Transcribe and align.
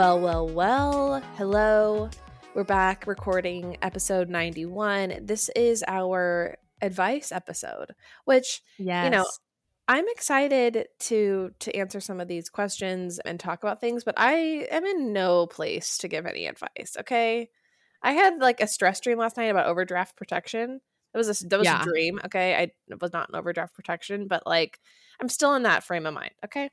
Well, 0.00 0.18
well, 0.18 0.48
well. 0.48 1.20
Hello. 1.36 2.08
We're 2.54 2.64
back 2.64 3.06
recording 3.06 3.76
episode 3.82 4.30
91. 4.30 5.26
This 5.26 5.50
is 5.50 5.84
our 5.86 6.56
advice 6.80 7.30
episode, 7.32 7.94
which 8.24 8.62
Yes. 8.78 9.04
you 9.04 9.10
know, 9.10 9.26
I'm 9.88 10.08
excited 10.08 10.88
to 11.00 11.50
to 11.58 11.76
answer 11.76 12.00
some 12.00 12.18
of 12.18 12.28
these 12.28 12.48
questions 12.48 13.18
and 13.18 13.38
talk 13.38 13.62
about 13.62 13.82
things, 13.82 14.02
but 14.02 14.14
I 14.16 14.66
am 14.70 14.86
in 14.86 15.12
no 15.12 15.46
place 15.46 15.98
to 15.98 16.08
give 16.08 16.24
any 16.24 16.46
advice, 16.46 16.96
okay? 17.00 17.50
I 18.02 18.12
had 18.12 18.38
like 18.38 18.62
a 18.62 18.66
stress 18.66 19.00
dream 19.00 19.18
last 19.18 19.36
night 19.36 19.50
about 19.50 19.66
overdraft 19.66 20.16
protection. 20.16 20.80
It 21.12 21.18
was 21.18 21.28
a 21.28 21.46
that 21.48 21.58
was 21.58 21.66
Yeah. 21.66 21.82
a 21.82 21.84
dream, 21.84 22.20
okay? 22.24 22.54
I 22.54 22.62
it 22.88 23.02
was 23.02 23.12
not 23.12 23.28
an 23.28 23.34
overdraft 23.36 23.74
protection, 23.74 24.28
but 24.28 24.46
like 24.46 24.80
I'm 25.20 25.28
still 25.28 25.54
in 25.56 25.64
that 25.64 25.84
frame 25.84 26.06
of 26.06 26.14
mind, 26.14 26.32
okay? 26.42 26.70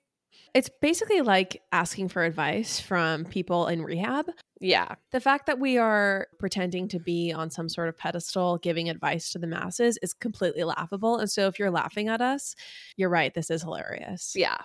It's 0.53 0.69
basically 0.81 1.21
like 1.21 1.61
asking 1.71 2.09
for 2.09 2.23
advice 2.23 2.79
from 2.79 3.25
people 3.25 3.67
in 3.67 3.83
rehab. 3.83 4.25
Yeah. 4.59 4.95
The 5.11 5.19
fact 5.19 5.45
that 5.45 5.59
we 5.59 5.77
are 5.77 6.27
pretending 6.39 6.87
to 6.87 6.99
be 6.99 7.31
on 7.31 7.51
some 7.51 7.69
sort 7.69 7.89
of 7.89 7.97
pedestal 7.97 8.57
giving 8.57 8.89
advice 8.89 9.29
to 9.31 9.39
the 9.39 9.45
masses 9.45 9.99
is 10.01 10.13
completely 10.13 10.63
laughable. 10.63 11.17
And 11.17 11.29
so 11.29 11.47
if 11.47 11.59
you're 11.59 11.69
laughing 11.69 12.07
at 12.07 12.21
us, 12.21 12.55
you're 12.95 13.09
right. 13.09 13.33
This 13.33 13.51
is 13.51 13.61
hilarious. 13.61 14.33
Yeah. 14.35 14.57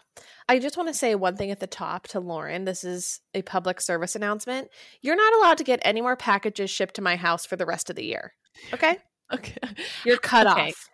I 0.49 0.59
just 0.61 0.79
want 0.79 0.89
to 0.89 0.95
say 0.95 1.15
one 1.15 1.37
thing 1.37 1.51
at 1.51 1.61
the 1.61 1.67
top 1.67 2.09
to 2.09 2.21
Lauren. 2.21 2.65
This 2.65 2.85
is 2.85 3.21
a 3.35 3.43
public 3.43 3.81
service 3.81 4.17
announcement. 4.17 4.69
You're 5.03 5.17
not 5.17 5.35
allowed 5.35 5.59
to 5.59 5.65
get 5.65 5.81
any 5.83 6.01
more 6.01 6.17
packages 6.17 6.71
shipped 6.71 6.95
to 6.95 7.03
my 7.03 7.17
house 7.17 7.45
for 7.45 7.57
the 7.57 7.67
rest 7.67 7.91
of 7.91 7.97
the 7.97 8.05
year. 8.05 8.33
Okay? 8.73 8.99
Okay. 9.33 9.57
You're 10.05 10.19
cut 10.19 10.47
Okay. 10.51 10.69
off. 10.69 10.91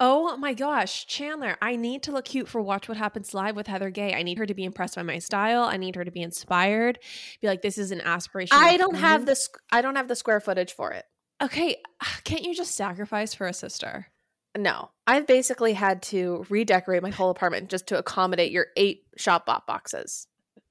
Oh 0.00 0.36
my 0.36 0.52
gosh, 0.52 1.06
Chanler, 1.06 1.56
I 1.62 1.76
need 1.76 2.02
to 2.04 2.12
look 2.12 2.24
cute 2.24 2.48
for 2.48 2.60
Watch 2.60 2.88
What 2.88 2.98
Happens 2.98 3.34
Live 3.34 3.54
with 3.54 3.68
Heather 3.68 3.90
Gay. 3.90 4.14
I 4.14 4.22
need 4.22 4.38
her 4.38 4.46
to 4.46 4.54
be 4.54 4.64
impressed 4.64 4.96
by 4.96 5.02
my 5.02 5.18
style. 5.18 5.62
I 5.62 5.76
need 5.76 5.94
her 5.94 6.04
to 6.04 6.10
be 6.10 6.22
inspired. 6.22 6.98
Be 7.40 7.46
like, 7.46 7.62
this 7.62 7.78
is 7.78 7.92
an 7.92 8.00
aspiration. 8.00 8.56
I 8.58 8.76
don't 8.76 8.96
have 8.96 9.26
this 9.26 9.48
I 9.70 9.80
don't 9.80 9.96
have 9.96 10.08
the 10.08 10.16
square 10.16 10.40
footage 10.40 10.72
for 10.72 10.90
it. 10.92 11.04
Okay, 11.40 11.76
can't 12.24 12.42
you 12.42 12.54
just 12.54 12.74
sacrifice 12.74 13.34
for 13.34 13.46
a 13.46 13.52
sister? 13.52 14.08
No. 14.56 14.90
I've 15.06 15.26
basically 15.26 15.72
had 15.72 16.02
to 16.04 16.46
redecorate 16.50 17.02
my 17.02 17.10
whole 17.10 17.30
apartment 17.30 17.70
just 17.70 17.86
to 17.88 17.98
accommodate 17.98 18.52
your 18.52 18.66
eight 18.76 19.04
Shopbop 19.18 19.66
boxes. 19.66 20.26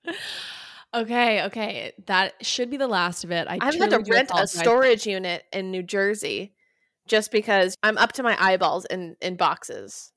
Okay, 0.94 1.44
okay. 1.44 1.94
That 2.08 2.34
should 2.46 2.70
be 2.70 2.76
the 2.76 2.86
last 2.86 3.24
of 3.24 3.32
it. 3.32 3.48
I 3.48 3.60
I've 3.62 3.76
had 3.76 3.92
to 3.92 4.00
rent 4.12 4.30
a 4.36 4.46
storage 4.46 5.08
unit 5.08 5.46
in 5.54 5.72
New 5.72 5.84
Jersey 5.84 6.54
just 7.12 7.30
because 7.30 7.76
I'm 7.84 7.98
up 7.98 8.14
to 8.14 8.24
my 8.24 8.36
eyeballs 8.42 8.86
in 8.86 9.18
in 9.22 9.36
boxes. 9.36 10.14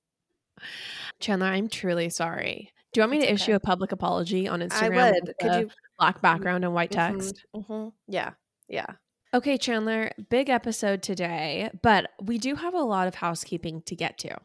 Chanler, 1.21 1.51
I'm 1.51 1.69
truly 1.69 2.09
sorry. 2.09 2.71
Do 2.93 3.01
you 3.01 3.03
want 3.03 3.11
me 3.11 3.17
It's 3.19 3.27
to 3.27 3.33
okay. 3.33 3.35
issue 3.43 3.55
a 3.57 3.61
public 3.61 3.91
apology 3.91 4.47
on 4.47 4.61
Instagram? 4.61 4.99
I 4.99 5.11
would. 5.11 5.27
with 5.27 5.37
Could 5.41 5.61
you 5.63 5.71
black 5.99 6.23
background 6.23 6.65
and 6.65 6.73
white 6.73 6.93
Mhm, 6.93 7.19
text? 7.19 7.45
mhm. 7.55 7.93
Yeah. 8.07 8.35
Yeah. 8.69 8.87
Okay, 9.35 9.59
Chanler, 9.59 10.13
big 10.31 10.49
episode 10.49 11.03
today, 11.03 11.69
but 11.83 12.11
we 12.23 12.39
do 12.39 12.55
have 12.55 12.73
a 12.75 12.79
lot 12.83 13.09
of 13.09 13.17
housekeeping 13.17 13.83
to 13.87 13.97
get 13.97 14.17
to 14.19 14.37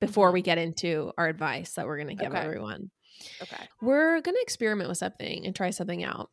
before 0.00 0.30
we 0.30 0.40
get 0.40 0.56
into 0.56 1.12
our 1.18 1.26
advice 1.26 1.72
that 1.74 1.86
we're 1.86 1.96
going 1.96 2.16
to 2.16 2.22
give 2.22 2.32
Okay. 2.32 2.40
everyone. 2.40 2.90
Okay. 3.42 3.68
We're 3.82 4.20
going 4.20 4.36
to 4.36 4.40
experiment 4.42 4.88
with 4.88 4.98
something 4.98 5.44
and 5.44 5.54
try 5.54 5.70
something 5.70 6.04
out. 6.04 6.30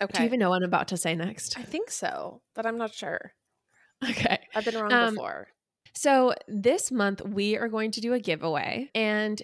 Okay. 0.00 0.12
Do 0.14 0.22
you 0.22 0.26
even 0.26 0.40
know 0.40 0.48
what 0.48 0.62
I'm 0.62 0.68
about 0.68 0.88
to 0.88 0.96
say 0.96 1.14
next? 1.14 1.58
I 1.58 1.62
think 1.62 1.90
so, 1.90 2.40
but 2.54 2.64
I'm 2.64 2.78
not 2.78 2.94
sure. 2.94 3.34
Okay. 4.10 4.38
I've 4.54 4.64
been 4.64 4.76
wrong 4.76 4.92
Um, 4.92 5.14
before. 5.14 5.48
So, 5.94 6.34
this 6.48 6.90
month 6.90 7.22
we 7.22 7.56
are 7.56 7.68
going 7.68 7.90
to 7.92 8.00
do 8.00 8.12
a 8.12 8.20
giveaway. 8.20 8.90
And 8.94 9.40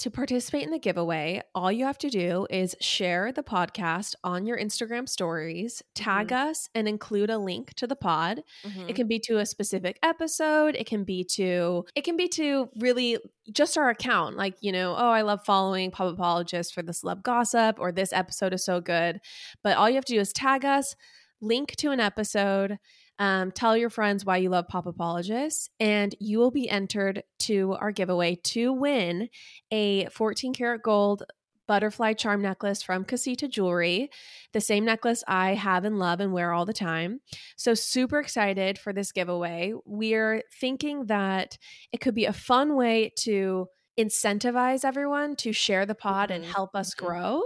to 0.00 0.10
participate 0.10 0.64
in 0.64 0.70
the 0.72 0.78
giveaway, 0.78 1.40
all 1.54 1.70
you 1.70 1.84
have 1.86 1.96
to 1.98 2.10
do 2.10 2.48
is 2.50 2.74
share 2.80 3.30
the 3.30 3.44
podcast 3.44 4.16
on 4.24 4.44
your 4.44 4.58
Instagram 4.58 5.08
stories, 5.08 5.82
tag 5.94 6.32
us, 6.32 6.68
and 6.74 6.88
include 6.88 7.30
a 7.30 7.38
link 7.38 7.72
to 7.74 7.86
the 7.86 7.94
pod. 7.94 8.42
Mhm. 8.64 8.90
It 8.90 8.96
can 8.96 9.06
be 9.06 9.20
to 9.20 9.38
a 9.38 9.46
specific 9.46 9.98
episode. 10.02 10.74
It 10.74 10.86
can 10.86 11.04
be 11.04 11.22
to 11.36 11.86
it 11.94 12.02
can 12.02 12.16
be 12.16 12.26
to 12.30 12.68
really 12.80 13.18
just 13.52 13.78
our 13.78 13.88
account. 13.88 14.36
Like, 14.36 14.56
you 14.60 14.72
know, 14.72 14.94
oh, 14.98 15.10
I 15.10 15.22
love 15.22 15.44
following 15.44 15.92
Pop 15.92 16.12
Apologist 16.12 16.74
for 16.74 16.82
the 16.82 16.92
celeb 16.92 17.22
gossip, 17.22 17.76
or 17.78 17.92
this 17.92 18.12
episode 18.12 18.52
is 18.52 18.64
so 18.64 18.80
good. 18.80 19.20
But 19.62 19.76
all 19.76 19.88
you 19.88 19.94
have 19.94 20.04
to 20.06 20.14
do 20.14 20.20
is 20.20 20.32
tag 20.32 20.64
us, 20.64 20.96
link 21.40 21.76
to 21.76 21.92
an 21.92 22.00
episode, 22.00 22.78
um, 23.18 23.52
tell 23.52 23.76
your 23.76 23.90
friends 23.90 24.24
why 24.24 24.38
you 24.38 24.48
love 24.50 24.68
Pop 24.68 24.86
Apologists, 24.86 25.70
and 25.78 26.14
you 26.20 26.38
will 26.38 26.50
be 26.50 26.68
entered 26.68 27.22
to 27.40 27.74
our 27.74 27.92
giveaway 27.92 28.36
to 28.44 28.72
win 28.72 29.28
a 29.70 30.06
14 30.06 30.52
karat 30.54 30.82
gold 30.82 31.24
butterfly 31.66 32.12
charm 32.12 32.42
necklace 32.42 32.82
from 32.82 33.04
Casita 33.04 33.48
Jewelry, 33.48 34.10
the 34.52 34.60
same 34.60 34.84
necklace 34.84 35.24
I 35.26 35.54
have 35.54 35.84
and 35.84 35.98
love 35.98 36.20
and 36.20 36.32
wear 36.32 36.52
all 36.52 36.66
the 36.66 36.74
time. 36.74 37.20
So, 37.56 37.72
super 37.74 38.18
excited 38.20 38.78
for 38.78 38.92
this 38.92 39.12
giveaway. 39.12 39.72
We're 39.86 40.42
thinking 40.60 41.06
that 41.06 41.56
it 41.92 42.00
could 42.00 42.14
be 42.14 42.26
a 42.26 42.32
fun 42.34 42.76
way 42.76 43.12
to 43.20 43.68
incentivize 43.98 44.84
everyone 44.84 45.36
to 45.36 45.52
share 45.52 45.86
the 45.86 45.94
pod 45.94 46.30
and 46.30 46.44
Mhm, 46.44 46.48
help 46.54 46.74
us 46.74 46.94
mhm. 46.94 46.98
grow. 46.98 47.42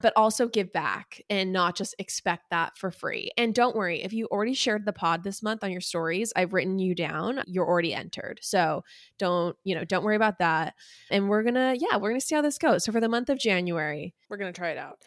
But 0.00 0.12
also 0.16 0.48
give 0.48 0.72
back 0.72 1.20
and 1.28 1.52
not 1.52 1.76
just 1.76 1.94
expect 1.98 2.50
that 2.50 2.76
for 2.78 2.90
free. 2.90 3.30
And 3.36 3.54
don't 3.54 3.76
worry, 3.76 4.02
if 4.02 4.12
you 4.12 4.26
already 4.26 4.54
shared 4.54 4.86
the 4.86 4.92
pod 4.94 5.22
this 5.24 5.42
month 5.42 5.62
on 5.62 5.70
your 5.70 5.82
stories, 5.82 6.32
I've 6.34 6.52
written 6.54 6.78
you 6.78 6.94
down. 6.94 7.42
You're 7.46 7.66
already 7.68 7.92
entered. 7.92 8.38
So 8.42 8.82
don't, 9.18 9.56
you 9.62 9.74
know, 9.74 9.84
don't 9.84 10.02
worry 10.04 10.16
about 10.16 10.38
that. 10.38 10.74
And 11.10 11.28
we're 11.28 11.42
gonna, 11.42 11.74
yeah, 11.78 11.98
we're 11.98 12.10
gonna 12.10 12.20
see 12.20 12.34
how 12.34 12.42
this 12.42 12.56
goes. 12.58 12.84
So 12.84 12.92
for 12.92 13.00
the 13.00 13.08
month 13.10 13.28
of 13.28 13.38
January, 13.38 14.14
We're 14.30 14.38
gonna 14.38 14.52
try 14.52 14.70
it 14.70 14.78
out. 14.78 14.98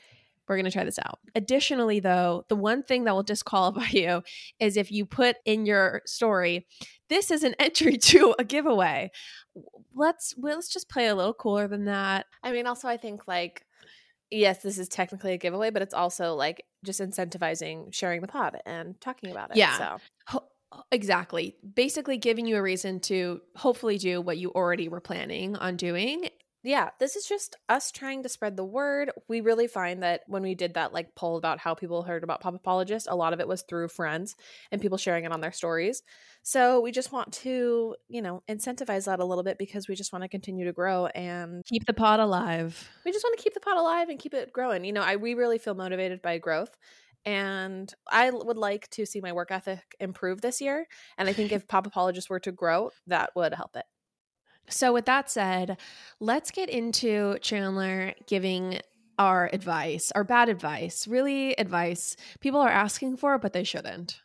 we're 0.48 0.58
going 0.58 0.66
to 0.66 0.72
try 0.72 0.84
this 0.84 1.00
out. 1.00 1.20
Additionally, 1.36 2.02
though, 2.02 2.44
the 2.50 2.56
one 2.56 2.84
thing 2.84 3.06
that 3.06 3.16
will 3.16 3.24
disqualify 3.24 3.88
you 3.92 4.22
is 4.60 4.76
if 4.76 4.92
you 4.92 5.06
put 5.06 5.38
in 5.46 5.66
your 5.66 6.02
story, 6.06 6.68
this 7.08 7.32
is 7.32 7.44
an 7.44 7.56
entry 7.60 7.98
to 8.12 8.36
a 8.38 8.44
giveaway. 8.44 9.10
Let's 9.96 10.34
let's 10.38 10.68
just 10.68 10.90
play 10.90 11.08
a 11.08 11.16
little 11.16 11.34
cooler 11.34 11.68
than 11.68 11.86
that. 11.86 12.26
I 12.44 12.52
mean, 12.52 12.68
also, 12.68 12.88
I 12.88 12.98
think 12.98 13.28
like, 13.28 13.64
yes, 14.34 14.62
this 14.62 14.78
is 14.78 14.88
technically 14.88 15.34
a 15.34 15.38
giveaway, 15.38 15.70
but 15.70 15.82
it's 15.82 15.94
also 15.94 16.36
like 16.36 16.66
just 16.84 17.00
incentivizing 17.00 17.94
sharing 17.94 18.22
the 18.22 18.28
pod 18.28 18.60
and 18.66 19.00
talking 19.00 19.32
about 19.32 19.52
it. 19.52 19.58
Yeah. 19.58 19.78
So 19.78 19.98
Ho- 20.28 20.48
uh, 20.72 20.82
exactly. 20.92 21.56
Basically, 21.76 22.18
giving 22.18 22.46
you 22.46 22.58
a 22.58 22.62
reason 22.62 23.00
to 23.02 23.42
hopefully 23.56 23.98
do 23.98 24.22
what 24.22 24.38
you 24.38 24.52
already 24.52 24.90
were 24.90 25.02
planning 25.02 25.56
on 25.56 25.78
doing. 25.78 26.30
Yeah, 26.64 26.92
this 26.98 27.18
is 27.18 27.26
just 27.26 27.58
us 27.68 27.92
trying 27.92 28.24
to 28.24 28.30
spread 28.30 28.56
the 28.56 28.64
word. 28.64 29.12
We 29.28 29.42
really 29.42 29.68
find 29.68 30.02
that 30.02 30.22
when 30.28 30.44
we 30.44 30.56
did 30.56 30.76
that 30.76 30.94
like 30.94 31.14
poll 31.14 31.36
about 31.36 31.60
how 31.60 31.74
people 31.74 32.04
heard 32.04 32.24
about 32.24 32.40
Pop 32.40 32.56
Apologist, 32.56 33.08
a 33.10 33.16
lot 33.16 33.34
of 33.34 33.42
it 33.42 33.48
was 33.50 33.64
through 33.64 33.90
friends 33.90 34.36
and 34.72 34.82
people 34.82 34.98
sharing 34.98 35.26
it 35.26 35.34
on 35.34 35.42
their 35.42 35.52
stories. 35.52 36.04
So 36.42 36.80
we 36.80 36.92
just 36.92 37.12
want 37.12 37.34
to, 37.34 37.96
you 38.08 38.22
know, 38.22 38.44
incentivize 38.48 39.06
that 39.06 39.20
a 39.20 39.26
little 39.26 39.44
bit 39.44 39.58
because 39.58 39.90
we 39.90 39.96
just 39.96 40.14
want 40.14 40.24
to 40.24 40.30
continue 40.30 40.64
to 40.66 40.72
grow 40.72 41.08
and 41.08 41.66
Keep 41.66 41.86
the 41.86 41.94
pot 41.94 42.22
alive. 42.22 42.90
we 43.06 43.12
just 43.12 43.26
want 43.26 43.38
to 43.38 43.44
keep 43.44 43.54
the 43.54 43.60
pot 43.60 43.78
alive 43.78 44.08
and 44.08 44.18
keep 44.18 44.34
it 44.34 44.54
growing. 44.54 44.86
You 44.86 44.94
know, 44.94 45.02
I 45.02 45.18
we 45.18 45.34
really 45.34 45.58
feel 45.58 45.76
motivated 45.76 46.22
by 46.22 46.38
growth. 46.38 46.78
And 47.26 47.94
I 48.10 48.30
would 48.30 48.58
like 48.58 48.90
to 48.92 49.06
see 49.06 49.22
my 49.22 49.32
work 49.32 49.52
ethic 49.52 49.96
improve 50.00 50.42
this 50.42 50.60
year. 50.60 50.88
And 51.18 51.30
I 51.30 51.34
think 51.34 51.52
if 51.52 51.68
Pop 51.68 51.88
Apologists 51.88 52.30
were 52.30 52.42
to 52.42 52.52
grow, 52.52 52.92
that 53.08 53.32
would 53.36 53.54
help 53.54 53.76
it. 53.76 53.86
So, 54.70 54.94
with 54.94 55.06
that 55.06 55.30
said, 55.30 55.78
let's 56.20 56.52
get 56.52 56.70
into 56.70 57.36
Chanler 57.42 58.14
giving 58.28 58.80
our 59.20 59.50
advice, 59.54 60.12
our 60.16 60.24
bad 60.24 60.50
advice, 60.50 61.08
really 61.08 61.54
advice 61.54 62.16
people 62.40 62.60
are 62.60 62.70
asking 62.70 63.18
for, 63.18 63.38
but 63.38 63.54
they 63.54 63.64
shouldn't. 63.64 64.22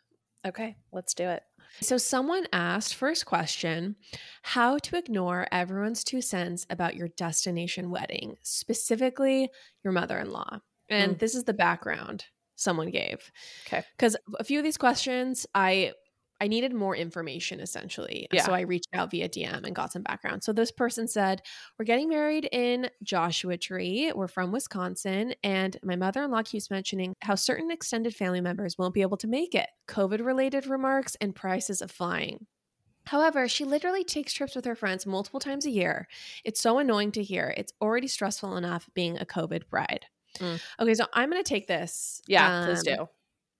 Okay, 0.46 0.76
let's 0.92 1.12
do 1.14 1.24
it. 1.24 1.42
So, 1.80 1.98
someone 1.98 2.46
asked, 2.52 2.94
first 2.94 3.26
question, 3.26 3.96
how 4.42 4.78
to 4.78 4.96
ignore 4.96 5.46
everyone's 5.52 6.02
two 6.04 6.22
cents 6.22 6.66
about 6.70 6.96
your 6.96 7.08
destination 7.08 7.90
wedding, 7.90 8.36
specifically 8.42 9.50
your 9.84 9.92
mother 9.92 10.18
in 10.18 10.30
law. 10.30 10.60
And 10.88 11.16
Mm. 11.16 11.18
this 11.18 11.34
is 11.34 11.44
the 11.44 11.52
background 11.52 12.24
someone 12.56 12.90
gave. 12.90 13.30
Okay. 13.66 13.84
Because 13.96 14.16
a 14.38 14.44
few 14.44 14.58
of 14.58 14.64
these 14.64 14.78
questions, 14.78 15.46
I 15.54 15.92
I 16.40 16.48
needed 16.48 16.72
more 16.72 16.94
information 16.94 17.60
essentially. 17.60 18.28
Yeah. 18.32 18.44
So 18.44 18.52
I 18.52 18.60
reached 18.60 18.88
out 18.92 19.10
via 19.10 19.28
DM 19.28 19.64
and 19.64 19.74
got 19.74 19.92
some 19.92 20.02
background. 20.02 20.44
So 20.44 20.52
this 20.52 20.70
person 20.70 21.08
said, 21.08 21.42
We're 21.78 21.84
getting 21.84 22.08
married 22.08 22.48
in 22.52 22.90
Joshua 23.02 23.56
Tree. 23.56 24.12
We're 24.14 24.28
from 24.28 24.52
Wisconsin. 24.52 25.34
And 25.42 25.76
my 25.82 25.96
mother 25.96 26.22
in 26.22 26.30
law 26.30 26.42
keeps 26.42 26.70
mentioning 26.70 27.14
how 27.20 27.34
certain 27.34 27.70
extended 27.70 28.14
family 28.14 28.40
members 28.40 28.78
won't 28.78 28.94
be 28.94 29.02
able 29.02 29.16
to 29.18 29.26
make 29.26 29.54
it, 29.54 29.68
COVID 29.88 30.24
related 30.24 30.66
remarks, 30.66 31.16
and 31.20 31.34
prices 31.34 31.82
of 31.82 31.90
flying. 31.90 32.46
However, 33.06 33.48
she 33.48 33.64
literally 33.64 34.04
takes 34.04 34.34
trips 34.34 34.54
with 34.54 34.66
her 34.66 34.74
friends 34.74 35.06
multiple 35.06 35.40
times 35.40 35.64
a 35.64 35.70
year. 35.70 36.08
It's 36.44 36.60
so 36.60 36.78
annoying 36.78 37.12
to 37.12 37.22
hear. 37.22 37.54
It's 37.56 37.72
already 37.80 38.06
stressful 38.06 38.56
enough 38.58 38.90
being 38.92 39.16
a 39.16 39.24
COVID 39.24 39.70
bride. 39.70 40.04
Mm. 40.38 40.60
Okay, 40.78 40.94
so 40.94 41.06
I'm 41.14 41.30
going 41.30 41.42
to 41.42 41.48
take 41.48 41.66
this. 41.66 42.20
Yeah, 42.26 42.66
please 42.66 42.86
um, 42.86 42.96
do. 42.96 43.08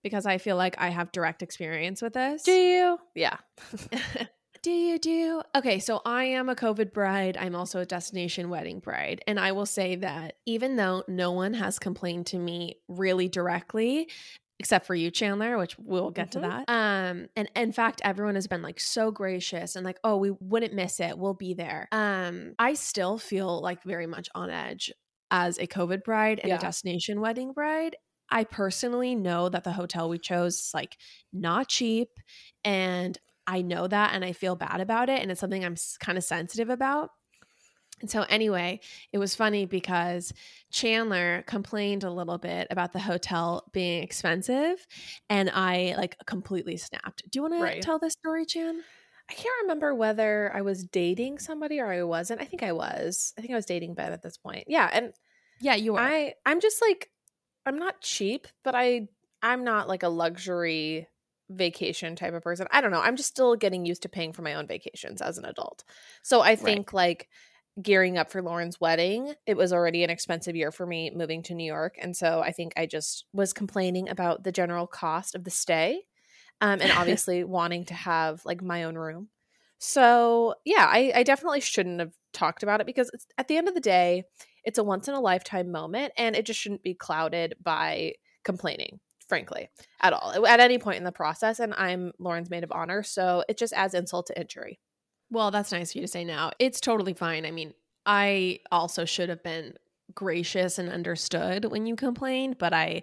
Because 0.03 0.27
I 0.27 0.39
feel 0.39 0.57
like 0.57 0.77
I 0.79 0.89
have 0.91 1.13
direct 1.13 1.43
experience 1.43 2.01
with 2.03 2.13
this. 2.15 2.43
Do 2.43 2.53
you? 2.53 2.99
Yeah. 3.15 3.37
Do 4.63 4.73
you 4.73 4.99
do? 4.99 5.41
Okay, 5.55 5.79
so 5.79 6.01
I 6.05 6.25
am 6.25 6.49
a 6.49 6.57
COVID 6.57 6.93
bride. 6.93 7.37
I'm 7.37 7.55
also 7.55 7.79
a 7.79 7.87
destination 7.87 8.51
wedding 8.51 8.81
bride. 8.81 9.23
And 9.29 9.39
I 9.39 9.53
will 9.53 9.67
say 9.67 9.95
that 9.97 10.35
even 10.47 10.75
though 10.75 11.05
no 11.07 11.31
one 11.31 11.55
has 11.55 11.79
complained 11.79 12.27
to 12.27 12.39
me 12.39 12.81
really 12.89 13.29
directly, 13.29 14.11
except 14.59 14.85
for 14.87 14.97
you 14.97 15.13
chanler 15.13 15.57
which 15.57 15.79
we'll 15.79 16.11
get 16.11 16.29
Mhm. 16.29 16.31
to 16.33 16.41
that 16.41 16.65
um 16.69 17.29
and 17.37 17.49
in 17.55 17.71
fact 17.71 18.01
everyone 18.03 18.35
has 18.35 18.49
been 18.49 18.61
like 18.61 18.81
so 18.81 19.13
gracious 19.13 19.77
and 19.77 19.85
like 19.87 20.01
oh 20.03 20.17
we 20.17 20.33
wouldn't 20.41 20.75
miss 20.75 20.99
it 20.99 21.17
we'll 21.17 21.33
be 21.33 21.55
there 21.55 21.87
um 21.93 22.55
i 22.59 22.75
still 22.75 23.19
feel 23.19 23.61
like 23.63 23.81
very 23.85 24.09
much 24.09 24.29
on 24.35 24.51
edge 24.51 24.91
as 25.31 25.59
a 25.59 25.67
covid 25.69 26.03
bride 26.03 26.41
and 26.41 26.49
Yeah. 26.49 26.57
a 26.57 26.59
destination 26.61 27.21
wedding 27.21 27.53
bride 27.53 27.95
i 28.31 28.45
personally 28.45 29.15
know 29.15 29.49
that 29.49 29.65
the 29.65 29.73
hotel 29.73 30.09
we 30.09 30.19
chose 30.19 30.55
is 30.59 30.71
like 30.75 30.97
not 31.33 31.69
cheap 31.69 32.09
and 32.65 33.19
i 33.47 33.63
know 33.63 33.87
that 33.87 34.15
and 34.15 34.25
i 34.25 34.33
feel 34.33 34.57
bad 34.57 34.81
about 34.81 35.09
it 35.09 35.21
and 35.23 35.31
it's 35.31 35.41
something 35.41 35.65
i'm 35.65 35.77
kind 36.01 36.19
of 36.19 36.25
sensitive 36.25 36.69
about 36.71 37.11
and 38.01 38.11
so 38.11 38.23
anyway 38.29 38.79
it 39.13 39.19
was 39.19 39.35
funny 39.35 39.67
because 39.67 40.33
Chanler 40.73 41.45
complained 41.47 42.05
a 42.05 42.11
little 42.11 42.39
bit 42.39 42.69
about 42.71 42.93
the 42.93 42.99
hotel 43.01 43.65
being 43.73 44.03
expensive, 44.03 44.87
and 45.31 45.51
I 45.53 45.95
like 45.97 46.15
completely 46.27 46.77
snapped. 46.77 47.23
Do 47.31 47.39
you 47.39 47.43
want 47.43 47.55
Right. 47.55 47.75
to 47.77 47.81
tell 47.81 47.99
this 47.99 48.13
story, 48.13 48.45
Chan? 48.45 48.83
I 49.31 49.33
can't 49.35 49.63
remember 49.63 49.95
whether 49.95 50.53
I 50.55 50.61
was 50.61 50.85
dating 50.85 51.39
somebody 51.39 51.81
or 51.81 51.87
I 51.87 52.03
wasn't. 52.03 52.41
I 52.41 52.45
think 52.45 52.63
I 52.63 52.73
was. 52.73 53.33
I 53.37 53.41
think 53.41 53.53
I 53.53 53.57
was 53.57 53.67
dating 53.67 53.95
Ben 53.95 54.13
at 54.13 54.23
this 54.23 54.37
point. 54.37 54.65
Yeah, 54.69 54.89
and 54.93 55.13
Yeah, 55.61 55.75
you 55.75 55.95
were. 55.95 56.01
I 56.01 56.35
I'm 56.47 56.61
just 56.61 56.81
like 56.83 57.11
I'm 57.69 57.79
not 57.79 58.01
cheap, 58.01 58.49
but 58.65 58.75
I 58.75 59.09
I'm 59.43 59.63
not 59.63 59.89
like 59.89 60.03
a 60.03 60.09
luxury 60.09 61.07
vacation 61.51 62.17
type 62.17 62.35
of 62.35 62.43
person. 62.43 62.67
I 62.73 62.81
don't 62.81 62.91
know. 62.91 63.01
I'm 63.01 63.17
just 63.17 63.29
still 63.29 63.57
getting 63.57 63.87
used 63.87 64.03
to 64.03 64.09
paying 64.09 64.33
for 64.33 64.43
my 64.43 64.55
own 64.55 64.67
vacations 64.67 65.23
as 65.23 65.39
an 65.39 65.45
adult. 65.45 65.85
So 66.23 66.41
I 66.41 66.57
think 66.57 66.93
like 66.93 67.29
gearing 67.81 68.19
up 68.19 68.31
for 68.31 68.43
Lauren's 68.43 68.81
wedding, 68.81 69.35
it 69.47 69.57
was 69.57 69.73
already 69.73 70.03
an 70.03 70.11
expensive 70.11 70.57
year 70.57 70.73
for 70.73 70.85
me 70.85 71.11
moving 71.15 71.43
to 71.45 71.55
New 71.55 71.65
York, 71.65 71.97
and 72.01 72.17
so 72.17 72.41
I 72.41 72.53
think 72.53 72.73
I 72.77 72.87
just 72.87 73.27
was 73.33 73.53
complaining 73.53 74.09
about 74.09 74.43
the 74.43 74.53
general 74.53 74.87
cost 74.87 75.35
of 75.35 75.45
the 75.45 75.51
stay. 75.51 76.01
Um, 76.61 76.81
and 76.81 76.91
obviously 76.97 77.45
wanting 77.45 77.85
to 77.85 77.95
have 77.95 78.45
like 78.45 78.63
my 78.63 78.85
own 78.85 78.97
room. 78.97 79.29
So 79.79 80.55
yeah, 80.65 80.87
I, 80.89 81.13
I 81.15 81.23
definitely 81.23 81.61
shouldn't 81.61 82.01
have 82.01 82.13
talked 82.33 82.63
about 82.63 82.81
it 82.81 82.87
because 82.87 83.11
at 83.39 83.49
the 83.49 83.57
end 83.57 83.69
of 83.69 83.75
the 83.75 83.81
day, 83.81 84.25
it's 84.65 84.79
a 84.79 84.85
once 84.85 85.09
in 85.09 85.15
a 85.15 85.21
lifetime 85.21 85.71
moment 85.71 86.13
and 86.17 86.37
it 86.37 86.45
just 86.45 86.61
shouldn't 86.61 86.83
be 86.83 86.95
clouded 86.95 87.55
by 87.63 88.13
complaining 88.45 89.01
frankly 89.29 89.69
at 90.01 90.15
all 90.15 90.47
at 90.47 90.59
any 90.59 90.79
point 90.79 90.97
in 90.97 91.05
the 91.05 91.13
process 91.13 91.61
and 91.61 91.75
i'm 91.75 92.13
lauren's 92.19 92.49
maid 92.49 92.65
of 92.65 92.73
honor 92.73 93.03
so 93.03 93.45
it 93.47 93.59
just 93.59 93.75
adds 93.75 93.93
insult 93.93 94.27
to 94.27 94.41
injury 94.41 94.79
well, 95.31 95.51
that's 95.51 95.73
nice 95.73 95.91
of 95.91 95.97
you 95.97 96.03
to 96.03 96.09
say 96.09 96.25
now. 96.25 96.53
It's 96.59 96.81
totally 96.81 97.15
fine. 97.15 97.45
I 97.45 97.51
mean, 97.51 97.75
I 98.07 98.61
also 98.73 99.05
should 99.05 99.29
have 99.29 99.43
been 99.43 99.75
gracious 100.15 100.79
and 100.79 100.89
understood 100.89 101.67
when 101.67 101.87
you 101.87 101.97
complained, 101.97 102.57
but 102.59 102.73
I 102.73 103.03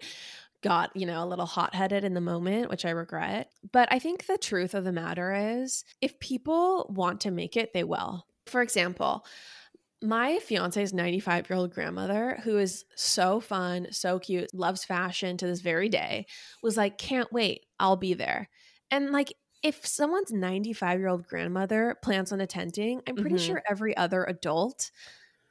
got, 0.65 0.95
you 0.95 1.05
know, 1.05 1.23
a 1.23 1.27
little 1.27 1.45
hot 1.45 1.75
headed 1.75 2.03
in 2.03 2.15
the 2.15 2.21
moment, 2.21 2.69
which 2.69 2.85
I 2.85 2.91
regret. 2.91 3.51
But 3.71 3.87
I 3.91 3.99
think 3.99 4.25
the 4.25 4.37
truth 4.39 4.73
of 4.73 4.83
the 4.83 4.91
matter 4.91 5.33
is 5.33 5.85
if 6.01 6.19
people 6.19 6.91
want 6.95 7.21
to 7.21 7.31
make 7.31 7.57
it, 7.57 7.73
they 7.73 7.85
will. 7.85 8.25
For 8.47 8.61
example, 8.61 9.25
my 10.01 10.39
fiance's 10.39 10.93
95 10.93 11.49
year 11.49 11.57
old 11.57 11.73
grandmother, 11.73 12.39
who 12.43 12.57
is 12.57 12.85
so 12.95 13.39
fun, 13.39 13.87
so 13.91 14.19
cute, 14.19 14.53
loves 14.53 14.83
fashion 14.85 15.37
to 15.37 15.47
this 15.47 15.61
very 15.61 15.89
day, 15.89 16.27
was 16.61 16.77
like, 16.77 16.97
can't 16.97 17.31
wait, 17.31 17.65
I'll 17.79 17.95
be 17.95 18.13
there. 18.13 18.49
And 18.91 19.11
like, 19.11 19.33
if 19.63 19.85
someone's 19.85 20.31
95 20.31 20.99
year 20.99 21.07
old 21.07 21.27
grandmother 21.27 21.97
plans 22.03 22.31
on 22.31 22.41
attending, 22.41 23.01
I'm 23.07 23.17
pretty 23.17 23.37
Mhm. 23.37 23.37
sure 23.37 23.61
every 23.69 23.95
other 23.97 24.23
adult, 24.25 24.91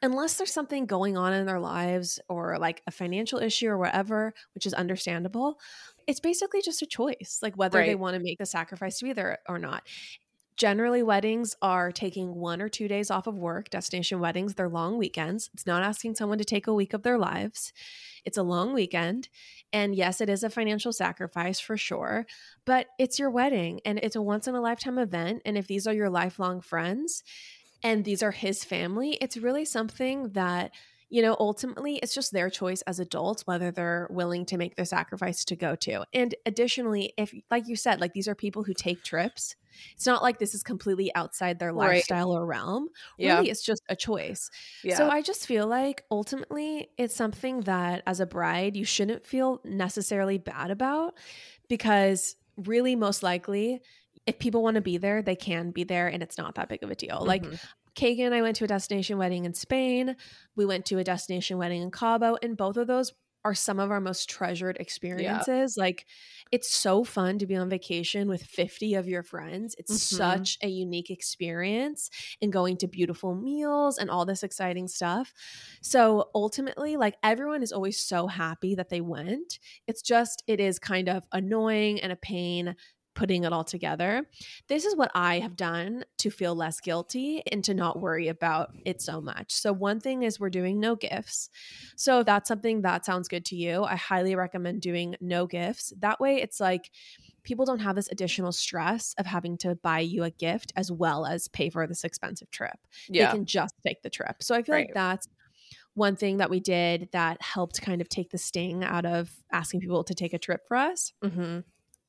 unless 0.04 0.36
there's 0.36 0.52
something 0.52 0.84
going 0.84 1.16
on 1.16 1.32
in 1.32 1.46
their 1.46 1.58
lives 1.58 2.20
or 2.28 2.58
like 2.58 2.82
a 2.86 2.90
financial 2.90 3.38
issue 3.38 3.68
or 3.68 3.78
whatever, 3.78 4.34
which 4.54 4.66
is 4.66 4.74
understandable, 4.74 5.58
it's 6.06 6.20
basically 6.20 6.60
just 6.60 6.82
a 6.82 6.86
choice, 6.86 7.38
like 7.40 7.56
whether 7.56 7.84
they 7.84 7.94
want 7.94 8.14
to 8.14 8.22
make 8.22 8.36
the 8.36 8.44
sacrifice 8.44 8.98
to 8.98 9.06
be 9.06 9.14
there 9.14 9.38
or 9.48 9.58
not. 9.58 9.82
Generally, 10.56 11.02
weddings 11.02 11.56
are 11.62 11.90
taking 11.90 12.34
one 12.34 12.60
or 12.60 12.68
two 12.68 12.86
days 12.86 13.10
off 13.10 13.26
of 13.26 13.38
work. 13.38 13.70
Destination 13.70 14.20
weddings, 14.20 14.54
they're 14.54 14.68
long 14.68 14.98
weekends. 14.98 15.50
It's 15.54 15.66
not 15.66 15.82
asking 15.82 16.14
someone 16.16 16.38
to 16.38 16.44
take 16.44 16.66
a 16.66 16.74
week 16.74 16.92
of 16.92 17.02
their 17.02 17.18
lives. 17.18 17.72
It's 18.26 18.36
a 18.36 18.42
long 18.42 18.74
weekend. 18.74 19.30
And 19.72 19.96
yes, 19.96 20.20
it 20.20 20.28
is 20.28 20.44
a 20.44 20.50
financial 20.50 20.92
sacrifice 20.92 21.58
for 21.58 21.78
sure, 21.78 22.26
but 22.66 22.88
it's 22.98 23.18
your 23.18 23.30
wedding 23.30 23.80
and 23.84 23.98
it's 24.00 24.16
a 24.16 24.22
once 24.22 24.46
in 24.46 24.54
a 24.54 24.60
lifetime 24.60 24.98
event. 24.98 25.42
And 25.46 25.56
if 25.58 25.66
these 25.66 25.86
are 25.86 25.94
your 25.94 26.10
lifelong 26.10 26.60
friends 26.60 27.24
and 27.84 28.04
these 28.04 28.22
are 28.22 28.32
his 28.32 28.64
family, 28.64 29.12
it's 29.20 29.36
really 29.36 29.64
something 29.66 30.30
that 30.32 30.72
you 31.10 31.22
know, 31.22 31.36
ultimately, 31.38 31.96
it's 31.98 32.14
just 32.14 32.32
their 32.32 32.50
choice 32.50 32.82
as 32.82 32.98
adults 32.98 33.46
whether 33.46 33.70
they're 33.70 34.08
willing 34.10 34.44
to 34.46 34.56
make 34.56 34.74
the 34.74 34.86
sacrifice 34.86 35.44
to 35.44 35.54
go 35.54 35.76
to. 35.76 36.04
And 36.12 36.34
additionally, 36.44 37.12
if, 37.16 37.32
like 37.52 37.68
you 37.68 37.76
said, 37.76 38.00
like 38.00 38.14
these 38.14 38.26
are 38.26 38.34
people 38.34 38.64
who 38.64 38.74
take 38.74 39.04
trips, 39.04 39.54
it's 39.94 40.06
not 40.06 40.22
like 40.22 40.38
this 40.38 40.54
is 40.54 40.64
completely 40.64 41.14
outside 41.14 41.58
their 41.60 41.72
Right. 41.74 42.04
lifestyle 42.04 42.32
or 42.32 42.44
realm. 42.46 42.88
yeah 43.16 43.44
Really, 43.44 43.48
it's 43.48 43.62
just 43.62 43.82
a 43.88 43.94
choice. 43.94 44.50
yeah 44.82 44.88
So 44.88 45.08
I 45.08 45.22
just 45.22 45.46
feel 45.46 45.66
like 45.68 46.02
ultimately 46.10 46.88
it's 46.98 47.14
something 47.14 47.60
that 47.60 48.02
as 48.06 48.18
a 48.18 48.26
bride, 48.26 48.76
you 48.76 48.84
shouldn't 48.84 49.26
feel 49.26 49.60
necessarily 49.64 50.38
bad 50.38 50.70
about 50.70 51.14
because 51.68 52.36
really, 52.56 52.96
most 52.96 53.22
likely, 53.22 53.80
if 54.26 54.38
people 54.38 54.62
want 54.62 54.76
to 54.76 54.80
be 54.80 54.96
there, 54.98 55.22
they 55.22 55.36
can 55.36 55.70
be 55.70 55.84
there 55.84 56.08
and 56.08 56.22
it's 56.22 56.38
not 56.38 56.54
that 56.56 56.68
big 56.68 56.82
of 56.82 56.90
a 56.90 56.94
deal. 56.94 57.24
Like, 57.24 57.44
Mhm. 57.44 57.58
Kagan 57.96 58.26
and 58.26 58.34
I 58.34 58.42
went 58.42 58.56
to 58.56 58.64
a 58.64 58.68
destination 58.68 59.18
wedding 59.18 59.44
in 59.44 59.54
Spain. 59.54 60.16
We 60.56 60.66
went 60.66 60.84
to 60.86 60.98
a 60.98 61.04
destination 61.04 61.58
wedding 61.58 61.82
in 61.82 61.90
Cabo, 61.92 62.36
and 62.42 62.56
both 62.56 62.76
of 62.76 62.86
those 62.88 63.12
are 63.46 63.54
some 63.54 63.78
of 63.78 63.90
our 63.90 64.00
most 64.00 64.28
treasured 64.30 64.78
experiences. 64.80 65.76
Like, 65.76 66.06
it's 66.50 66.70
so 66.70 67.04
fun 67.04 67.38
to 67.38 67.46
be 67.46 67.54
on 67.54 67.68
vacation 67.68 68.26
with 68.26 68.42
50 68.42 68.94
of 68.94 69.06
your 69.06 69.22
friends. 69.22 69.74
It's 69.78 69.92
Mhm. 69.92 69.98
such 70.16 70.56
a 70.62 70.68
unique 70.68 71.10
experience, 71.10 72.08
and 72.40 72.50
going 72.52 72.78
to 72.78 72.88
beautiful 72.88 73.34
meals 73.34 73.98
and 73.98 74.10
all 74.10 74.24
this 74.24 74.42
exciting 74.42 74.88
stuff. 74.88 75.34
So, 75.82 76.30
ultimately, 76.34 76.96
like, 76.96 77.16
everyone 77.22 77.62
is 77.62 77.70
always 77.72 78.00
so 78.00 78.26
happy 78.28 78.74
that 78.76 78.88
they 78.88 79.02
went. 79.02 79.58
It's 79.86 80.00
just, 80.02 80.42
it 80.46 80.58
is 80.58 80.78
kind 80.78 81.08
of 81.10 81.24
annoying 81.30 82.00
and 82.00 82.12
a 82.12 82.16
pain 82.16 82.74
putting 83.14 83.44
it 83.44 83.52
all 83.52 83.64
together. 83.64 84.26
This 84.68 84.84
is 84.84 84.96
what 84.96 85.10
I 85.14 85.38
have 85.40 85.56
done 85.56 86.04
to 86.18 86.30
feel 86.30 86.54
less 86.54 86.80
guilty 86.80 87.42
and 87.52 87.62
to 87.64 87.74
not 87.74 88.00
worry 88.00 88.28
about 88.28 88.70
it 88.84 89.00
so 89.00 89.20
much. 89.20 89.52
So, 89.52 89.72
one 89.72 90.00
thing 90.00 90.22
is 90.22 90.40
we're 90.40 90.50
doing 90.50 90.80
no 90.80 90.96
gifts. 90.96 91.50
So, 91.96 92.20
if 92.20 92.26
that's 92.26 92.48
something 92.48 92.82
that 92.82 93.04
sounds 93.04 93.28
good 93.28 93.44
to 93.46 93.56
you, 93.56 93.84
I 93.84 93.96
highly 93.96 94.34
recommend 94.34 94.82
doing 94.82 95.16
no 95.20 95.46
gifts. 95.46 95.92
That 95.98 96.20
way, 96.20 96.40
it's 96.42 96.60
like 96.60 96.90
people 97.44 97.64
don't 97.66 97.80
have 97.80 97.96
this 97.96 98.08
additional 98.10 98.52
stress 98.52 99.14
of 99.18 99.26
having 99.26 99.58
to 99.58 99.74
buy 99.76 100.00
you 100.00 100.24
a 100.24 100.30
gift 100.30 100.72
as 100.76 100.90
well 100.90 101.26
as 101.26 101.48
pay 101.48 101.70
for 101.70 101.86
this 101.86 102.04
expensive 102.04 102.50
trip. 102.50 102.78
yeah 103.08 103.16
They 103.18 103.26
can 103.26 103.44
just 103.46 103.74
take 103.86 104.02
the 104.02 104.10
trip. 104.10 104.42
So, 104.42 104.54
I 104.54 104.62
feel 104.62 104.74
Right. 104.74 104.88
like 104.88 104.92
that's 104.94 105.28
one 105.94 106.16
thing 106.16 106.38
that 106.38 106.50
we 106.50 106.60
did 106.60 107.08
that 107.12 107.40
helped 107.42 107.80
kind 107.82 108.00
of 108.00 108.08
take 108.08 108.30
the 108.30 108.38
sting 108.38 108.84
out 108.84 109.06
of 109.06 109.32
asking 109.52 109.80
people 109.80 110.04
to 110.04 110.14
take 110.14 110.32
a 110.34 110.38
trip 110.38 110.62
for 110.66 110.76
us. 110.76 111.12
hmm 111.22 111.64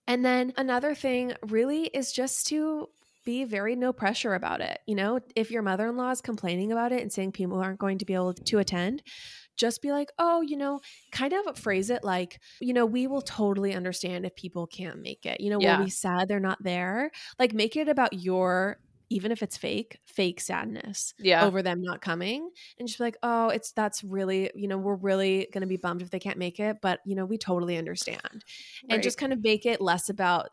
And 0.07 0.24
then 0.24 0.53
another 0.57 0.93
thing 0.95 1.33
really 1.47 1.85
is 1.88 2.12
just 2.12 2.47
to 2.47 2.89
be 3.25 3.43
very 3.43 3.75
no 3.75 3.91
pressure 3.91 4.35
about 4.35 4.62
it. 4.62 4.79
You 4.85 4.95
know, 4.95 5.19
if 5.35 5.50
your 5.50 5.63
mother 5.63 5.88
in 5.88 5.97
law 5.97 6.12
is 6.12 6.21
complaining 6.21 6.71
about 6.71 6.91
it 6.91 7.01
and 7.01 7.12
saying 7.12 7.31
people 7.31 7.59
aren't 7.59 7.79
going 7.79 7.97
to 7.97 8.05
be 8.05 8.13
able 8.13 8.33
to 8.35 8.59
attend, 8.59 9.01
just 9.57 9.81
be 9.81 9.91
like, 9.91 10.12
oh, 10.19 10.41
you 10.41 10.57
know, 10.57 10.81
kind 11.12 11.33
of 11.33 11.57
phrase 11.57 11.89
it 11.89 12.03
like, 12.03 12.39
you 12.59 12.74
know, 12.74 12.85
we 12.85 13.07
will 13.07 13.21
totally 13.21 13.74
understand 13.74 14.25
if 14.25 14.35
people 14.35 14.67
can't 14.67 15.01
make 15.01 15.25
it. 15.25 15.41
You 15.41 15.50
know, 15.50 15.59
Yeah. 15.59 15.77
we'll 15.77 15.85
be 15.85 15.89
sad 15.89 16.27
they're 16.27 16.39
not 16.39 16.62
there. 16.62 17.09
Like, 17.39 17.53
make 17.53 17.75
it 17.75 17.88
about 17.88 18.13
your, 18.13 18.77
even 19.09 19.31
if 19.31 19.43
it's 19.43 19.57
fake, 19.57 20.00
fake 20.05 20.39
sadness 20.39 21.13
yeah 21.19 21.45
over 21.45 21.62
them 21.62 21.81
not 21.81 22.01
coming 22.01 22.50
and 22.79 22.88
just 22.88 23.00
be 23.00 23.03
like, 23.03 23.17
oh, 23.24 23.50
it's 23.50 23.71
that's 23.71 24.03
really, 24.03 24.51
you 24.55 24.67
know, 24.67 24.77
we're 24.77 24.95
really 24.95 25.47
going 25.53 25.62
to 25.62 25.67
be 25.67 25.77
bummed 25.77 26.01
if 26.01 26.09
they 26.09 26.19
can't 26.19 26.38
make 26.38 26.59
it, 26.59 26.77
but, 26.81 27.00
you 27.05 27.15
know, 27.15 27.25
we 27.25 27.38
totally 27.38 27.77
understand 27.77 28.43
and 28.89 29.03
just 29.03 29.17
kind 29.17 29.33
of 29.33 29.43
make 29.43 29.65
it 29.65 29.81
less 29.81 30.09
about 30.09 30.50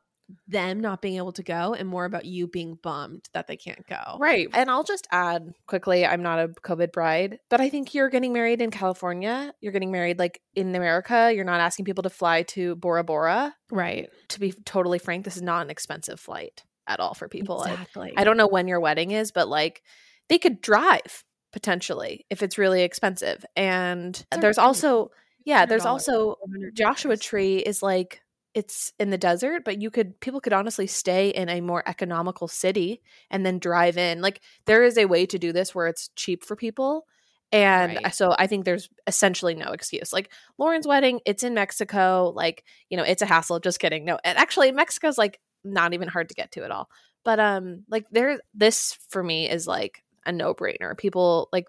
them 0.47 0.80
not 0.80 1.02
being 1.02 1.16
able 1.16 1.32
to 1.32 1.42
go 1.42 1.75
and 1.75 1.88
more 1.88 2.04
about 2.04 2.25
you 2.25 2.47
being 2.47 2.78
bummed 2.82 3.28
that 3.35 3.47
they 3.47 3.56
can't 3.56 3.87
go. 3.87 4.16
Right. 4.18 4.49
And 4.52 4.71
I'll 4.71 4.85
just 4.85 5.06
add 5.11 5.52
quickly 5.66 6.06
I'm 6.06 6.23
not 6.23 6.38
a 6.38 6.49
COVID 6.49 6.92
bride, 6.92 7.38
but 7.50 7.61
I 7.61 7.68
think 7.68 7.94
you're 7.94 8.09
getting 8.09 8.32
married 8.32 8.62
in 8.62 8.71
California. 8.71 9.52
You're 9.61 9.73
getting 9.73 9.92
married 9.92 10.18
like 10.18 10.40
in 10.54 10.75
America. 10.75 11.32
You're 11.35 11.44
not 11.44 11.61
asking 11.61 11.85
people 11.85 12.02
to 12.04 12.11
fly 12.11 12.42
to 12.44 12.76
Bora 12.76 13.04
Bora. 13.04 13.54
Right. 13.71 14.09
To 14.28 14.40
be 14.40 14.52
totally 14.64 14.99
frank, 14.99 15.25
this 15.25 15.37
is 15.37 15.42
not 15.42 15.64
an 15.64 15.71
expensive 15.71 16.21
flight 16.21 16.62
at 16.87 17.01
all 17.01 17.15
for 17.15 17.29
people. 17.29 17.61
I- 17.62 17.73
Exactly. 17.73 18.12
I 18.17 18.25
don't 18.25 18.37
know 18.37 18.49
when 18.49 18.69
your 18.69 18.81
wedding 18.81 19.11
is, 19.12 19.33
but 19.33 19.49
like 19.49 19.83
they 20.29 20.39
could 20.39 20.61
drive 20.61 21.25
potentially 21.53 22.27
if 22.31 22.43
it's 22.43 22.59
really 22.59 22.83
expensive. 22.83 23.45
And 23.57 24.25
there's 24.41 24.59
also, 24.59 25.11
yeah, 25.45 25.67
there's 25.67 25.85
also 25.85 26.37
Joshua 26.75 27.17
Tree 27.17 27.59
is 27.59 27.83
like 27.83 28.21
it's 28.55 28.93
in 28.99 29.09
the 29.11 29.17
desert, 29.19 29.62
but 29.65 29.81
you 29.81 29.91
could 29.91 30.19
people 30.21 30.41
could 30.41 30.53
honestly 30.53 30.87
stay 30.87 31.31
in 31.31 31.49
a 31.49 31.61
more 31.62 31.83
economical 31.87 32.47
city 32.49 33.01
and 33.31 33.47
then 33.47 33.59
drive 33.59 33.97
in. 33.97 34.21
Like 34.21 34.43
there 34.67 34.83
is 34.85 34.99
a 34.99 35.07
way 35.07 35.25
to 35.27 35.39
do 35.39 35.53
this 35.53 35.75
where 35.75 35.87
it's 35.87 36.11
cheap 36.17 36.45
for 36.45 36.55
people. 36.57 37.07
And 37.51 37.99
Right. 38.03 38.15
so 38.15 38.35
I 38.39 38.47
think 38.47 38.65
there's 38.65 38.89
essentially 39.07 39.55
no 39.55 39.73
excuse. 39.73 40.12
Like 40.12 40.31
Lauren's 40.59 40.87
wedding, 40.87 41.21
it's 41.27 41.43
in 41.43 41.53
Mexico. 41.55 42.33
Like, 42.35 42.65
you 42.89 42.97
know, 42.97 43.03
it's 43.05 43.21
a 43.23 43.27
hassle. 43.27 43.59
Just 43.61 43.79
kidding. 43.79 44.05
No, 44.07 44.19
and 44.25 44.39
actually 44.39 44.73
Mexico's 44.73 45.19
like 45.19 45.39
not 45.64 45.95
even 45.95 46.09
hard 46.09 46.28
to 46.28 46.35
get 46.35 46.52
to 46.52 46.64
at 46.64 46.71
all. 46.71 46.88
But 47.25 47.38
um 47.40 47.85
like 47.88 48.07
there 48.11 48.40
this 48.54 48.99
for 49.09 49.23
me 49.23 49.49
is 49.49 49.66
like 49.66 50.02
a 50.26 50.33
no-brainer. 50.33 50.97
People 50.97 51.49
like 51.52 51.66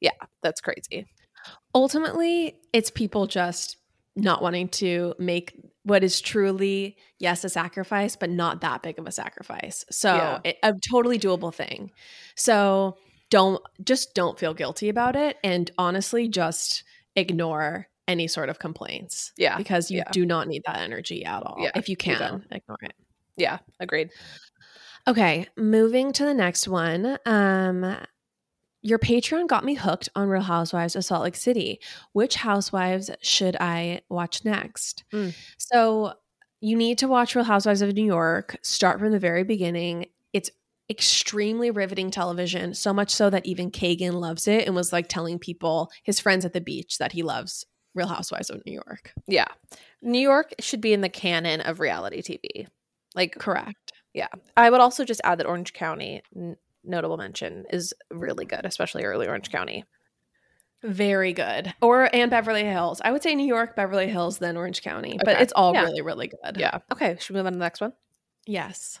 yeah, 0.00 0.10
that's 0.42 0.60
crazy. 0.60 1.06
ultimately 1.74 2.58
it's 2.72 2.90
people 2.90 3.26
just 3.26 3.76
not 4.16 4.42
wanting 4.42 4.68
to 4.68 5.14
make 5.18 5.54
what 5.82 6.04
is 6.04 6.20
truly 6.20 6.96
yes 7.18 7.44
a 7.44 7.48
sacrifice 7.48 8.14
but 8.16 8.30
not 8.30 8.60
that 8.60 8.82
big 8.82 8.98
of 8.98 9.06
a 9.06 9.12
sacrifice 9.12 9.84
so 9.90 10.14
Yeah. 10.14 10.40
it, 10.44 10.56
a 10.62 10.72
totally 10.90 11.18
doable 11.18 11.52
thing 11.52 11.90
so 12.36 12.96
don't 13.30 13.60
just 13.84 14.14
don't 14.14 14.38
feel 14.38 14.54
guilty 14.54 14.88
about 14.88 15.16
it 15.16 15.36
and 15.42 15.70
honestly 15.76 16.28
just 16.28 16.84
ignore 17.16 17.88
any 18.06 18.28
sort 18.28 18.48
of 18.50 18.58
complaints 18.58 19.32
Yeah. 19.36 19.56
because 19.56 19.90
you 19.90 19.98
yeah. 19.98 20.10
do 20.12 20.24
not 20.24 20.46
need 20.46 20.62
that 20.66 20.78
energy 20.78 21.24
at 21.24 21.42
all 21.42 21.56
Yeah, 21.58 21.72
if 21.74 21.88
you 21.88 21.92
you 21.92 21.96
can 21.96 22.18
don't. 22.20 22.44
ignore 22.52 22.78
it 22.82 22.94
Yeah, 23.36 23.58
agreed. 23.80 24.10
Okay, 25.06 25.46
moving 25.56 26.12
to 26.12 26.24
the 26.24 26.34
next 26.34 26.68
one. 26.68 27.18
Um 27.26 27.96
your 28.84 28.98
Patreon 28.98 29.48
got 29.48 29.64
me 29.64 29.74
hooked 29.74 30.10
on 30.14 30.28
Real 30.28 30.42
Housewives 30.42 30.94
of 30.94 31.06
Salt 31.06 31.22
Lake 31.22 31.36
City. 31.36 31.80
Which 32.12 32.34
housewives 32.34 33.10
should 33.22 33.56
I 33.58 34.02
watch 34.10 34.44
next? 34.44 35.04
Mm. 35.10 35.34
So, 35.56 36.12
you 36.60 36.76
need 36.76 36.98
to 36.98 37.08
watch 37.08 37.34
Real 37.34 37.46
Housewives 37.46 37.80
of 37.80 37.94
New 37.94 38.04
York. 38.04 38.56
Start 38.62 39.00
from 39.00 39.10
the 39.10 39.18
very 39.18 39.42
beginning. 39.42 40.06
It's 40.34 40.50
extremely 40.90 41.70
riveting 41.70 42.10
television, 42.10 42.74
so 42.74 42.92
much 42.92 43.10
so 43.10 43.30
that 43.30 43.46
even 43.46 43.70
Kagan 43.70 44.14
loves 44.14 44.46
it 44.46 44.66
and 44.66 44.74
was 44.74 44.92
like 44.92 45.08
telling 45.08 45.38
people, 45.38 45.90
his 46.02 46.20
friends 46.20 46.44
at 46.44 46.52
the 46.52 46.60
beach, 46.60 46.98
that 46.98 47.12
he 47.12 47.22
loves 47.22 47.64
Real 47.94 48.08
Housewives 48.08 48.50
of 48.50 48.64
New 48.66 48.72
York. 48.72 49.14
Yeah. 49.26 49.48
New 50.02 50.20
York 50.20 50.54
should 50.60 50.82
be 50.82 50.92
in 50.92 51.00
the 51.00 51.08
canon 51.08 51.62
of 51.62 51.80
reality 51.80 52.20
TV. 52.20 52.66
Like 53.14 53.36
Correct. 53.38 53.92
Yeah. 54.12 54.28
I 54.56 54.70
would 54.70 54.80
also 54.80 55.04
just 55.04 55.20
add 55.24 55.38
that 55.38 55.46
Orange 55.46 55.72
County, 55.72 56.22
n- 56.36 56.56
notable 56.84 57.16
mention, 57.16 57.64
is 57.70 57.92
really 58.10 58.44
good, 58.44 58.64
especially 58.64 59.04
early 59.04 59.26
Orange 59.26 59.50
County. 59.50 59.84
Very 60.82 61.32
good. 61.32 61.72
Or 61.80 62.14
and 62.14 62.30
Beverly 62.30 62.62
Hills. 62.64 63.00
I 63.04 63.10
would 63.10 63.22
say 63.22 63.34
New 63.34 63.46
York, 63.46 63.74
Beverly 63.74 64.06
Hills, 64.08 64.38
then 64.38 64.56
Orange 64.56 64.82
County. 64.82 65.18
But 65.24 65.40
it's 65.40 65.52
all 65.54 65.72
Yeah. 65.72 65.84
really, 65.84 66.02
really 66.02 66.28
good. 66.28 66.56
Yeah. 66.58 66.78
Okay. 66.92 67.16
Should 67.18 67.34
we 67.34 67.38
move 67.40 67.46
on 67.46 67.52
to 67.54 67.58
the 67.58 67.64
next 67.64 67.80
one? 67.80 67.92
Yes. 68.46 69.00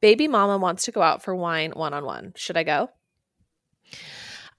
Baby 0.00 0.28
mama 0.28 0.58
wants 0.58 0.84
to 0.84 0.92
go 0.92 1.02
out 1.02 1.22
for 1.22 1.34
wine 1.34 1.72
one 1.72 1.92
on 1.94 2.04
one. 2.04 2.32
Should 2.36 2.56
I 2.56 2.62
go? 2.62 2.90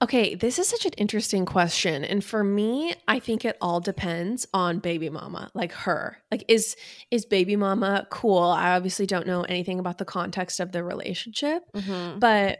Okay, 0.02 0.34
this 0.34 0.58
is 0.58 0.68
such 0.68 0.84
an 0.84 0.92
interesting 0.98 1.46
question. 1.46 2.04
And 2.04 2.22
for 2.22 2.44
me, 2.44 2.94
I 3.08 3.18
think 3.18 3.46
it 3.46 3.56
all 3.62 3.80
depends 3.80 4.46
on 4.52 4.78
baby 4.78 5.08
mama, 5.08 5.50
like 5.54 5.72
her. 5.72 6.18
Like 6.30 6.44
is 6.48 6.76
is 7.10 7.24
baby 7.24 7.56
mama 7.56 8.06
cool? 8.10 8.42
I 8.42 8.76
obviously 8.76 9.06
don't 9.06 9.26
know 9.26 9.42
anything 9.42 9.78
about 9.78 9.96
the 9.96 10.04
context 10.04 10.60
of 10.60 10.72
the 10.72 10.84
relationship, 10.84 11.62
Mm-hmm. 11.74 12.18
but 12.18 12.58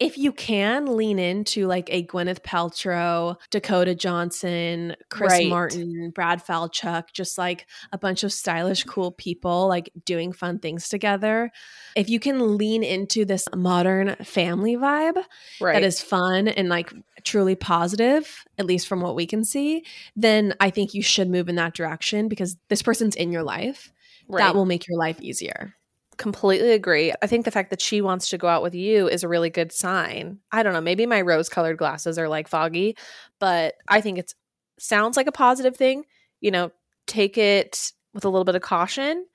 if 0.00 0.18
you 0.18 0.32
can 0.32 0.96
lean 0.96 1.18
into 1.18 1.66
like 1.66 1.88
a 1.92 2.04
Gwyneth 2.04 2.40
Paltrow, 2.40 3.36
Dakota 3.50 3.94
Johnson, 3.94 4.96
Chris 5.08 5.30
Right. 5.30 5.48
Martin, 5.48 6.10
Brad 6.14 6.44
Falchuk, 6.44 7.12
just 7.12 7.38
like 7.38 7.66
a 7.92 7.98
bunch 7.98 8.24
of 8.24 8.32
stylish, 8.32 8.84
cool 8.84 9.12
people 9.12 9.68
like 9.68 9.90
doing 10.04 10.32
fun 10.32 10.58
things 10.58 10.88
together. 10.88 11.50
If 11.94 12.08
you 12.08 12.18
can 12.18 12.56
lean 12.58 12.82
into 12.82 13.24
this 13.24 13.44
modern 13.54 14.16
family 14.16 14.76
vibe 14.76 15.22
Right. 15.60 15.74
that 15.74 15.84
is 15.84 16.00
fun 16.00 16.48
and 16.48 16.68
like 16.68 16.92
truly 17.22 17.54
positive, 17.54 18.44
at 18.58 18.66
least 18.66 18.88
from 18.88 19.00
what 19.00 19.14
we 19.14 19.26
can 19.26 19.44
see, 19.44 19.84
then 20.16 20.54
I 20.58 20.70
think 20.70 20.92
you 20.94 21.02
should 21.02 21.30
move 21.30 21.48
in 21.48 21.54
that 21.56 21.74
direction 21.74 22.28
because 22.28 22.56
this 22.68 22.82
person's 22.82 23.14
in 23.14 23.30
your 23.30 23.44
life. 23.44 23.92
right. 24.28 24.38
That 24.40 24.54
will 24.54 24.66
make 24.66 24.88
your 24.88 24.98
life 24.98 25.20
easier. 25.20 25.74
Completely 26.16 26.72
agree. 26.72 27.12
I 27.22 27.26
think 27.26 27.44
the 27.44 27.50
fact 27.50 27.70
that 27.70 27.80
she 27.80 28.00
wants 28.00 28.28
to 28.28 28.38
go 28.38 28.48
out 28.48 28.62
with 28.62 28.74
you 28.74 29.08
is 29.08 29.22
a 29.22 29.28
really 29.28 29.50
good 29.50 29.72
sign. 29.72 30.38
I 30.52 30.62
don't 30.62 30.72
know, 30.72 30.80
maybe 30.80 31.06
my 31.06 31.20
rose 31.20 31.48
colored 31.48 31.78
glasses 31.78 32.18
are 32.18 32.28
like 32.28 32.48
foggy, 32.48 32.96
but 33.40 33.74
I 33.88 34.00
think 34.00 34.18
it 34.18 34.34
sounds 34.78 35.16
like 35.16 35.26
a 35.26 35.32
positive 35.32 35.76
thing. 35.76 36.04
You 36.40 36.50
know, 36.50 36.72
take 37.06 37.38
it 37.38 37.92
with 38.12 38.24
a 38.24 38.28
little 38.28 38.44
bit 38.44 38.54
of 38.54 38.62
caution. 38.62 39.26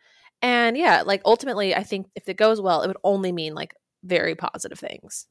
And 0.41 0.77
yeah, 0.77 1.03
like 1.05 1.21
ultimately 1.25 1.75
I 1.75 1.83
think 1.83 2.07
if 2.15 2.29
it 2.29 2.37
goes 2.37 2.61
well, 2.61 2.81
it 2.81 2.87
would 2.87 2.97
only 3.03 3.31
mean 3.31 3.53
like 3.55 3.73
very 4.03 4.35
positive 4.35 4.79
things. 4.79 5.27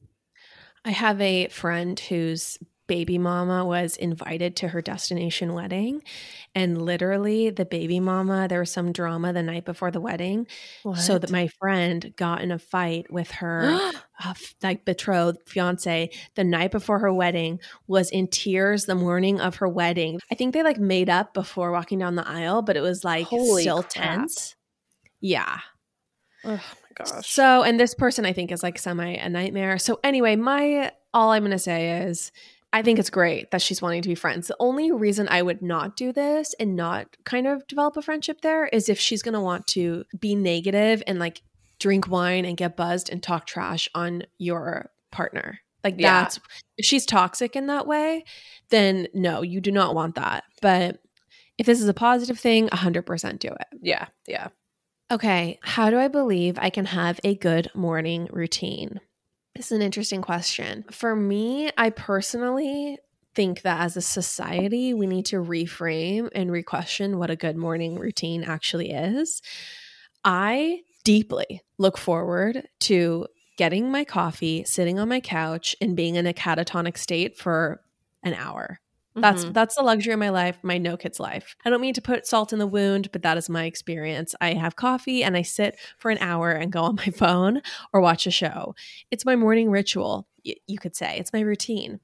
I 0.85 0.91
have 0.91 1.19
a 1.19 1.47
friend 1.49 1.99
whose 1.99 2.57
baby 2.89 3.17
mama 3.17 3.63
was 3.63 3.95
invited 3.95 4.57
to 4.57 4.67
her 4.67 4.81
destination 4.81 5.53
wedding. 5.53 6.03
And 6.53 6.81
literally, 6.81 7.51
the 7.51 7.63
baby 7.63 8.01
mama, 8.01 8.47
there 8.49 8.59
was 8.59 8.71
some 8.71 8.91
drama 8.91 9.31
the 9.31 9.43
night 9.43 9.63
before 9.63 9.91
the 9.91 10.01
wedding. 10.01 10.47
So 10.95 11.17
that 11.19 11.31
my 11.31 11.47
friend 11.59 12.13
got 12.17 12.41
in 12.41 12.51
a 12.51 12.59
fight 12.59 13.13
with 13.13 13.31
her 13.31 13.79
uh, 14.23 14.33
like 14.61 14.85
betrothed 14.85 15.39
fiance 15.45 16.09
the 16.35 16.43
night 16.43 16.71
before 16.71 16.99
her 16.99 17.13
wedding 17.13 17.59
was 17.87 18.09
in 18.09 18.27
tears 18.27 18.85
the 18.85 18.95
morning 18.95 19.39
of 19.39 19.55
her 19.55 19.67
wedding 19.67 20.19
i 20.31 20.35
think 20.35 20.53
they 20.53 20.63
like 20.63 20.77
made 20.77 21.09
up 21.09 21.33
before 21.33 21.71
walking 21.71 21.99
down 21.99 22.15
the 22.15 22.27
aisle 22.27 22.61
but 22.61 22.75
it 22.75 22.81
was 22.81 23.03
like 23.03 23.27
Holy 23.27 23.61
still 23.61 23.83
crap. 23.83 23.89
tense 23.89 24.55
yeah 25.21 25.59
oh 26.43 26.49
my 26.49 26.59
gosh. 26.95 27.29
so 27.29 27.63
and 27.63 27.79
this 27.79 27.93
person 27.93 28.25
i 28.25 28.33
think 28.33 28.51
is 28.51 28.63
like 28.63 28.77
semi 28.77 29.13
a 29.13 29.29
nightmare 29.29 29.77
so 29.77 29.99
anyway 30.03 30.35
my 30.35 30.91
all 31.13 31.31
i'm 31.31 31.43
gonna 31.43 31.59
say 31.59 32.01
is 32.03 32.31
I 32.71 32.83
think 32.83 32.99
it's 32.99 33.09
great 33.09 33.49
that 33.51 33.61
she's 33.61 33.81
wanting 33.81 34.03
to 34.03 34.09
be 34.09 34.15
friends. 34.15 34.47
The 34.47 34.55
only 34.59 34.91
reason 34.91 35.27
I 35.29 35.41
would 35.41 35.61
not 35.61 35.95
do 35.95 36.11
this 36.13 36.53
and 36.59 36.75
not 36.75 37.17
kind 37.23 37.47
of 37.47 37.65
develop 37.67 37.97
a 37.97 38.01
friendship 38.01 38.41
there 38.41 38.67
is 38.67 38.89
if 38.89 38.99
she's 38.99 39.23
going 39.23 39.33
to 39.33 39.41
want 39.41 39.65
to 39.67 40.03
be 40.19 40.35
negative 40.35 41.01
and 41.07 41.17
like 41.17 41.41
drink 41.79 42.07
wine 42.07 42.45
and 42.45 42.57
get 42.57 42.77
buzzed 42.77 43.09
and 43.09 43.23
talk 43.23 43.47
trash 43.47 43.89
on 43.95 44.23
your 44.37 44.91
partner. 45.11 45.59
Like 45.83 45.95
Yeah. 45.97 46.21
that's 46.21 46.39
if 46.77 46.85
she's 46.85 47.05
toxic 47.05 47.55
in 47.55 47.67
that 47.67 47.87
way, 47.87 48.23
then 48.69 49.07
no, 49.13 49.41
you 49.41 49.61
do 49.61 49.71
not 49.71 49.95
want 49.95 50.15
that. 50.15 50.43
But 50.61 50.99
if 51.57 51.65
this 51.65 51.81
is 51.81 51.87
a 51.87 51.93
positive 51.93 52.39
thing, 52.39 52.69
100% 52.69 53.39
do 53.39 53.47
it. 53.47 53.67
yeah, 53.81 54.05
yeah. 54.27 54.49
Okay, 55.11 55.57
how 55.63 55.89
do 55.89 55.97
I 55.97 56.07
believe 56.07 56.59
I 56.59 56.69
can 56.69 56.85
have 56.85 57.19
a 57.23 57.33
good 57.33 57.71
morning 57.73 58.27
routine? 58.31 58.99
This 59.59 59.73
is 59.73 59.75
an 59.75 59.81
interesting 59.81 60.21
question. 60.21 60.85
For 60.89 61.13
me, 61.17 61.69
I 61.77 61.89
personally 61.89 62.97
think 63.35 63.63
that 63.63 63.81
as 63.81 63.97
a 63.97 64.01
society, 64.01 64.93
we 64.93 65.05
need 65.05 65.25
to 65.25 65.35
reframe 65.35 66.29
and 66.33 66.49
re-question 66.49 67.17
what 67.17 67.29
a 67.29 67.35
good 67.35 67.57
morning 67.57 67.99
routine 67.99 68.45
actually 68.45 68.91
is. 68.91 69.41
I 70.23 70.83
deeply 71.03 71.61
look 71.77 71.97
forward 71.97 72.69
to 72.79 73.27
getting 73.57 73.91
my 73.91 74.05
coffee, 74.05 74.63
sitting 74.63 74.97
on 74.97 75.09
my 75.09 75.19
couch, 75.19 75.75
and 75.81 75.93
being 75.93 76.15
in 76.15 76.25
a 76.25 76.31
catatonic 76.31 76.97
state 76.97 77.37
for 77.37 77.81
an 78.23 78.35
hour. 78.35 78.79
That's 79.15 79.43
Mhm. 79.43 79.53
that's 79.53 79.75
the 79.75 79.81
luxury 79.81 80.13
of 80.13 80.19
my 80.19 80.29
life, 80.29 80.57
my 80.61 80.77
no 80.77 80.95
kids 80.95 81.19
life. 81.19 81.55
I 81.65 81.69
don't 81.69 81.81
mean 81.81 81.95
to 81.95 82.01
put 82.01 82.27
salt 82.27 82.53
in 82.53 82.59
the 82.59 82.67
wound, 82.67 83.11
but 83.11 83.21
that 83.23 83.37
is 83.37 83.49
my 83.49 83.65
experience. 83.65 84.35
I 84.39 84.53
have 84.53 84.75
coffee 84.75 85.23
and 85.23 85.35
I 85.35 85.41
sit 85.41 85.77
for 85.97 86.11
an 86.11 86.19
hour 86.19 86.51
and 86.51 86.71
go 86.71 86.83
on 86.83 86.95
my 86.95 87.05
phone 87.15 87.61
or 87.91 88.01
watch 88.01 88.27
a 88.27 88.31
show. 88.31 88.75
It's 89.11 89.25
my 89.25 89.35
morning 89.35 89.69
ritual, 89.71 90.27
y- 90.45 90.55
you 90.67 90.77
could 90.77 90.95
say. 90.95 91.17
It's 91.17 91.33
my 91.33 91.39
routine. 91.41 91.99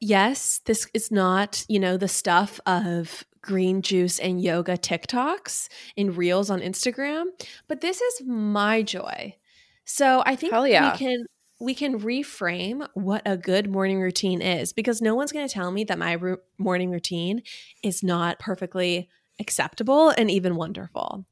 Yes, 0.00 0.60
this 0.66 0.86
is 0.92 1.10
not, 1.10 1.64
you 1.68 1.78
know, 1.78 1.96
the 1.96 2.08
stuff 2.08 2.60
of 2.66 3.24
green 3.40 3.80
juice 3.80 4.18
and 4.18 4.42
yoga 4.42 4.76
TikToks 4.76 5.68
and 5.96 6.16
reels 6.16 6.50
on 6.50 6.60
Instagram, 6.60 7.26
but 7.68 7.80
this 7.80 8.00
is 8.00 8.22
my 8.26 8.82
joy. 8.82 9.34
So 9.84 10.22
I 10.26 10.36
think 10.36 10.52
yeah. 10.52 10.92
we 10.92 10.98
can 10.98 11.24
we 11.58 11.74
can 11.74 12.00
reframe 12.00 12.86
what 12.94 13.22
a 13.24 13.36
good 13.36 13.70
morning 13.70 14.00
routine 14.00 14.42
is 14.42 14.72
because 14.72 15.00
no 15.00 15.14
one's 15.14 15.32
going 15.32 15.46
to 15.46 15.52
tell 15.52 15.70
me 15.70 15.84
that 15.84 15.98
my 15.98 16.12
ru- 16.12 16.38
morning 16.58 16.90
routine 16.90 17.42
is 17.82 18.02
not 18.02 18.38
perfectly 18.38 19.08
acceptable 19.40 20.10
and 20.10 20.30
even 20.30 20.56
wonderful. 20.56 21.24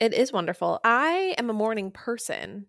It 0.00 0.14
is 0.14 0.32
wonderful. 0.32 0.80
I 0.84 1.34
am 1.38 1.50
a 1.50 1.54
morning 1.54 1.90
person. 1.90 2.66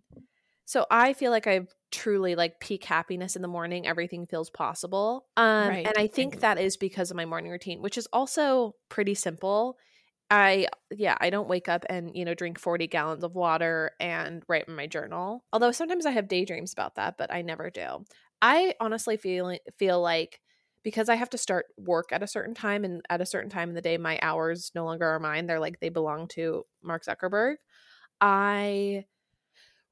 So 0.65 0.85
I 0.91 1.13
feel 1.13 1.31
like 1.31 1.47
I've 1.47 1.73
truly 1.91 2.35
like 2.35 2.59
peak 2.59 2.83
happiness 2.83 3.37
in 3.37 3.41
the 3.41 3.47
morning. 3.47 3.87
Everything 3.87 4.25
feels 4.27 4.49
possible. 4.49 5.25
Um 5.37 5.69
Right. 5.69 5.87
and 5.87 5.95
I 5.97 6.07
think 6.07 6.41
that 6.41 6.59
is 6.59 6.75
because 6.75 7.09
of 7.09 7.17
my 7.17 7.25
morning 7.25 7.51
routine, 7.51 7.81
which 7.81 7.97
is 7.97 8.07
also 8.11 8.75
pretty 8.89 9.13
simple. 9.15 9.77
I 10.29 10.67
yeah, 10.91 11.17
I 11.21 11.29
don't 11.29 11.47
wake 11.47 11.69
up 11.69 11.85
and, 11.89 12.15
you 12.15 12.25
know, 12.25 12.33
drink 12.33 12.59
40 12.59 12.87
gallons 12.87 13.23
of 13.23 13.35
water 13.35 13.91
and 13.99 14.43
write 14.47 14.67
in 14.67 14.75
my 14.75 14.87
journal. 14.87 15.45
Although 15.53 15.71
sometimes 15.71 16.05
I 16.05 16.11
have 16.11 16.27
daydreams 16.27 16.73
about 16.73 16.95
that, 16.95 17.17
but 17.17 17.31
I 17.33 17.41
never 17.41 17.69
do. 17.69 18.03
I 18.41 18.75
honestly 18.79 19.15
feel 19.17 19.57
feel 19.77 20.01
like 20.01 20.41
because 20.83 21.09
I 21.09 21.15
have 21.15 21.29
to 21.31 21.37
start 21.37 21.67
work 21.77 22.11
at 22.11 22.23
a 22.23 22.27
certain 22.27 22.53
time 22.53 22.83
and 22.83 23.01
at 23.09 23.21
a 23.21 23.25
certain 23.25 23.49
time 23.49 23.69
in 23.69 23.75
the 23.75 23.81
day 23.81 23.97
my 23.97 24.19
hours 24.21 24.71
no 24.75 24.85
longer 24.85 25.05
are 25.07 25.19
mine. 25.19 25.47
They're 25.47 25.59
like 25.61 25.79
they 25.79 25.89
belong 25.89 26.27
to 26.29 26.65
Mark 26.83 27.05
Zuckerberg. 27.05 27.55
I 28.21 29.05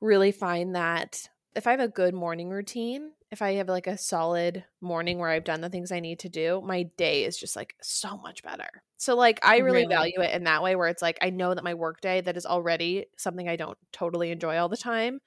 really 0.02 0.32
find 0.32 0.76
that 0.76 1.30
if 1.56 1.68
I 1.68 1.72
have 1.72 1.80
a 1.80 1.88
good 1.88 2.14
morning 2.14 2.50
routine, 2.50 3.12
if 3.32 3.42
I 3.42 3.54
have 3.54 3.68
like 3.68 3.88
a 3.88 3.98
solid 3.98 4.66
morning 4.82 5.18
where 5.20 5.30
I've 5.30 5.44
done 5.44 5.62
the 5.62 5.70
things 5.70 5.92
I 5.92 6.00
need 6.00 6.20
to 6.20 6.30
do, 6.30 6.62
my 6.62 6.84
day 6.98 7.24
is 7.24 7.38
just 7.38 7.56
like 7.56 7.76
so 7.82 8.18
much 8.18 8.44
better. 8.44 8.70
So 8.98 9.16
like 9.16 9.40
I 9.44 9.58
really, 9.58 9.82
really, 9.82 9.86
value 9.86 10.22
it 10.22 10.34
in 10.34 10.44
that 10.46 10.64
way 10.64 10.76
where 10.76 10.88
it's 10.88 11.02
like 11.02 11.18
I 11.22 11.30
know 11.30 11.54
that 11.54 11.64
my 11.64 11.74
work 11.74 12.02
day 12.02 12.22
that 12.22 12.38
is 12.38 12.46
already 12.46 13.06
something 13.18 13.48
I 13.48 13.56
don't 13.56 13.78
totally 13.92 14.32
enjoy 14.32 14.58
all 14.58 14.70
the 14.70 14.78
time 14.78 15.20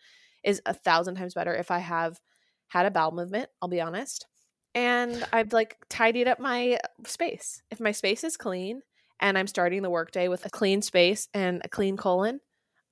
is 0.45 0.63
a 0.67 0.75
thousand 0.75 1.17
times 1.17 1.35
better 1.35 1.55
if 1.55 1.71
I 1.71 1.79
have 1.79 2.21
had 2.69 2.87
a 2.87 2.91
bowel 2.91 3.13
movement, 3.13 3.49
I'll 3.61 3.69
be 3.69 3.81
honest. 3.81 4.27
And 4.75 5.25
I've 5.33 5.53
like 5.53 5.77
tidied 5.89 6.29
up 6.29 6.39
my 6.39 6.79
space. 7.07 7.63
If 7.71 7.81
my 7.81 7.93
space 7.93 8.23
is 8.23 8.37
clean 8.37 8.83
and 9.19 9.37
I'm 9.37 9.47
starting 9.47 9.83
the 9.83 9.91
workday 9.91 10.29
with 10.29 10.45
a 10.47 10.51
clean 10.51 10.83
space 10.83 11.29
and 11.35 11.63
a 11.65 11.69
clean 11.69 11.97
colon, 11.97 12.41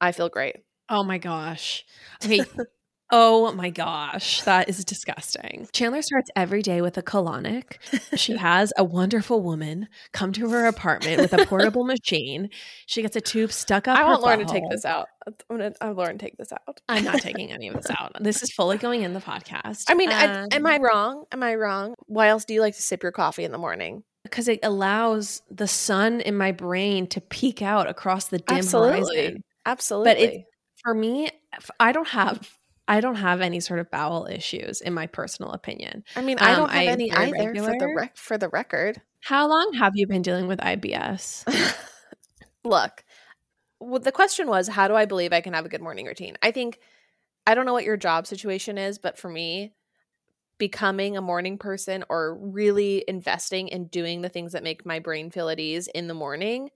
I 0.01 0.13
feel 0.13 0.29
great. 0.29 0.57
Oh 0.89 1.05
my 1.05 1.19
gosh. 1.19 1.85
Okay. 2.25 2.45
oh 3.11 3.53
my 3.53 3.71
gosh. 3.71 4.43
That 4.43 4.69
is 4.69 4.85
disgusting. 4.85 5.69
Chanler 5.73 6.03
starts 6.03 6.31
every 6.37 6.63
day 6.63 6.81
with 6.81 6.99
a 6.99 7.03
colonic. 7.03 7.77
She 8.17 8.37
has 8.37 8.73
a 8.77 8.85
wonderful 8.85 9.43
woman 9.43 9.89
come 10.13 10.33
to 10.33 10.49
her 10.51 10.67
apartment 10.67 11.21
with 11.21 11.33
a 11.33 11.47
portable 11.47 11.85
machine. 11.87 12.51
She 12.87 13.03
gets 13.03 13.17
a 13.17 13.21
tube 13.21 13.53
stuck 13.53 13.89
up. 13.89 13.99
I 13.99 14.05
want 14.05 14.23
Lauren 14.23 14.41
to 14.41 14.45
take 14.45 14.65
this 14.71 14.85
out. 14.85 15.09
I'm 15.27 15.57
gonna 15.57 15.73
have 15.81 15.97
Lauren 15.97 16.19
take 16.19 16.37
this 16.37 16.53
out. 16.53 16.81
I'm 16.89 17.05
not 17.05 17.21
taking 17.21 17.51
any 17.51 17.69
of 17.69 17.75
this 17.75 17.91
out. 17.91 18.13
This 18.21 18.43
is 18.43 18.53
fully 18.53 18.79
going 18.79 19.03
in 19.03 19.13
the 19.13 19.21
podcast. 19.21 19.85
I 19.89 19.95
mean, 19.95 20.11
um, 20.11 20.49
I, 20.53 20.57
am 20.57 20.67
I 20.67 20.79
wrong? 20.79 21.25
Am 21.33 21.43
I 21.43 21.55
wrong? 21.55 21.95
Why 22.07 22.29
else 22.29 22.45
do 22.45 22.55
you 22.55 22.61
like 22.61 22.77
to 22.77 22.83
sip 22.83 23.03
your 23.03 23.13
coffee 23.13 23.45
in 23.45 23.53
the 23.53 23.59
morning? 23.59 24.05
Because 24.23 24.49
it 24.49 24.61
allows 24.63 25.43
the 25.51 25.69
sun 25.69 26.21
in 26.21 26.37
my 26.37 26.53
brain 26.53 27.07
to 27.09 27.21
peek 27.21 27.63
out 27.63 27.89
across 27.89 28.27
the 28.27 28.39
dim 28.39 28.59
Absolutely. 28.59 29.17
horizon. 29.17 29.45
Absolutely. 29.65 30.11
But 30.11 30.19
it, 30.21 30.45
for 30.83 30.95
me, 30.95 31.31
I 31.79 31.93
don't 31.93 32.09
have 32.09 32.56
I 32.89 33.01
don't 33.01 33.17
have 33.17 33.41
any 33.41 33.61
sort 33.61 33.81
of 33.81 33.91
bowel 33.91 34.27
issues 34.31 34.81
in 34.81 34.95
my 34.95 35.07
personal 35.07 35.53
opinion. 35.53 36.05
I 36.15 36.23
mean, 36.23 36.39
I 36.39 36.55
don't 36.55 36.71
um, 36.71 36.77
have 36.77 36.87
any 36.87 37.11
either 37.11 37.33
regular. 37.33 37.73
for 37.73 37.79
the 37.79 37.95
rec- 37.95 38.17
for 38.17 38.39
the 38.39 38.49
record. 38.49 39.01
How 39.23 39.49
long 39.49 39.73
have 39.75 39.97
you 39.97 40.07
been 40.07 40.23
dealing 40.23 40.47
with 40.47 40.61
IBS? 40.61 41.45
Look, 42.65 43.05
well, 43.81 44.01
the 44.01 44.13
question 44.13 44.49
was, 44.49 44.69
how 44.69 44.89
do 44.89 44.95
I 44.95 45.05
believe 45.05 45.33
I 45.33 45.41
can 45.41 45.53
have 45.53 45.67
a 45.67 45.69
good 45.69 45.83
morning 45.83 46.07
routine? 46.07 46.37
I 46.43 46.53
think 46.53 46.79
I 47.47 47.55
don't 47.55 47.67
know 47.67 47.73
what 47.73 47.85
your 47.85 47.97
job 47.97 48.27
situation 48.27 48.79
is, 48.79 48.99
but 48.99 49.19
for 49.19 49.29
me, 49.29 49.73
becoming 50.59 51.17
a 51.17 51.23
morning 51.23 51.59
person 51.59 52.05
or 52.09 52.35
really 52.35 53.05
investing 53.07 53.69
in 53.69 53.87
doing 53.89 54.23
the 54.23 54.29
things 54.29 54.53
that 54.53 54.63
make 54.63 54.87
my 54.87 54.99
brain 54.99 55.31
feel 55.31 55.49
at 55.49 55.61
ease 55.61 55.89
in 55.89 56.09
the 56.09 56.15
morning, 56.15 56.71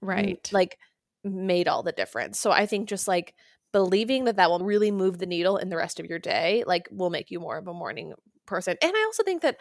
right? 0.00 0.48
Like 0.52 0.78
made 1.22 1.68
all 1.68 1.82
the 1.82 1.92
difference. 1.92 2.38
So 2.38 2.50
I 2.50 2.66
think 2.66 2.88
just 2.88 3.08
like 3.08 3.34
believing 3.74 4.24
that 4.24 4.36
that 4.36 4.50
will 4.50 4.60
really 4.60 4.92
move 4.92 5.18
the 5.18 5.26
needle 5.26 5.56
in 5.56 5.68
the 5.68 5.76
rest 5.76 5.98
of 5.98 6.06
your 6.06 6.20
day, 6.20 6.62
like 6.64 6.88
will 6.92 7.10
make 7.10 7.28
you 7.32 7.40
more 7.40 7.58
of 7.58 7.66
a 7.66 7.74
morning 7.74 8.14
person. 8.46 8.76
And 8.80 8.92
I 8.94 9.02
also 9.04 9.24
think 9.24 9.42
that 9.42 9.56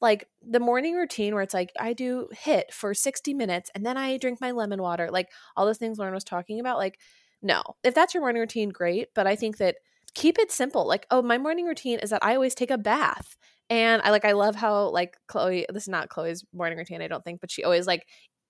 like 0.00 0.28
the 0.40 0.60
morning 0.60 0.94
routine 0.94 1.34
where 1.34 1.42
it's 1.42 1.52
like 1.52 1.72
I 1.80 1.92
do 1.92 2.28
hit 2.30 2.72
for 2.72 2.94
60 2.94 3.34
minutes 3.34 3.68
and 3.74 3.84
then 3.84 3.96
I 3.96 4.18
drink 4.18 4.40
my 4.40 4.52
lemon 4.52 4.80
water, 4.80 5.10
like 5.10 5.30
all 5.56 5.66
those 5.66 5.78
things 5.78 5.98
Lauren 5.98 6.14
was 6.14 6.22
talking 6.22 6.60
about, 6.60 6.78
like 6.78 7.00
no. 7.42 7.62
If 7.82 7.92
that's 7.92 8.14
your 8.14 8.22
morning 8.22 8.38
routine, 8.40 8.68
great. 8.68 9.08
But 9.16 9.26
I 9.26 9.34
think 9.34 9.56
that 9.56 9.78
keep 10.14 10.38
it 10.38 10.52
simple. 10.52 10.86
Like, 10.86 11.06
oh, 11.10 11.20
my 11.22 11.36
morning 11.36 11.66
routine 11.66 11.98
is 11.98 12.10
that 12.10 12.24
I 12.24 12.36
always 12.36 12.54
take 12.54 12.70
a 12.70 12.78
bath. 12.78 13.36
And 13.68 14.00
I 14.02 14.10
like 14.10 14.24
I 14.24 14.32
love 14.32 14.54
how 14.54 14.90
like 14.90 15.16
Chloe, 15.26 15.66
this 15.72 15.82
is 15.84 15.88
not 15.88 16.08
Chloe's 16.08 16.44
morning 16.52 16.78
routine, 16.78 17.02
I 17.02 17.08
don't 17.08 17.24
think, 17.24 17.40
but 17.40 17.50
she 17.50 17.64
always 17.64 17.88
like 17.88 18.06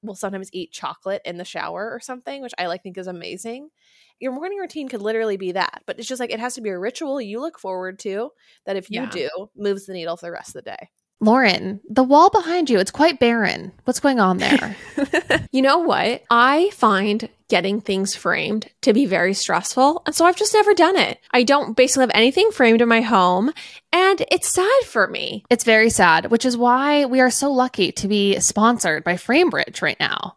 will 0.07 0.15
sometimes 0.15 0.51
eat 0.53 0.73
chocolate 0.73 1.23
in 1.25 1.37
the 1.37 1.45
shower 1.45 1.91
or 1.91 2.01
something, 2.01 2.43
which 2.43 2.55
I 2.59 2.67
like 2.67 2.83
think 2.83 2.99
is 2.99 3.07
amazing. 3.07 3.71
Your 4.19 4.33
morning 4.33 4.59
routine 4.59 4.89
could 4.89 5.03
literally 5.03 5.37
be 5.37 5.53
that, 5.53 5.83
but 5.87 5.99
it's 5.99 6.09
just 6.09 6.21
like 6.21 6.33
it 6.33 6.41
has 6.41 6.55
to 6.55 6.63
be 6.63 6.71
a 6.71 6.79
ritual 6.79 7.21
you 7.21 7.41
look 7.41 7.59
forward 7.59 7.99
to 8.01 8.31
that 8.65 8.77
if 8.77 8.91
you 8.91 9.03
yeah. 9.03 9.11
do 9.11 9.49
moves 9.57 9.87
the 9.87 9.93
needle 9.93 10.17
for 10.17 10.27
the 10.27 10.33
rest 10.33 10.57
of 10.57 10.65
the 10.65 10.71
day. 10.71 10.89
Lauren, 11.21 11.81
the 11.89 12.03
wall 12.03 12.31
behind 12.31 12.69
you, 12.69 12.79
it's 12.79 12.91
quite 12.91 13.19
barren. 13.19 13.73
What's 13.85 14.01
going 14.01 14.21
on 14.21 14.39
there? 14.39 14.77
you 15.51 15.63
know 15.63 15.79
what? 15.79 16.23
I 16.31 16.71
find 16.75 17.29
getting 17.49 17.81
things 17.81 18.15
framed 18.15 18.69
to 18.83 18.93
be 18.93 19.07
very 19.07 19.35
stressful. 19.35 20.03
And 20.07 20.15
so 20.15 20.25
I've 20.25 20.37
just 20.37 20.55
never 20.55 20.75
done 20.75 20.97
it. 20.97 21.19
I 21.31 21.43
don't 21.43 21.77
basically 21.77 22.03
have 22.03 22.11
anything 22.15 22.51
framed 22.51 22.83
in 22.83 22.89
my 22.89 23.01
home. 23.01 23.53
And 23.93 24.25
it's 24.31 24.49
sad 24.49 24.83
for 24.85 25.07
me. 25.07 25.45
It's 25.51 25.65
very 25.65 25.91
sad, 25.91 26.31
which 26.31 26.45
is 26.45 26.57
why 26.57 27.05
we 27.05 27.21
are 27.21 27.31
so 27.31 27.53
lucky 27.53 27.93
to 27.93 28.09
be 28.09 28.39
sponsored 28.41 29.05
by 29.05 29.15
Framebridge 29.15 29.83
right 29.83 29.99
now. 30.01 30.37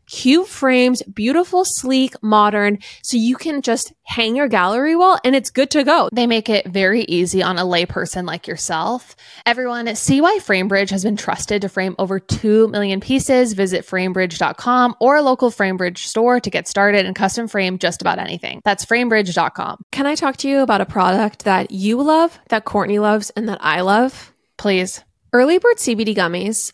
cute 0.11 0.47
frames, 0.47 1.01
beautiful, 1.03 1.63
sleek, 1.65 2.21
modern, 2.21 2.77
so 3.01 3.15
you 3.17 3.37
can 3.37 3.61
just 3.61 3.93
hang 4.03 4.35
your 4.35 4.49
gallery 4.49 4.95
wall 4.95 5.17
and 5.23 5.35
it's 5.35 5.49
good 5.49 5.71
to 5.71 5.83
go. 5.85 6.09
They 6.11 6.27
make 6.27 6.49
it 6.49 6.67
very 6.67 7.03
easy 7.03 7.41
on 7.41 7.57
a 7.57 7.63
layperson 7.63 8.27
like 8.27 8.45
yourself. 8.45 9.15
Everyone, 9.45 9.95
see 9.95 10.19
why 10.19 10.39
FrameBridge 10.41 10.89
has 10.89 11.03
been 11.03 11.15
trusted 11.15 11.61
to 11.61 11.69
frame 11.69 11.95
over 11.97 12.19
2 12.19 12.67
million 12.67 12.99
pieces. 12.99 13.53
Visit 13.53 13.87
framebridge.com 13.87 14.95
or 14.99 15.15
a 15.15 15.21
local 15.21 15.49
FrameBridge 15.49 15.99
store 15.99 16.41
to 16.41 16.49
get 16.49 16.67
started 16.67 17.05
and 17.05 17.15
custom 17.15 17.47
frame 17.47 17.77
just 17.77 18.01
about 18.01 18.19
anything. 18.19 18.61
That's 18.65 18.85
framebridge.com. 18.85 19.83
Can 19.91 20.05
I 20.05 20.15
talk 20.15 20.37
to 20.37 20.49
you 20.49 20.59
about 20.59 20.81
a 20.81 20.85
product 20.85 21.45
that 21.45 21.71
you 21.71 22.01
love, 22.01 22.37
that 22.49 22.65
Courtney 22.65 22.99
loves, 22.99 23.29
and 23.31 23.47
that 23.47 23.59
I 23.61 23.81
love? 23.81 24.33
Please. 24.57 25.03
Early 25.33 25.57
Bird 25.57 25.77
CBD 25.77 26.13
gummies 26.13 26.73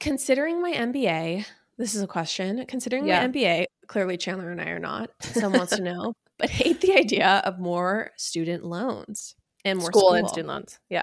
Considering 0.00 0.60
my 0.60 0.72
MBA, 0.72 1.46
this 1.78 1.94
is 1.94 2.02
a 2.02 2.06
question. 2.06 2.64
Considering 2.66 3.06
yeah. 3.06 3.26
my 3.26 3.32
MBA, 3.32 3.66
clearly 3.86 4.18
Chanler 4.18 4.50
and 4.50 4.60
I 4.60 4.68
are 4.68 4.78
not. 4.78 5.10
Someone 5.20 5.60
wants 5.60 5.76
to 5.76 5.82
know, 5.82 6.14
but 6.38 6.50
hate 6.50 6.80
the 6.80 6.94
idea 6.94 7.42
of 7.44 7.58
more 7.58 8.10
student 8.16 8.64
loans 8.64 9.34
and 9.64 9.78
more 9.78 9.90
school, 9.90 10.00
school. 10.02 10.14
and 10.14 10.28
student 10.28 10.48
loans. 10.48 10.78
Yeah. 10.88 11.02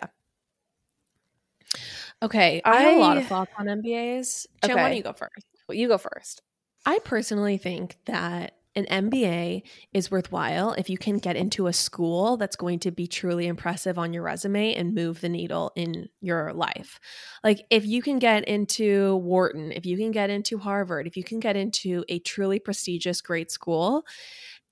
Okay, 2.21 2.61
I, 2.63 2.71
I 2.71 2.81
have 2.83 2.97
a 2.97 2.99
lot 2.99 3.17
of 3.17 3.27
thoughts 3.27 3.51
on 3.57 3.65
MBAs. 3.65 4.45
Chan, 4.63 4.71
okay. 4.71 4.75
why 4.75 4.87
don't 4.87 4.97
you 4.97 5.03
go 5.03 5.13
first? 5.13 5.45
Well, 5.67 5.77
you 5.77 5.87
go 5.87 5.97
first. 5.97 6.41
I 6.85 6.99
personally 6.99 7.57
think 7.57 7.97
that 8.05 8.53
an 8.75 8.85
MBA 8.85 9.61
is 9.93 10.09
worthwhile 10.09 10.73
if 10.73 10.89
you 10.89 10.97
can 10.97 11.17
get 11.17 11.35
into 11.35 11.67
a 11.67 11.73
school 11.73 12.37
that's 12.37 12.55
going 12.55 12.79
to 12.79 12.91
be 12.91 13.07
truly 13.07 13.47
impressive 13.47 13.99
on 13.99 14.13
your 14.13 14.23
resume 14.23 14.73
and 14.73 14.95
move 14.95 15.21
the 15.21 15.29
needle 15.29 15.71
in 15.75 16.09
your 16.21 16.53
life. 16.53 16.99
Like 17.43 17.65
if 17.69 17.85
you 17.85 18.01
can 18.01 18.19
get 18.19 18.47
into 18.47 19.17
Wharton, 19.17 19.71
if 19.71 19.85
you 19.85 19.97
can 19.97 20.11
get 20.11 20.29
into 20.29 20.57
Harvard, 20.57 21.07
if 21.07 21.15
you 21.15 21.23
can 21.23 21.39
get 21.39 21.55
into 21.55 22.03
a 22.09 22.19
truly 22.19 22.59
prestigious 22.59 23.21
great 23.21 23.51
school, 23.51 24.05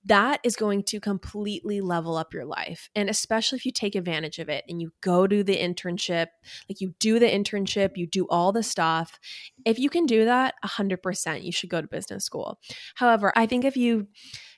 that 0.04 0.40
is 0.42 0.56
going 0.56 0.82
to 0.82 1.00
completely 1.00 1.80
level 1.80 2.16
up 2.16 2.34
your 2.34 2.44
life. 2.44 2.90
And 2.96 3.08
especially 3.08 3.56
if 3.56 3.66
you 3.66 3.72
take 3.72 3.94
advantage 3.94 4.38
of 4.38 4.48
it 4.48 4.64
and 4.68 4.80
you 4.80 4.92
go 5.00 5.26
to 5.26 5.44
the 5.44 5.56
internship, 5.56 6.28
like 6.68 6.80
you 6.80 6.94
do 6.98 7.18
the 7.18 7.26
internship, 7.26 7.96
you 7.96 8.06
do 8.06 8.26
all 8.28 8.52
the 8.52 8.62
stuff. 8.62 9.20
If 9.64 9.78
you 9.78 9.88
can 9.88 10.06
do 10.06 10.24
that, 10.24 10.54
100%, 10.64 11.44
you 11.44 11.52
should 11.52 11.70
go 11.70 11.80
to 11.80 11.86
business 11.86 12.24
school. 12.24 12.58
However, 12.96 13.32
I 13.36 13.46
think 13.46 13.64
if 13.64 13.76
you 13.76 14.08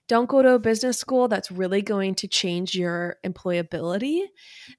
don't 0.08 0.28
go 0.28 0.42
to 0.42 0.54
a 0.54 0.58
business 0.58 0.98
school 0.98 1.28
that's 1.28 1.50
really 1.50 1.82
going 1.82 2.14
to 2.16 2.28
change 2.28 2.74
your 2.74 3.16
employability, 3.24 4.22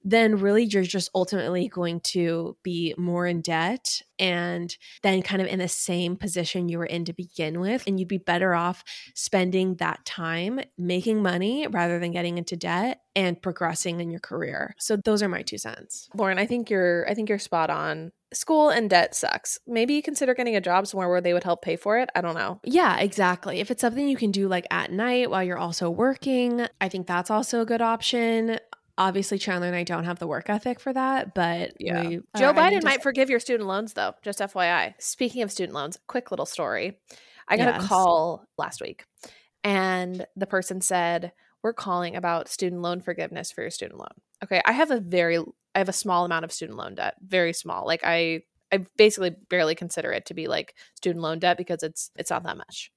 then 0.03 0.38
really 0.38 0.63
you're 0.63 0.83
just 0.83 1.09
ultimately 1.15 1.67
going 1.67 1.99
to 2.01 2.55
be 2.63 2.93
more 2.97 3.25
in 3.25 3.41
debt 3.41 4.01
and 4.19 4.77
then 5.03 5.21
kind 5.21 5.41
of 5.41 5.47
in 5.47 5.59
the 5.59 5.67
same 5.67 6.15
position 6.15 6.69
you 6.69 6.77
were 6.77 6.85
in 6.85 7.05
to 7.05 7.13
begin 7.13 7.59
with. 7.59 7.83
And 7.88 7.99
you'd 7.99 8.07
be 8.07 8.17
better 8.17 8.53
off 8.53 8.83
spending 9.13 9.75
that 9.75 10.05
time 10.05 10.59
making 10.77 11.21
money 11.21 11.67
rather 11.67 11.99
than 11.99 12.11
getting 12.11 12.38
into 12.38 12.55
debt 12.55 13.01
and 13.15 13.41
progressing 13.41 14.01
in 14.01 14.11
your 14.11 14.19
career. 14.19 14.75
So 14.77 14.95
those 14.97 15.23
are 15.23 15.29
my 15.29 15.41
two 15.41 15.57
cents. 15.57 16.09
Lauren, 16.13 16.38
I 16.38 16.45
think 16.45 16.69
you're 16.69 17.09
I 17.09 17.13
think 17.13 17.29
you're 17.29 17.39
spot 17.39 17.69
on. 17.69 18.11
School 18.36 18.69
and 18.69 18.89
debt 18.89 19.15
sucks. 19.15 19.60
Maybe 19.65 20.02
consider 20.02 20.34
getting 20.34 20.56
a 20.56 20.62
job 20.62 20.88
somewhere 20.88 21.10
where 21.10 21.21
they 21.21 21.34
would 21.34 21.43
help 21.43 21.62
pay 21.62 21.76
for 21.76 21.98
it. 21.98 22.10
I 22.15 22.21
don't 22.21 22.36
know. 22.36 22.60
Yeah, 22.63 22.98
exactly. 22.98 23.60
If 23.60 23.71
it's 23.71 23.82
something 23.82 24.08
you 24.08 24.17
can 24.17 24.32
do 24.32 24.48
like 24.48 24.67
at 24.71 24.91
night 24.91 25.30
while 25.30 25.43
you're 25.43 25.58
also 25.58 25.89
working, 25.89 26.67
I 26.82 26.89
think 26.89 27.08
that's 27.08 27.32
also 27.32 27.62
a 27.62 27.65
good 27.65 27.82
option 27.82 28.60
obviously 28.98 29.38
Chanler 29.38 29.67
and 29.67 29.76
I 29.76 29.84
don't 29.84 30.06
have 30.06 30.19
the 30.19 30.28
work 30.28 30.50
ethic 30.50 30.80
for 30.80 30.93
that, 30.93 31.34
but 31.34 31.74
yeah. 31.80 32.08
We, 32.08 32.17
uh, 32.17 32.39
Joe 32.39 32.54
Biden 32.54 32.84
might 32.84 33.04
forgive 33.04 33.30
your 33.30 33.39
student 33.39 33.67
loans 33.67 33.93
though, 33.93 34.13
just 34.21 34.39
FYI. 34.39 34.93
Speaking 35.00 35.41
of 35.41 35.52
student 35.52 35.76
loans, 35.76 35.98
quick 36.08 36.32
little 36.32 36.45
story. 36.45 36.98
I 37.48 37.58
got 37.58 37.76
yes. 37.76 37.84
a 37.84 37.88
call 37.88 38.48
last 38.58 38.82
week 38.82 39.06
and 39.63 40.26
the 40.36 40.48
person 40.48 40.82
said, 40.82 41.32
"We're 41.63 41.74
calling 41.74 42.15
about 42.15 42.48
student 42.48 42.82
loan 42.82 43.02
forgiveness 43.02 43.52
for 43.52 43.62
your 43.62 43.71
student 43.71 44.00
loan." 44.00 44.13
Okay, 44.43 44.62
I 44.65 44.71
have 44.71 44.91
a 44.91 45.00
very 45.00 45.39
I 45.75 45.79
have 45.79 45.89
a 45.89 45.93
small 45.93 46.25
amount 46.25 46.45
of 46.45 46.51
student 46.51 46.77
loan 46.77 46.95
debt, 46.95 47.15
very 47.21 47.53
small. 47.53 47.85
Like 47.85 48.01
I 48.03 48.43
I 48.71 48.85
basically 48.97 49.35
barely 49.49 49.75
consider 49.75 50.11
it 50.11 50.25
to 50.27 50.33
be 50.33 50.47
like 50.47 50.75
student 50.95 51.21
loan 51.21 51.39
debt 51.39 51.57
because 51.57 51.83
it's 51.83 52.09
it's 52.15 52.31
not 52.31 52.43
that 52.43 52.57
much. 52.57 52.91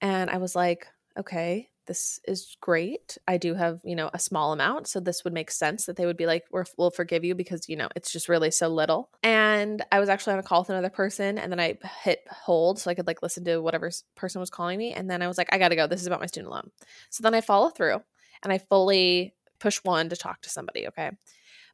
And 0.00 0.28
I 0.28 0.38
was 0.38 0.54
like, 0.54 0.86
"Okay, 1.18 1.70
this 1.86 2.20
is 2.26 2.56
great. 2.60 3.18
I 3.28 3.36
do 3.36 3.54
have, 3.54 3.80
you 3.84 3.94
know, 3.94 4.10
a 4.12 4.18
small 4.18 4.52
amount. 4.52 4.88
So 4.88 5.00
this 5.00 5.24
would 5.24 5.32
make 5.32 5.50
sense 5.50 5.86
that 5.86 5.96
they 5.96 6.06
would 6.06 6.16
be 6.16 6.26
like, 6.26 6.44
we 6.52 6.62
will 6.76 6.90
forgive 6.90 7.24
you 7.24 7.34
because, 7.34 7.68
you 7.68 7.76
know, 7.76 7.88
it's 7.94 8.10
just 8.10 8.28
really 8.28 8.50
so 8.50 8.68
little. 8.68 9.10
And 9.22 9.84
I 9.92 10.00
was 10.00 10.08
actually 10.08 10.34
on 10.34 10.38
a 10.38 10.44
call 10.44 10.62
with 10.62 10.70
another 10.70 10.90
person 10.90 11.38
and 11.38 11.50
then 11.52 11.60
I 11.60 11.78
hit 12.02 12.20
hold 12.30 12.78
so 12.78 12.90
I 12.90 12.94
could 12.94 13.06
like 13.06 13.22
listen 13.22 13.44
to 13.44 13.58
whatever 13.58 13.90
person 14.14 14.40
was 14.40 14.50
calling 14.50 14.78
me. 14.78 14.92
And 14.92 15.10
then 15.10 15.22
I 15.22 15.28
was 15.28 15.38
like, 15.38 15.52
I 15.52 15.58
got 15.58 15.68
to 15.68 15.76
go. 15.76 15.86
This 15.86 16.00
is 16.00 16.06
about 16.06 16.20
my 16.20 16.26
student 16.26 16.52
loan. 16.52 16.70
So 17.10 17.22
then 17.22 17.34
I 17.34 17.40
follow 17.40 17.70
through 17.70 18.00
and 18.42 18.52
I 18.52 18.58
fully 18.58 19.34
push 19.58 19.78
one 19.78 20.08
to 20.08 20.16
talk 20.16 20.42
to 20.42 20.50
somebody. 20.50 20.88
Okay. 20.88 21.10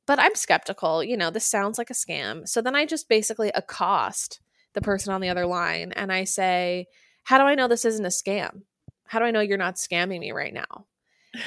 But 0.06 0.18
I'm 0.18 0.34
skeptical. 0.34 1.04
You 1.04 1.16
know, 1.16 1.30
this 1.30 1.46
sounds 1.46 1.78
like 1.78 1.90
a 1.90 1.94
scam. 1.94 2.48
So 2.48 2.60
then 2.60 2.74
I 2.74 2.86
just 2.86 3.08
basically 3.08 3.50
accost 3.54 4.40
the 4.74 4.80
person 4.80 5.12
on 5.12 5.20
the 5.20 5.28
other 5.28 5.46
line 5.46 5.92
and 5.92 6.12
I 6.12 6.24
say, 6.24 6.86
How 7.24 7.38
do 7.38 7.44
I 7.44 7.54
know 7.54 7.68
this 7.68 7.84
isn't 7.84 8.04
a 8.04 8.08
scam? 8.08 8.62
how 9.10 9.18
do 9.18 9.24
I 9.24 9.32
know 9.32 9.40
you're 9.40 9.58
not 9.58 9.74
scamming 9.74 10.20
me 10.20 10.30
right 10.30 10.54
now? 10.54 10.86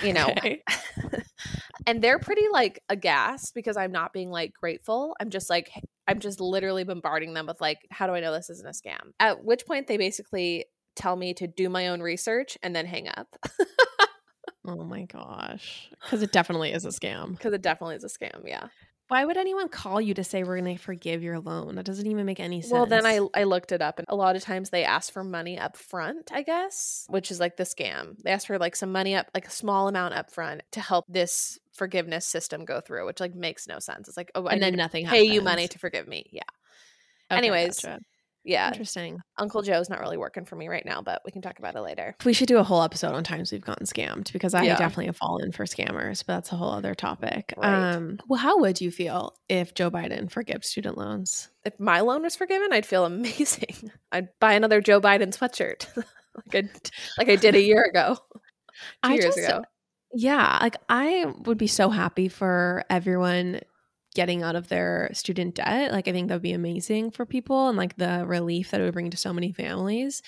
You 0.03 0.11
know, 0.11 0.27
okay. 0.37 0.61
and 1.87 2.01
they're 2.01 2.19
pretty 2.19 2.49
like 2.51 2.83
aghast 2.89 3.55
because 3.55 3.77
I'm 3.77 3.93
not 3.93 4.11
being 4.11 4.29
like 4.29 4.53
grateful. 4.53 5.15
I'm 5.21 5.29
just 5.29 5.49
like, 5.49 5.71
I'm 6.05 6.19
just 6.19 6.41
literally 6.41 6.83
bombarding 6.83 7.33
them 7.33 7.45
with 7.45 7.61
like, 7.61 7.79
how 7.89 8.05
do 8.05 8.13
I 8.13 8.19
know 8.19 8.33
this 8.33 8.49
isn't 8.49 8.67
a 8.67 8.71
scam? 8.71 9.13
At 9.17 9.45
which 9.45 9.65
point 9.65 9.87
they 9.87 9.95
basically 9.95 10.65
tell 10.97 11.15
me 11.15 11.33
to 11.35 11.47
do 11.47 11.69
my 11.69 11.87
own 11.87 12.01
research 12.01 12.57
and 12.61 12.75
then 12.75 12.85
hang 12.85 13.07
up. 13.07 13.33
oh 14.65 14.83
my 14.83 15.03
gosh. 15.03 15.89
Because 16.01 16.21
it 16.21 16.31
definitely 16.31 16.71
is 16.71 16.85
a 16.85 16.89
scam. 16.89 17.31
Because 17.31 17.53
it 17.53 17.61
definitely 17.61 17.95
is 17.95 18.03
a 18.03 18.07
scam. 18.07 18.41
Yeah. 18.45 18.67
Why 19.09 19.25
would 19.25 19.37
anyone 19.37 19.67
call 19.67 19.99
you 19.99 20.13
to 20.13 20.23
say 20.23 20.43
we're 20.43 20.59
going 20.59 20.77
to 20.77 20.81
forgive 20.81 21.21
your 21.21 21.39
loan? 21.39 21.75
That 21.75 21.85
doesn't 21.85 22.07
even 22.07 22.25
make 22.25 22.39
any 22.39 22.61
sense. 22.61 22.71
Well, 22.71 22.85
then 22.85 23.05
I 23.05 23.19
I 23.33 23.43
looked 23.43 23.71
it 23.71 23.81
up 23.81 23.99
and 23.99 24.07
a 24.09 24.15
lot 24.15 24.35
of 24.35 24.41
times 24.41 24.69
they 24.69 24.85
ask 24.85 25.11
for 25.11 25.23
money 25.23 25.59
up 25.59 25.77
front, 25.77 26.31
I 26.33 26.41
guess, 26.41 27.05
which 27.09 27.29
is 27.29 27.39
like 27.39 27.57
the 27.57 27.63
scam. 27.63 28.17
They 28.23 28.31
ask 28.31 28.47
for 28.47 28.57
like 28.57 28.75
some 28.75 28.91
money 28.91 29.13
up 29.13 29.27
like 29.35 29.45
a 29.45 29.51
small 29.51 29.87
amount 29.87 30.13
up 30.15 30.31
front 30.31 30.63
to 30.71 30.79
help 30.79 31.05
this 31.09 31.59
forgiveness 31.73 32.25
system 32.25 32.65
go 32.65 32.79
through, 32.79 33.05
which 33.05 33.19
like 33.19 33.35
makes 33.35 33.67
no 33.67 33.79
sense. 33.79 34.07
It's 34.07 34.17
like, 34.17 34.31
oh, 34.35 34.47
and 34.47 34.63
then 34.63 34.75
nothing 34.75 35.05
pay 35.05 35.17
happens. 35.17 35.33
you 35.33 35.41
money 35.41 35.67
to 35.67 35.79
forgive 35.79 36.07
me. 36.07 36.25
Yeah. 36.31 36.41
Okay, 37.29 37.37
Anyways, 37.37 37.81
gotcha 37.81 37.99
yeah. 38.43 38.67
Interesting. 38.67 39.19
Uncle 39.37 39.61
joe's 39.61 39.89
not 39.89 39.99
really 39.99 40.17
working 40.17 40.45
for 40.45 40.55
me 40.55 40.67
right 40.67 40.85
now 40.85 41.01
but 41.01 41.21
we 41.25 41.31
can 41.31 41.41
talk 41.41 41.59
about 41.59 41.75
it 41.75 41.81
later. 41.81 42.15
We 42.25 42.33
should 42.33 42.47
do 42.47 42.57
a 42.57 42.63
whole 42.63 42.83
episode 42.83 43.13
on 43.13 43.23
times 43.23 43.51
we've 43.51 43.63
gotten 43.63 43.85
scammed 43.85 44.31
because 44.33 44.53
i 44.53 44.63
yeah. 44.63 44.77
definitely 44.77 45.07
have 45.07 45.17
fallen 45.17 45.51
for 45.51 45.65
scammers 45.65 46.23
but 46.25 46.35
that's 46.35 46.51
a 46.51 46.55
whole 46.55 46.71
other 46.71 46.93
topic. 46.93 47.53
Right. 47.57 47.93
um 47.93 48.19
well 48.27 48.39
how 48.39 48.59
would 48.59 48.81
you 48.81 48.91
feel 48.91 49.35
if 49.49 49.73
joe 49.73 49.89
biden 49.89 50.29
forgives 50.31 50.67
student 50.67 50.97
loans? 50.97 51.49
If 51.65 51.79
my 51.79 52.01
loan 52.01 52.23
was 52.23 52.35
forgiven 52.35 52.73
i'd 52.73 52.85
feel 52.85 53.05
amazing. 53.05 53.91
I'd 54.11 54.29
buy 54.39 54.53
another 54.53 54.81
joe 54.81 54.99
biden 54.99 55.35
sweatshirt 55.35 55.87
like, 55.95 56.65
I, 56.65 56.69
like 57.17 57.29
i 57.29 57.35
did 57.35 57.55
a 57.55 57.61
year 57.61 57.83
ago 57.83 58.17
two 58.33 58.41
I 59.03 59.13
years 59.13 59.35
just, 59.35 59.37
ago. 59.37 59.63
Yeah 60.13 60.59
like 60.61 60.77
i 60.89 61.25
would 61.45 61.57
be 61.57 61.67
so 61.67 61.89
happy 61.89 62.27
for 62.27 62.83
everyone 62.89 63.61
getting 64.13 64.43
out 64.43 64.55
of 64.55 64.67
their 64.67 65.09
student 65.13 65.55
debt. 65.55 65.91
Like, 65.91 66.07
I 66.07 66.11
think 66.11 66.27
that 66.27 66.35
would 66.35 66.41
be 66.41 66.53
amazing 66.53 67.11
for 67.11 67.25
people 67.25 67.69
and 67.69 67.77
like 67.77 67.95
the 67.97 68.23
relief 68.25 68.71
that 68.71 68.81
it 68.81 68.83
would 68.83 68.93
bring 68.93 69.09
to 69.09 69.17
so 69.17 69.33
many 69.33 69.51
families. 69.51 70.21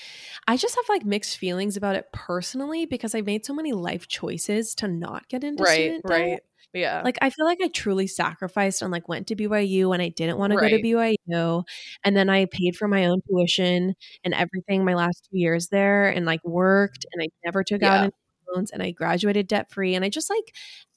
I 0.48 0.58
just 0.58 0.76
have 0.76 0.86
like 0.90 1.06
mixed 1.06 1.38
feelings 1.38 1.78
about 1.78 1.96
it 1.96 2.12
personally 2.12 2.86
because 2.86 3.16
I 3.16 3.22
made 3.22 3.46
so 3.46 3.54
many 3.54 3.74
life 3.74 4.08
choices 4.08 4.76
to 4.76 4.88
not 4.88 5.28
get 5.30 5.44
into 5.44 5.64
right, 5.64 5.74
student 5.74 6.04
debt. 6.06 6.20
Right. 6.20 6.40
Yeah. 6.76 7.02
Like 7.04 7.18
I 7.22 7.30
feel 7.30 7.46
like 7.46 7.62
I 7.62 7.70
truly 7.70 8.06
sacrificed 8.06 8.82
and 8.82 8.92
like 8.92 9.08
went 9.08 9.28
to 9.28 9.36
BYU 9.36 9.90
when 9.90 10.02
I 10.02 10.10
didn't 10.10 10.38
want 10.38 10.54
right. 10.54 10.70
to 10.70 10.78
go 10.78 10.78
to 10.78 10.84
BYU. 10.84 11.64
And 12.04 12.18
then 12.18 12.30
I 12.30 12.46
paid 12.46 12.76
for 12.76 12.88
my 12.88 13.06
own 13.06 13.22
tuition 13.30 13.96
and 14.26 14.34
everything 14.34 14.84
my 14.84 14.94
last 14.94 15.30
two 15.32 15.38
years 15.38 15.70
there 15.70 16.10
and 16.10 16.26
like 16.26 16.44
worked 16.44 17.06
and 17.14 17.24
I 17.24 17.28
never 17.46 17.64
took 17.64 17.82
yeah. 17.82 17.94
out 17.94 18.04
any 18.04 18.14
loans 18.54 18.72
and 18.72 18.84
I 18.84 18.92
graduated 18.92 19.48
debt 19.48 19.72
free. 19.72 19.96
And 19.96 20.04
I 20.04 20.10
just 20.10 20.30
like 20.30 20.54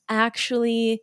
actually 0.08 1.00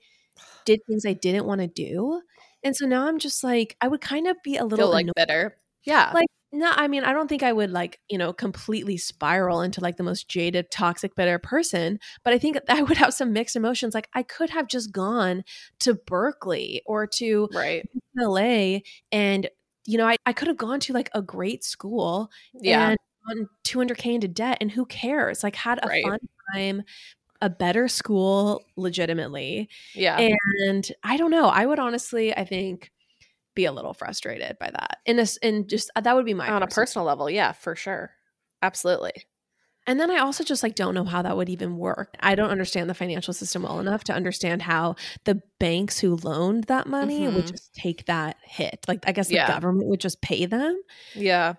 did 0.65 0.81
things 0.87 1.05
I 1.05 1.13
didn't 1.13 1.45
want 1.45 1.61
to 1.61 1.67
do. 1.67 2.21
And 2.63 2.75
so 2.75 2.85
now 2.85 3.07
I'm 3.07 3.19
just 3.19 3.43
like, 3.43 3.77
I 3.79 3.87
would 3.87 4.01
kind 4.01 4.27
of 4.27 4.37
be 4.43 4.57
a 4.57 4.63
little 4.63 4.87
Feel 4.87 4.91
like 4.91 5.03
annoyed. 5.03 5.15
better. 5.15 5.57
Yeah. 5.85 6.11
Like, 6.13 6.27
no, 6.51 6.71
I 6.73 6.87
mean, 6.87 7.03
I 7.03 7.11
don't 7.11 7.27
think 7.27 7.43
I 7.43 7.53
would 7.53 7.69
like, 7.69 7.99
you 8.09 8.17
know, 8.17 8.33
completely 8.33 8.97
spiral 8.97 9.61
into 9.61 9.81
like 9.81 9.97
the 9.97 10.03
most 10.03 10.27
jaded, 10.27 10.71
toxic, 10.71 11.15
bitter 11.15 11.37
person, 11.37 11.99
but 12.23 12.33
I 12.33 12.39
think 12.39 12.57
I 12.69 12.81
would 12.81 12.97
have 12.97 13.13
some 13.13 13.33
mixed 13.33 13.55
emotions. 13.55 13.93
Like, 13.93 14.09
I 14.13 14.23
could 14.23 14.49
have 14.49 14.67
just 14.67 14.91
gone 14.91 15.43
to 15.79 15.93
Berkeley 15.93 16.81
or 16.85 17.05
to 17.07 17.49
right. 17.53 17.87
LA 18.17 18.79
and, 19.11 19.49
you 19.85 19.97
know, 19.97 20.07
I, 20.07 20.15
I 20.25 20.33
could 20.33 20.47
have 20.47 20.57
gone 20.57 20.79
to 20.81 20.93
like 20.93 21.11
a 21.13 21.21
great 21.21 21.63
school 21.63 22.31
yeah. 22.53 22.95
and 23.29 23.47
200K 23.63 24.15
into 24.15 24.27
debt 24.27 24.57
and 24.61 24.71
who 24.71 24.85
cares? 24.85 25.43
Like, 25.43 25.55
had 25.55 25.83
a 25.83 25.87
right. 25.87 26.03
fun 26.03 26.19
time, 26.53 26.83
a 27.45 27.49
better 27.49 27.87
school 27.87 28.65
legitimately. 28.75 29.69
Yeah. 29.93 30.17
And 30.67 30.91
I 31.03 31.15
don't 31.15 31.29
know. 31.29 31.45
I 31.45 31.67
would 31.67 31.77
honestly, 31.77 32.35
I 32.35 32.43
think, 32.43 32.91
be 33.53 33.65
a 33.65 33.71
little 33.71 33.93
frustrated 33.93 34.57
by 34.59 34.71
that. 34.71 34.97
In 35.05 35.15
this, 35.15 35.37
in 35.37 35.67
just 35.67 35.91
that 35.95 36.15
would 36.15 36.25
be 36.25 36.33
my 36.33 36.49
on 36.49 36.63
a 36.63 36.67
personal 36.67 37.05
level. 37.05 37.29
Yeah, 37.29 37.51
for 37.51 37.75
sure. 37.75 38.11
Absolutely. 38.63 39.13
And 39.87 39.99
then 39.99 40.09
I 40.09 40.17
also 40.17 40.43
just 40.43 40.63
like 40.63 40.73
don't 40.73 40.95
know 40.95 41.03
how 41.03 41.21
that 41.21 41.37
would 41.37 41.49
even 41.49 41.77
work. 41.77 42.15
I 42.19 42.33
don't 42.33 42.49
understand 42.49 42.89
the 42.89 42.95
financial 42.95 43.33
system 43.33 43.61
well 43.61 43.79
enough 43.79 44.03
to 44.05 44.13
understand 44.13 44.63
how 44.63 44.95
the 45.25 45.39
banks 45.59 45.99
who 45.99 46.15
loaned 46.15 46.63
that 46.65 46.87
money 46.87 47.21
mm-hmm. 47.21 47.35
would 47.35 47.47
just 47.47 47.75
take 47.75 48.05
that 48.07 48.37
hit. 48.43 48.83
Like 48.87 49.03
I 49.07 49.11
guess 49.11 49.27
the 49.27 49.35
yeah. 49.35 49.47
government 49.47 49.87
would 49.87 49.99
just 49.99 50.21
pay 50.21 50.47
them. 50.47 50.81
Yeah. 51.13 51.53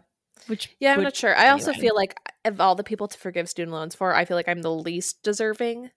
Which 0.46 0.76
yeah, 0.80 0.92
I'm 0.94 1.02
not 1.02 1.16
sure. 1.16 1.35
I 1.35 1.46
anyway. 1.46 1.52
also 1.52 1.72
feel 1.72 1.94
like 1.94 2.16
of 2.44 2.61
all 2.61 2.74
the 2.74 2.85
people 2.85 3.09
to 3.09 3.18
forgive 3.18 3.48
student 3.48 3.72
loans 3.72 3.94
for, 3.94 4.14
I 4.14 4.24
feel 4.24 4.37
like 4.37 4.48
I'm 4.48 4.62
the 4.62 4.74
least 4.74 5.22
deserving. 5.22 5.90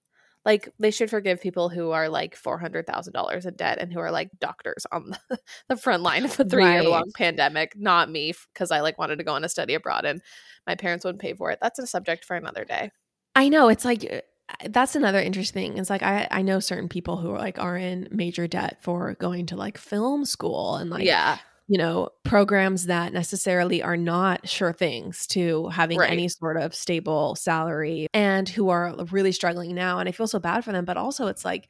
Like 0.46 0.70
they 0.80 0.90
should 0.90 1.10
forgive 1.10 1.42
people 1.42 1.70
who 1.70 1.92
are 1.92 2.08
like 2.10 2.36
four 2.36 2.58
hundred 2.58 2.88
thousand 2.88 3.14
dollars 3.14 3.46
in 3.46 3.56
debt 3.56 3.78
and 3.80 3.92
who 3.92 4.00
are 4.00 4.12
like 4.12 4.30
doctors 4.40 4.86
on 4.92 5.16
the, 5.30 5.40
the 5.70 5.78
front 5.78 6.02
line 6.02 6.26
of 6.26 6.40
a 6.40 6.46
three 6.46 6.64
year 6.64 6.84
long 6.84 7.04
right. 7.04 7.14
pandemic. 7.16 7.74
Not 7.76 8.10
me 8.10 8.34
because 8.54 8.72
I 8.72 8.80
like 8.80 8.98
wanted 8.98 9.18
to 9.18 9.24
go 9.24 9.34
on 9.34 9.44
a 9.44 9.50
study 9.50 9.74
abroad 9.74 10.06
and 10.06 10.22
my 10.66 10.76
parents 10.76 11.04
wouldn't 11.04 11.22
pay 11.22 11.34
for 11.34 11.52
it. 11.52 11.60
That's 11.62 11.80
a 11.80 11.86
subject 11.86 12.24
for 12.24 12.36
another 12.36 12.64
day. 12.64 12.92
I 13.36 13.50
know 13.50 13.68
it's 13.68 13.86
like 13.86 14.06
uh, 14.10 14.22
that's 14.70 14.96
another 14.96 15.20
interesting. 15.20 15.74
Thing. 15.74 15.78
It's 15.78 15.90
like 15.90 16.04
I 16.04 16.28
I 16.32 16.42
know 16.42 16.60
certain 16.60 16.90
people 16.90 17.18
who 17.18 17.32
are 17.32 17.38
like 17.38 17.60
are 17.60 17.78
in 17.78 18.08
major 18.10 18.48
debt 18.48 18.78
for 18.82 19.16
going 19.16 19.46
to 19.48 19.58
like 19.58 19.78
film 19.78 20.26
school 20.26 20.76
and 20.76 20.90
like 20.90 21.04
yeah 21.04 21.40
you 21.70 21.78
know, 21.78 22.10
programs 22.24 22.88
that 22.88 23.14
necessarily 23.14 23.84
are 23.84 23.96
not 23.96 24.50
sure 24.50 24.74
things 24.74 25.28
to 25.28 25.68
having 25.68 26.00
right. 26.00 26.10
any 26.10 26.28
sort 26.28 26.58
of 26.58 26.74
stable 26.74 27.36
salary 27.36 28.08
and 28.12 28.50
who 28.50 28.70
are 28.70 28.96
really 29.12 29.32
struggling 29.32 29.76
now. 29.76 30.00
And 30.00 30.10
I 30.10 30.12
feel 30.12 30.26
so 30.26 30.40
bad 30.40 30.66
for 30.66 30.72
them. 30.72 30.84
But 30.84 30.98
also, 30.98 31.28
it's 31.28 31.46
like, 31.46 31.70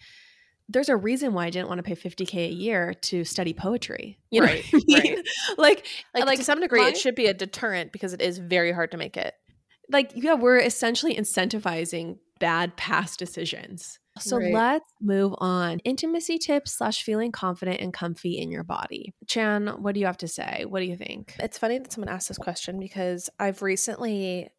there's 0.69 0.87
a 0.87 0.95
reason 0.95 1.33
why 1.33 1.47
I 1.47 1.49
didn't 1.49 1.67
want 1.67 1.79
to 1.79 1.83
pay 1.83 1.95
50k 1.95 2.47
a 2.47 2.53
year 2.53 2.93
to 2.93 3.25
study 3.25 3.53
poetry. 3.53 4.17
You 4.31 4.43
right, 4.43 4.63
I 4.73 4.77
mean? 4.85 4.97
right. 4.97 5.27
like, 5.57 5.85
like, 6.13 6.25
like 6.25 6.39
to 6.39 6.45
some 6.45 6.61
degree, 6.61 6.81
my, 6.81 6.89
it 6.89 6.97
should 6.97 7.15
be 7.15 7.25
a 7.25 7.33
deterrent 7.33 7.91
because 7.91 8.13
it 8.13 8.21
is 8.21 8.37
very 8.37 8.71
hard 8.71 8.91
to 8.91 8.97
make 8.97 9.17
it. 9.17 9.33
Like, 9.91 10.11
yeah, 10.15 10.35
we're 10.35 10.59
essentially 10.59 11.15
incentivizing 11.15 12.19
bad 12.39 12.77
past 12.77 13.19
decisions. 13.19 13.98
So 14.21 14.37
Right. 14.37 14.53
let's 14.53 14.89
move 15.01 15.33
on. 15.39 15.79
Intimacy 15.79 16.37
tips 16.37 16.71
slash 16.73 17.03
feeling 17.03 17.31
confident 17.31 17.79
and 17.81 17.93
comfy 17.93 18.37
in 18.39 18.51
your 18.51 18.63
body. 18.63 19.13
Chan, 19.27 19.67
what 19.81 19.93
do 19.93 19.99
you 19.99 20.05
have 20.05 20.17
to 20.17 20.27
say? 20.27 20.65
What 20.67 20.79
do 20.79 20.85
you 20.85 20.97
think? 20.97 21.35
It's 21.39 21.57
funny 21.57 21.77
that 21.79 21.91
someone 21.91 22.09
asked 22.09 22.27
this 22.27 22.37
question 22.37 22.79
because 22.79 23.29
I've 23.39 23.61
recently, 23.61 24.49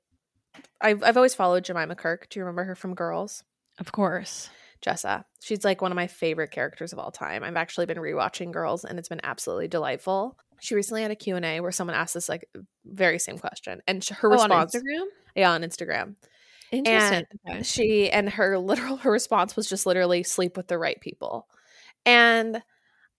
I've, 0.80 1.02
I've 1.02 1.16
always 1.16 1.34
followed 1.34 1.64
Jemima 1.64 1.94
Kirk. 1.94 2.28
Do 2.30 2.38
you 2.38 2.44
remember 2.44 2.64
her 2.64 2.74
from 2.74 2.94
Girls? 2.94 3.42
Of 3.78 3.92
course. 3.92 4.50
Jessa. 4.84 5.24
She's 5.42 5.62
like 5.64 5.82
one 5.82 5.92
of 5.92 5.96
my 5.96 6.06
favorite 6.06 6.50
characters 6.50 6.92
of 6.94 6.98
all 6.98 7.10
time. 7.10 7.44
I've 7.44 7.56
actually 7.56 7.86
been 7.86 7.98
rewatching 7.98 8.50
Girls 8.50 8.84
and 8.84 8.98
it's 8.98 9.08
been 9.10 9.20
absolutely 9.22 9.68
delightful. 9.68 10.38
She 10.60 10.74
recently 10.74 11.02
had 11.02 11.10
a 11.10 11.16
Q&A 11.16 11.60
where 11.60 11.70
someone 11.72 11.96
asked 11.96 12.14
this 12.14 12.28
like 12.28 12.46
very 12.86 13.18
same 13.18 13.38
question 13.38 13.80
and 13.86 14.02
her 14.04 14.28
Oh, 14.32 14.40
on 14.40 14.50
response 14.50 14.74
Instagram? 14.74 15.04
yeah 15.34 15.50
on 15.52 15.62
Instagram. 15.62 16.16
Interesting. 16.72 17.24
Okay. 17.46 17.62
She 17.62 18.10
and 18.10 18.28
her 18.30 18.58
literal 18.60 18.96
her 18.98 19.10
response 19.10 19.56
was 19.56 19.68
just 19.68 19.86
literally 19.86 20.22
sleep 20.22 20.56
with 20.56 20.68
the 20.68 20.78
right 20.78 21.00
people. 21.00 21.48
And 22.06 22.62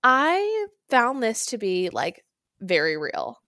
I 0.04 0.68
found 0.90 1.24
this 1.24 1.48
to 1.48 1.60
be 1.60 1.90
like 1.92 2.26
very 2.62 2.98
real. 2.98 3.40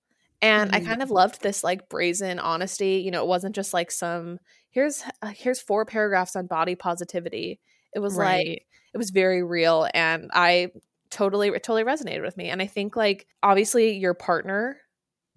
And 0.41 0.69
I 0.73 0.79
Mhm. 0.79 0.81
kind 0.81 1.03
of 1.03 1.11
loved 1.11 1.41
this 1.43 1.63
like 1.63 1.89
brazen 1.89 2.39
honesty. 2.39 2.97
You 3.05 3.11
know, 3.11 3.23
it 3.23 3.27
wasn't 3.29 3.55
just 3.55 3.73
like 3.73 3.91
some 3.91 4.39
here's 4.71 5.03
uh, 5.23 5.33
here's 5.35 5.61
four 5.61 5.85
paragraphs 5.85 6.35
on 6.37 6.47
body 6.47 6.75
positivity. 6.75 7.61
It 7.95 7.99
was 8.01 8.17
like 8.17 8.65
it 8.93 8.97
was 8.99 9.11
very 9.11 9.43
real 9.43 9.87
and 9.95 10.31
I 10.33 10.69
totally 11.11 11.49
it 11.49 11.63
totally 11.63 11.85
resonated 11.85 12.23
with 12.23 12.37
me. 12.37 12.49
And 12.49 12.61
I 12.61 12.67
think 12.67 12.95
like 12.97 13.27
obviously 13.43 13.93
your 13.97 14.15
partner 14.15 14.79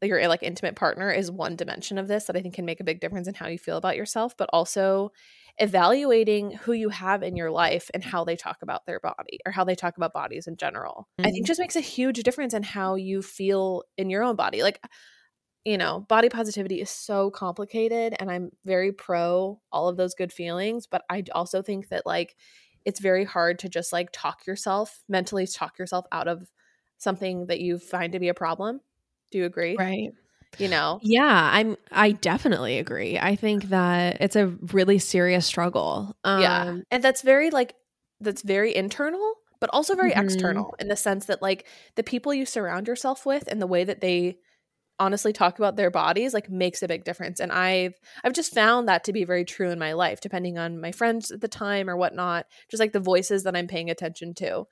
your 0.02 0.26
like 0.28 0.42
intimate 0.42 0.76
partner 0.76 1.10
is 1.10 1.30
one 1.30 1.56
dimension 1.56 1.98
of 1.98 2.08
this 2.08 2.24
that 2.26 2.36
I 2.36 2.42
think 2.42 2.54
can 2.54 2.64
make 2.66 2.80
a 2.80 2.84
big 2.84 3.00
difference 3.00 3.28
in 3.28 3.34
how 3.34 3.48
you 3.48 3.58
feel 3.58 3.76
about 3.76 3.96
yourself, 3.96 4.36
but 4.36 4.50
also 4.52 5.10
evaluating 5.58 6.50
who 6.52 6.72
you 6.72 6.90
have 6.90 7.22
in 7.22 7.36
your 7.36 7.50
life 7.50 7.90
and 7.94 8.04
how 8.04 8.24
they 8.24 8.36
talk 8.36 8.58
about 8.62 8.84
their 8.86 9.00
body 9.00 9.38
or 9.46 9.52
how 9.52 9.64
they 9.64 9.74
talk 9.74 9.96
about 9.96 10.12
bodies 10.12 10.46
in 10.46 10.56
general. 10.56 11.08
I 11.24 11.30
think 11.30 11.46
Mhm. 11.46 11.46
just 11.46 11.60
makes 11.60 11.76
a 11.76 11.80
huge 11.80 12.22
difference 12.22 12.52
in 12.54 12.62
how 12.62 12.94
you 12.96 13.22
feel 13.22 13.84
in 13.96 14.10
your 14.10 14.22
own 14.22 14.36
body. 14.36 14.62
Like 14.62 14.80
you 15.64 15.76
know, 15.78 16.00
body 16.08 16.28
positivity 16.28 16.80
is 16.80 16.90
so 16.90 17.30
complicated 17.30 18.14
and 18.20 18.30
I'm 18.30 18.50
very 18.64 18.92
pro 18.92 19.60
all 19.72 19.88
of 19.88 19.96
those 19.96 20.14
good 20.14 20.32
feelings, 20.32 20.86
but 20.86 21.02
I 21.10 21.24
also 21.34 21.60
think 21.62 21.88
that 21.88 22.06
like 22.06 22.36
it's 22.84 23.00
very 23.00 23.24
hard 23.24 23.58
to 23.60 23.68
just 23.68 23.92
like 23.92 24.10
talk 24.12 24.46
yourself 24.46 25.02
mentally 25.08 25.46
talk 25.46 25.78
yourself 25.78 26.06
out 26.12 26.28
of 26.28 26.50
something 26.98 27.46
that 27.46 27.60
you 27.60 27.78
find 27.78 28.12
to 28.12 28.20
be 28.20 28.28
a 28.28 28.34
problem. 28.34 28.80
Do 29.30 29.38
you 29.38 29.44
agree? 29.44 29.78
Right. 29.78 30.10
You 30.58 30.68
know. 30.68 31.02
Yeah, 31.02 31.50
I'm 31.52 31.76
I 31.92 32.12
definitely 32.12 32.78
agree. 32.78 33.18
I 33.18 33.36
think 33.36 33.64
that 33.64 34.18
it's 34.20 34.36
a 34.36 34.48
really 34.72 34.98
serious 34.98 35.46
struggle. 35.46 36.16
Um 36.24 36.40
yeah. 36.40 36.64
And 36.90 37.02
that's 37.02 37.22
very 37.22 37.50
like 37.50 37.74
that's 38.20 38.42
very 38.42 38.74
internal, 38.74 39.34
but 39.60 39.70
also 39.72 39.94
very 39.94 40.12
Mhm. 40.12 40.18
external 40.20 40.74
in 40.78 40.88
the 40.88 40.96
sense 40.96 41.26
that 41.26 41.42
like 41.42 41.66
the 41.96 42.02
people 42.02 42.32
you 42.34 42.46
surround 42.46 42.88
yourself 42.88 43.26
with 43.26 43.46
and 43.48 43.60
the 43.60 43.66
way 43.66 43.84
that 43.84 44.00
they 44.00 44.38
honestly 44.98 45.32
talk 45.32 45.58
about 45.58 45.76
their 45.76 45.90
bodies 45.90 46.34
like 46.34 46.50
makes 46.50 46.82
a 46.82 46.88
big 46.88 47.04
difference 47.04 47.40
and 47.40 47.52
i've 47.52 47.94
i've 48.24 48.32
just 48.32 48.54
found 48.54 48.88
that 48.88 49.04
to 49.04 49.12
be 49.12 49.24
very 49.24 49.44
true 49.44 49.70
in 49.70 49.78
my 49.78 49.92
life 49.92 50.20
depending 50.20 50.58
on 50.58 50.80
my 50.80 50.92
friends 50.92 51.30
at 51.30 51.40
the 51.40 51.48
time 51.48 51.90
or 51.90 51.96
whatnot 51.96 52.46
just 52.70 52.80
like 52.80 52.92
the 52.92 53.00
voices 53.00 53.44
that 53.44 53.56
i'm 53.56 53.66
paying 53.66 53.90
attention 53.90 54.34
to 54.34 54.64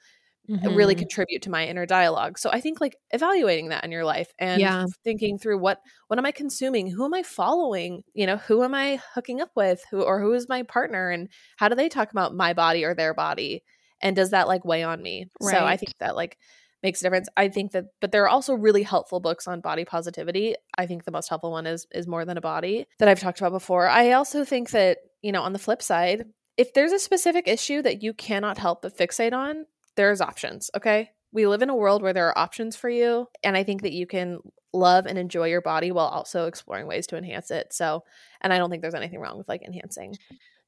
really 0.49 0.95
mhm. 0.95 0.99
contribute 0.99 1.43
to 1.43 1.51
my 1.51 1.67
inner 1.67 1.87
dialogue. 1.87 2.39
So 2.39 2.51
i 2.51 2.61
think 2.61 2.81
like 2.81 2.97
evaluating 3.11 3.69
that 3.69 3.85
in 3.85 3.93
your 3.93 4.05
life 4.05 4.29
and 4.39 4.61
Yeah. 4.61 4.87
thinking 5.03 5.39
through 5.39 5.59
what 5.59 5.81
what 6.09 6.19
am 6.19 6.27
i 6.27 6.33
consuming? 6.33 6.91
Who 6.91 7.05
am 7.05 7.15
i 7.15 7.23
following? 7.23 8.03
You 8.13 8.27
know 8.27 8.37
who 8.37 8.63
am 8.63 8.75
i 8.75 9.01
hooking 9.15 9.41
up 9.41 9.51
with? 9.57 9.85
Who 9.91 10.03
or 10.03 10.21
who 10.21 10.33
is 10.33 10.49
my 10.49 10.63
partner? 10.63 11.11
And 11.11 11.29
how 11.57 11.69
do 11.69 11.75
they 11.75 11.89
talk 11.89 12.11
about 12.11 12.35
my 12.35 12.53
body 12.53 12.85
or 12.85 12.95
their 12.95 13.15
body? 13.15 13.63
And 14.01 14.15
does 14.15 14.31
that 14.31 14.49
like 14.49 14.65
weigh 14.65 14.83
on 14.83 15.03
me? 15.03 15.27
So 15.41 15.65
i 15.65 15.77
think 15.77 15.95
that 16.01 16.17
like 16.17 16.39
makes 16.83 17.01
a 17.01 17.05
difference. 17.05 17.29
I 17.37 17.49
think 17.49 17.73
that 17.73 17.87
but 18.01 18.13
there 18.13 18.23
are 18.25 18.29
also 18.29 18.55
really 18.55 18.83
helpful 18.83 19.19
books 19.19 19.49
on 19.49 19.61
body 19.61 19.87
positivity. 19.87 20.55
I 20.77 20.87
think 20.87 21.05
the 21.05 21.11
most 21.11 21.29
helpful 21.29 21.51
one 21.51 21.67
is 21.67 21.87
is 21.93 22.07
more 22.07 22.25
than 22.25 22.37
a 22.37 22.43
body 22.43 22.87
that 22.99 23.09
i've 23.09 23.21
talked 23.21 23.41
about 23.41 23.53
before. 23.53 23.89
I 23.89 24.13
also 24.13 24.45
think 24.45 24.71
that 24.71 24.99
you 25.23 25.33
know 25.33 25.43
on 25.43 25.55
the 25.55 25.59
flip 25.59 25.83
side 25.83 26.27
if 26.57 26.73
there's 26.73 26.93
a 26.93 26.99
specific 26.99 27.49
issue 27.49 27.83
that 27.83 28.03
you 28.03 28.13
cannot 28.15 28.59
help 28.59 28.83
but 28.83 28.97
fixate 28.97 29.33
on 29.33 29.65
there's 29.97 30.21
options 30.21 30.71
okay? 30.77 31.11
We 31.33 31.49
live 31.49 31.63
in 31.63 31.71
a 31.71 31.75
world 31.75 32.01
where 32.01 32.13
there 32.13 32.29
are 32.29 32.39
options 32.39 32.77
for 32.77 32.89
you 32.89 33.27
and 33.43 33.57
i 33.57 33.65
think 33.65 33.83
that 33.83 33.93
you 33.93 34.07
can 34.07 34.39
love 34.73 35.07
and 35.07 35.19
enjoy 35.19 35.49
your 35.49 35.61
body 35.61 35.91
while 35.91 36.07
also 36.07 36.47
exploring 36.47 36.87
ways 36.87 37.07
to 37.09 37.17
enhance 37.17 37.51
it 37.51 37.73
so 37.73 38.05
and 38.41 38.53
i 38.53 38.59
don't 38.59 38.71
think 38.71 38.83
there's 38.83 38.95
anything 38.95 39.19
wrong 39.19 39.37
with 39.37 39.49
like 39.49 39.63
enhancing 39.63 40.15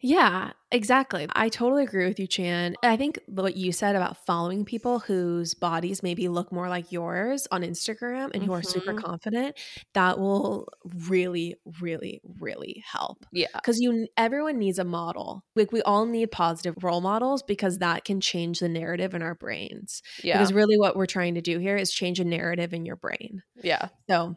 Yeah, 0.08 0.52
exactly. 0.70 1.26
I 1.34 1.48
totally 1.48 1.82
agree 1.82 2.06
with 2.06 2.20
you, 2.20 2.28
Chan. 2.28 2.76
I 2.84 2.96
think 2.96 3.18
what 3.26 3.56
you 3.56 3.72
said 3.72 3.96
about 3.96 4.24
following 4.24 4.64
people 4.64 5.00
whose 5.00 5.54
bodies 5.54 6.00
maybe 6.02 6.28
look 6.28 6.52
more 6.52 6.68
like 6.68 6.92
yours 6.92 7.48
on 7.50 7.62
Instagram 7.62 8.30
and 8.32 8.44
who 8.44 8.52
are 8.52 8.62
super 8.62 8.92
Mhm. 8.92 9.02
confident, 9.04 9.56
that 9.94 10.20
will 10.20 10.68
really, 11.08 11.56
really, 11.80 12.20
really 12.38 12.84
help. 12.86 13.26
yeah 13.30 13.60
Because 13.62 13.80
you, 13.80 14.06
everyone 14.16 14.58
needs 14.58 14.78
a 14.78 14.84
model. 14.84 15.42
Like 15.56 15.72
we 15.72 15.82
all 15.82 16.06
need 16.06 16.30
positive 16.30 16.76
role 16.84 17.00
models 17.00 17.42
because 17.42 17.78
that 17.78 18.04
can 18.04 18.20
change 18.20 18.60
the 18.60 18.68
narrative 18.68 19.12
in 19.14 19.22
our 19.22 19.34
brains. 19.34 20.02
yeah 20.22 20.50
Because 20.50 20.52
really, 20.52 20.78
what 20.78 20.94
we're 20.94 21.06
trying 21.06 21.34
to 21.34 21.40
do 21.40 21.58
here 21.58 21.76
is 21.76 21.90
change 21.92 22.20
a 22.20 22.24
narrative 22.24 22.72
in 22.72 22.84
your 22.86 22.96
brain. 22.96 23.42
yeah 23.62 23.88
So 24.08 24.36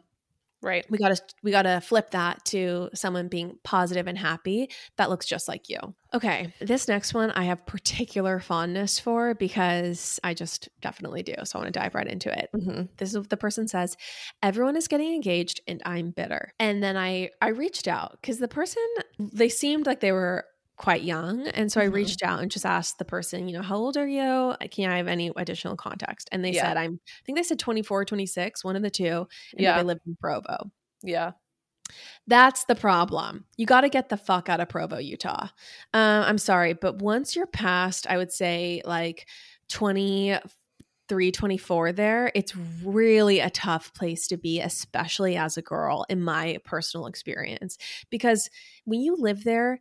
right. 0.62 0.84
We 0.90 0.98
gotta 0.98 1.16
we 1.42 1.50
gotta 1.50 1.80
flip 1.80 2.10
that 2.10 2.44
to 2.46 2.90
someone 2.94 3.28
being 3.28 3.58
positive 3.64 4.06
and 4.06 4.18
happy 4.18 4.70
that 4.96 5.10
looks 5.10 5.26
just 5.26 5.48
like 5.48 5.68
you. 5.68 5.78
Okay. 6.12 6.52
This 6.60 6.88
next 6.88 7.14
one 7.14 7.30
i 7.32 7.44
have 7.44 7.64
particular 7.66 8.40
fondness 8.40 8.98
for 8.98 9.34
because 9.34 10.18
i 10.24 10.34
just 10.34 10.68
definitely 10.80 11.22
do 11.22 11.34
so 11.44 11.58
i 11.58 11.62
want 11.62 11.72
to 11.72 11.78
dive 11.78 11.94
right 11.94 12.06
into 12.06 12.36
it. 12.36 12.50
Hmm 12.52 12.82
this 12.96 13.10
is 13.10 13.18
what 13.18 13.30
the 13.30 13.36
person 13.36 13.68
says 13.68 13.96
everyone 14.42 14.76
is 14.76 14.88
getting 14.88 15.14
engaged 15.14 15.60
and 15.66 15.80
i'm 15.84 16.10
bitter. 16.10 16.52
And 16.58 16.82
then 16.82 16.96
i 16.96 17.30
i 17.40 17.48
reached 17.48 17.88
out 17.88 18.18
because 18.20 18.38
the 18.38 18.48
person 18.48 18.82
they 19.18 19.48
seemed 19.48 19.86
like 19.86 20.00
they 20.00 20.12
were 20.12 20.44
quite 20.80 21.02
young 21.04 21.46
and 21.48 21.70
so 21.70 21.80
i 21.80 21.84
Mhm. 21.84 21.92
reached 21.92 22.22
out 22.22 22.40
and 22.40 22.50
just 22.50 22.64
asked 22.66 22.98
the 22.98 23.04
person 23.04 23.48
you 23.48 23.54
know 23.56 23.62
how 23.62 23.76
old 23.76 23.96
are 23.98 24.08
you 24.08 24.54
can 24.70 24.90
i 24.90 24.96
have 24.96 25.08
any 25.08 25.30
additional 25.36 25.76
context 25.76 26.28
and 26.32 26.42
they 26.44 26.54
Yeah. 26.54 26.62
said 26.62 26.76
i'm 26.78 26.98
i 27.06 27.22
think 27.26 27.36
they 27.36 27.42
said 27.44 27.58
24 27.58 28.06
26 28.06 28.64
one 28.64 28.76
of 28.76 28.82
the 28.82 28.90
two 28.90 29.28
and 29.58 29.64
Yeah. 29.64 29.76
they 29.78 29.82
live 29.84 29.98
in 30.06 30.16
provo 30.20 30.70
yeah 31.02 31.32
that's 32.26 32.64
the 32.64 32.74
problem. 32.74 33.44
You 33.56 33.66
got 33.66 33.80
to 33.82 33.88
get 33.88 34.08
the 34.08 34.16
fuck 34.16 34.48
out 34.48 34.60
of 34.60 34.68
Provo, 34.68 34.98
Utah. 34.98 35.48
Um, 35.92 36.22
I'm 36.24 36.38
sorry, 36.38 36.74
but 36.74 36.98
once 37.02 37.34
you're 37.34 37.46
past, 37.46 38.06
I 38.08 38.16
would 38.16 38.30
say 38.32 38.82
like 38.84 39.26
23, 39.68 41.32
24 41.32 41.92
there, 41.92 42.30
it's 42.34 42.54
really 42.84 43.40
a 43.40 43.50
tough 43.50 43.92
place 43.94 44.28
to 44.28 44.36
be, 44.36 44.60
especially 44.60 45.36
as 45.36 45.56
a 45.56 45.62
girl, 45.62 46.06
in 46.08 46.22
my 46.22 46.58
personal 46.64 47.06
experience. 47.06 47.78
Because 48.10 48.48
when 48.84 49.00
you 49.00 49.16
live 49.16 49.44
there, 49.44 49.80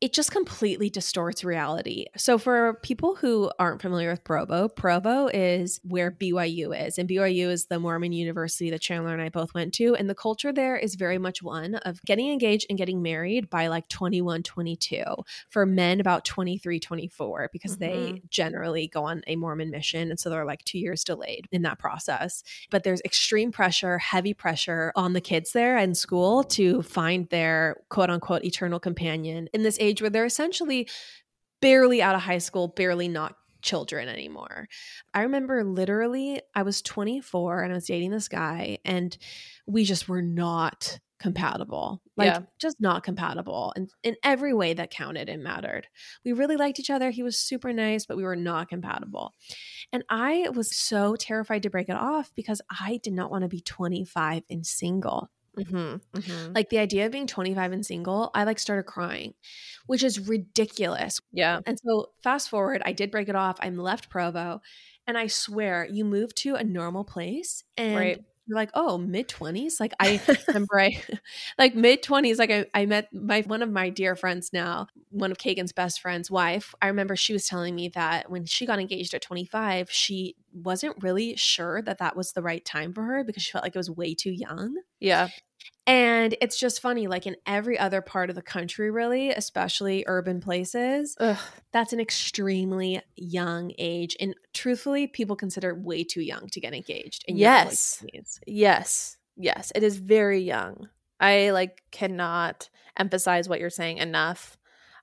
it 0.00 0.12
just 0.12 0.30
completely 0.32 0.90
distorts 0.90 1.44
reality. 1.44 2.06
So, 2.16 2.36
for 2.36 2.74
people 2.82 3.14
who 3.14 3.50
aren't 3.58 3.80
familiar 3.80 4.10
with 4.10 4.24
Provo, 4.24 4.68
Provo 4.68 5.28
is 5.32 5.80
where 5.82 6.10
BYU 6.10 6.72
is, 6.86 6.98
and 6.98 7.08
BYU 7.08 7.48
is 7.48 7.66
the 7.66 7.78
Mormon 7.78 8.12
university 8.12 8.70
that 8.70 8.82
Chanler 8.82 9.12
and 9.12 9.22
I 9.22 9.28
both 9.30 9.54
went 9.54 9.72
to. 9.74 9.94
And 9.94 10.10
the 10.10 10.14
culture 10.14 10.52
there 10.52 10.76
is 10.76 10.96
very 10.96 11.16
much 11.16 11.42
one 11.42 11.76
of 11.76 12.02
getting 12.02 12.30
engaged 12.30 12.66
and 12.68 12.76
getting 12.76 13.02
married 13.02 13.48
by 13.48 13.68
like 13.68 13.88
21, 13.88 14.42
22. 14.42 15.04
For 15.48 15.64
men, 15.64 16.00
about 16.00 16.24
23, 16.24 16.80
24, 16.80 17.48
because 17.52 17.76
they 17.78 18.14
Mhm. 18.16 18.28
generally 18.30 18.88
go 18.88 19.04
on 19.04 19.22
a 19.26 19.36
Mormon 19.36 19.70
mission. 19.70 20.10
And 20.10 20.18
so 20.20 20.28
they're 20.28 20.44
like 20.44 20.64
two 20.64 20.78
years 20.78 21.04
delayed 21.04 21.48
in 21.52 21.62
that 21.62 21.78
process. 21.78 22.42
But 22.70 22.82
there's 22.82 23.00
extreme 23.04 23.52
pressure, 23.52 23.98
heavy 23.98 24.34
pressure 24.34 24.92
on 24.96 25.12
the 25.12 25.20
kids 25.20 25.52
there 25.52 25.78
in 25.78 25.94
school 25.94 26.42
to 26.44 26.82
find 26.82 27.28
their 27.30 27.82
quote 27.88 28.10
unquote 28.10 28.44
eternal 28.44 28.80
companion 28.80 29.48
in 29.54 29.62
this 29.62 29.78
age 29.84 30.00
where 30.00 30.10
they're 30.10 30.24
essentially 30.24 30.88
barely 31.60 32.02
out 32.02 32.14
of 32.14 32.22
high 32.22 32.38
school, 32.38 32.68
barely 32.68 33.08
not 33.08 33.36
children 33.62 34.08
anymore. 34.08 34.68
I 35.14 35.22
remember 35.22 35.64
literally, 35.64 36.40
I 36.54 36.62
was 36.62 36.82
24 36.82 37.62
and 37.62 37.72
I 37.72 37.76
was 37.76 37.86
dating 37.86 38.10
this 38.10 38.28
guy, 38.28 38.78
and 38.84 39.16
we 39.66 39.84
just 39.84 40.08
were 40.08 40.20
not 40.20 40.98
compatible. 41.18 42.02
Like, 42.18 42.26
Yeah. 42.26 42.40
just 42.60 42.78
not 42.80 43.02
compatible. 43.02 43.72
And 43.76 43.88
in 44.02 44.16
every 44.22 44.52
way 44.52 44.74
that 44.74 44.90
counted 44.90 45.30
and 45.30 45.42
mattered. 45.42 45.86
We 46.22 46.32
really 46.34 46.56
liked 46.58 46.78
each 46.78 46.90
other. 46.90 47.10
He 47.10 47.22
was 47.22 47.38
super 47.38 47.72
nice, 47.72 48.04
but 48.04 48.18
we 48.18 48.24
were 48.24 48.36
not 48.36 48.68
compatible. 48.68 49.32
And 49.90 50.04
I 50.10 50.50
was 50.50 50.76
so 50.76 51.16
terrified 51.16 51.62
to 51.62 51.70
break 51.70 51.88
it 51.88 51.96
off 51.96 52.30
because 52.34 52.60
I 52.70 53.00
did 53.02 53.14
not 53.14 53.30
want 53.30 53.40
to 53.42 53.48
be 53.48 53.60
25 53.62 54.42
and 54.50 54.66
single. 54.66 55.30
Hmm 55.56 55.96
hmm 56.14 56.54
Like 56.54 56.70
the 56.70 56.78
idea 56.78 57.06
of 57.06 57.12
being 57.12 57.26
25 57.26 57.72
and 57.72 57.86
single, 57.86 58.30
I 58.34 58.44
like 58.44 58.58
started 58.58 58.84
crying, 58.84 59.34
which 59.86 60.02
is 60.02 60.20
ridiculous. 60.28 61.20
yeah 61.32 61.60
And 61.66 61.78
so 61.80 62.12
fast 62.22 62.50
forward, 62.50 62.82
I 62.84 62.92
did 62.92 63.10
break 63.10 63.28
it 63.28 63.36
off. 63.36 63.58
I'm 63.60 63.78
left 63.78 64.10
Provo, 64.10 64.60
and 65.06 65.18
I 65.18 65.28
swear 65.28 65.86
you 65.90 66.04
move 66.04 66.34
to 66.36 66.56
a 66.56 66.64
normal 66.64 67.04
place 67.04 67.64
and 67.76 68.16
Right. 68.16 68.24
You're 68.46 68.56
like, 68.56 68.70
oh, 68.74 68.98
mid 68.98 69.28
twenties. 69.28 69.80
Like 69.80 69.94
I 70.00 70.20
remember 70.48 70.80
I 70.80 71.02
like 71.58 71.74
mid 71.74 72.02
twenties, 72.02 72.38
like 72.38 72.50
I, 72.50 72.66
I 72.74 72.86
met 72.86 73.12
my 73.12 73.42
one 73.42 73.62
of 73.62 73.70
my 73.70 73.88
dear 73.90 74.16
friends 74.16 74.50
now, 74.52 74.88
one 75.10 75.30
of 75.30 75.38
Kagan's 75.38 75.72
best 75.72 76.00
friends' 76.00 76.30
wife. 76.30 76.74
I 76.82 76.88
remember 76.88 77.16
she 77.16 77.32
was 77.32 77.46
telling 77.46 77.74
me 77.74 77.88
that 77.90 78.30
when 78.30 78.44
she 78.44 78.66
got 78.66 78.78
engaged 78.78 79.14
at 79.14 79.22
25, 79.22 79.90
she 79.90 80.36
wasn't 80.52 81.02
really 81.02 81.36
sure 81.36 81.82
that 81.82 81.98
that 81.98 82.16
was 82.16 82.32
the 82.32 82.42
right 82.42 82.64
time 82.64 82.92
for 82.92 83.02
her 83.02 83.24
because 83.24 83.42
she 83.42 83.52
felt 83.52 83.64
like 83.64 83.74
it 83.74 83.78
was 83.78 83.90
way 83.90 84.14
too 84.14 84.32
young. 84.32 84.76
Yeah. 85.00 85.28
And 85.86 86.34
it's 86.40 86.58
just 86.58 86.80
funny, 86.80 87.06
like 87.06 87.26
in 87.26 87.36
every 87.46 87.78
other 87.78 88.00
part 88.00 88.30
of 88.30 88.36
the 88.36 88.42
country, 88.42 88.90
really, 88.90 89.30
especially 89.30 90.04
urban 90.06 90.40
places, 90.40 91.14
Ugh. 91.20 91.36
that's 91.72 91.92
an 91.92 92.00
extremely 92.00 93.02
young 93.16 93.72
age. 93.78 94.16
And 94.18 94.34
truthfully, 94.54 95.06
people 95.06 95.36
consider 95.36 95.70
it 95.70 95.78
way 95.78 96.02
too 96.04 96.22
young 96.22 96.48
to 96.52 96.60
get 96.60 96.72
engaged. 96.74 97.24
Early 97.28 97.40
Yes. 97.40 98.02
20s. 98.02 98.38
Yes. 98.46 99.16
Yes. 99.36 99.72
It 99.74 99.82
is 99.82 99.98
very 99.98 100.40
young. 100.40 100.88
I 101.20 101.50
like 101.50 101.82
cannot 101.90 102.70
emphasize 102.98 103.48
what 103.48 103.60
you're 103.60 103.70
saying 103.70 103.98
enough. 103.98 104.56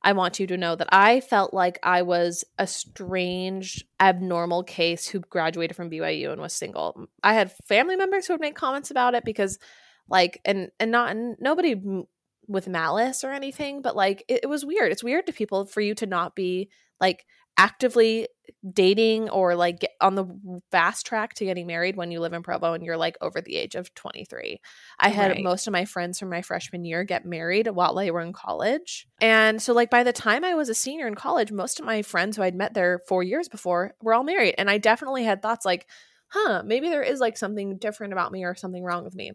I 0.04 0.14
want 0.14 0.40
you 0.40 0.48
to 0.48 0.58
know 0.58 0.76
that 0.76 0.90
I 0.92 1.20
felt 1.22 1.54
like 1.54 1.78
I 1.84 2.02
was 2.02 2.44
a 2.58 2.66
strange, 2.66 3.86
abnormal 4.00 4.64
case 4.64 5.08
who 5.08 5.20
graduated 5.20 5.76
from 5.76 5.92
BYU 5.92 6.32
and 6.32 6.42
was 6.42 6.54
single. 6.54 7.06
I 7.22 7.36
had 7.36 7.54
family 7.68 7.96
members 7.96 8.26
who 8.26 8.34
would 8.34 8.42
make 8.42 8.56
comments 8.56 8.90
about 8.90 9.14
it 9.14 9.24
because, 9.24 9.60
like, 10.10 10.42
and 10.46 10.72
and 10.80 10.92
not 10.92 11.12
and 11.12 11.36
nobody 11.40 11.72
m- 11.74 12.06
with 12.48 12.68
malice 12.68 13.24
or 13.24 13.32
anything, 13.32 13.82
but 13.82 13.96
like 13.96 14.24
it, 14.28 14.42
it 14.44 14.48
was 14.48 14.66
weird. 14.66 14.92
It's 14.92 15.04
weird 15.04 15.26
to 15.28 15.34
people 15.34 15.66
for 15.66 15.82
you 15.82 15.96
to 15.96 16.06
not 16.06 16.36
be 16.36 16.70
like 17.00 17.26
actively 17.58 18.28
dating 18.74 19.30
or 19.30 19.56
like 19.56 19.80
get 19.80 19.92
on 20.02 20.16
the 20.16 20.62
fast 20.72 21.06
track 21.06 21.34
to 21.36 21.46
getting 21.46 21.68
married 21.68 21.96
when 21.96 22.12
you 22.12 22.20
live 22.20 22.34
in 22.34 22.44
Provo 22.44 22.74
and 22.74 22.84
you're 22.84 22.98
like 22.98 23.18
over 23.22 23.42
the 23.42 23.56
age 23.56 23.76
of 23.76 23.94
23. 23.94 24.60
I 25.00 25.10
had 25.10 25.38
Right. 25.38 25.40
most 25.40 25.68
of 25.68 25.74
my 25.74 25.86
friends 25.86 26.20
from 26.20 26.30
my 26.30 26.42
freshman 26.42 26.86
year 26.86 27.04
get 27.04 27.26
married 27.26 27.68
while 27.68 27.96
they 27.96 28.12
were 28.12 28.22
in 28.22 28.34
college. 28.34 29.08
And 29.20 29.62
so 29.62 29.74
like 29.74 29.90
by 29.90 30.04
the 30.04 30.14
time 30.14 30.44
I 30.44 30.56
was 30.56 30.70
a 30.70 30.74
senior 30.76 31.08
in 31.08 31.16
college, 31.16 31.52
most 31.52 31.80
of 31.80 31.86
my 31.86 32.02
friends 32.02 32.38
who 32.38 32.44
I'd 32.44 32.56
met 32.56 32.74
there 32.74 33.00
4 33.08 33.24
years 33.24 33.48
before 33.50 33.94
were 34.02 34.14
all 34.14 34.24
married 34.24 34.56
and 34.58 34.70
I 34.70 34.78
definitely 34.78 35.24
had 35.24 35.42
thoughts 35.42 35.66
like, 35.66 35.88
"Huh, 36.30 36.64
maybe 36.66 36.90
there 36.90 37.04
is 37.04 37.20
like 37.20 37.38
something 37.38 37.78
different 37.78 38.14
about 38.14 38.32
me 38.32 38.44
or 38.44 38.56
something 38.56 38.84
wrong 38.84 39.04
with 39.04 39.16
me." 39.16 39.32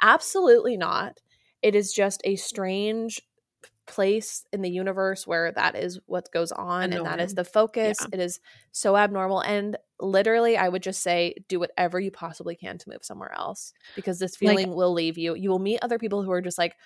Absolutely 0.00 0.76
not. 0.76 1.18
It 1.62 1.74
is 1.74 1.92
just 1.92 2.20
a 2.24 2.36
strange 2.36 3.20
place 3.86 4.44
in 4.52 4.62
the 4.62 4.70
universe 4.70 5.26
where 5.26 5.50
that 5.52 5.74
is 5.74 5.98
what 6.06 6.30
goes 6.32 6.52
on 6.52 6.92
and 6.92 7.04
that 7.04 7.18
is 7.20 7.34
the 7.34 7.44
focus. 7.44 7.98
Yeah. 8.00 8.06
It 8.12 8.20
is 8.20 8.38
so 8.72 8.96
abnormal. 8.96 9.40
And 9.40 9.76
literally, 9.98 10.56
I 10.56 10.68
would 10.68 10.82
just 10.82 11.02
say 11.02 11.34
do 11.48 11.58
whatever 11.58 11.98
you 11.98 12.10
possibly 12.12 12.54
can 12.54 12.78
to 12.78 12.88
move 12.88 13.02
somewhere 13.04 13.32
else 13.32 13.72
because 13.96 14.18
this 14.20 14.40
Like- 14.40 14.56
feeling 14.56 14.74
will 14.74 14.92
leave 14.92 15.18
you. 15.18 15.34
You 15.34 15.50
will 15.50 15.58
meet 15.58 15.80
other 15.82 15.98
people 15.98 16.22
who 16.22 16.30
are 16.30 16.40
just 16.40 16.56
like, 16.56 16.76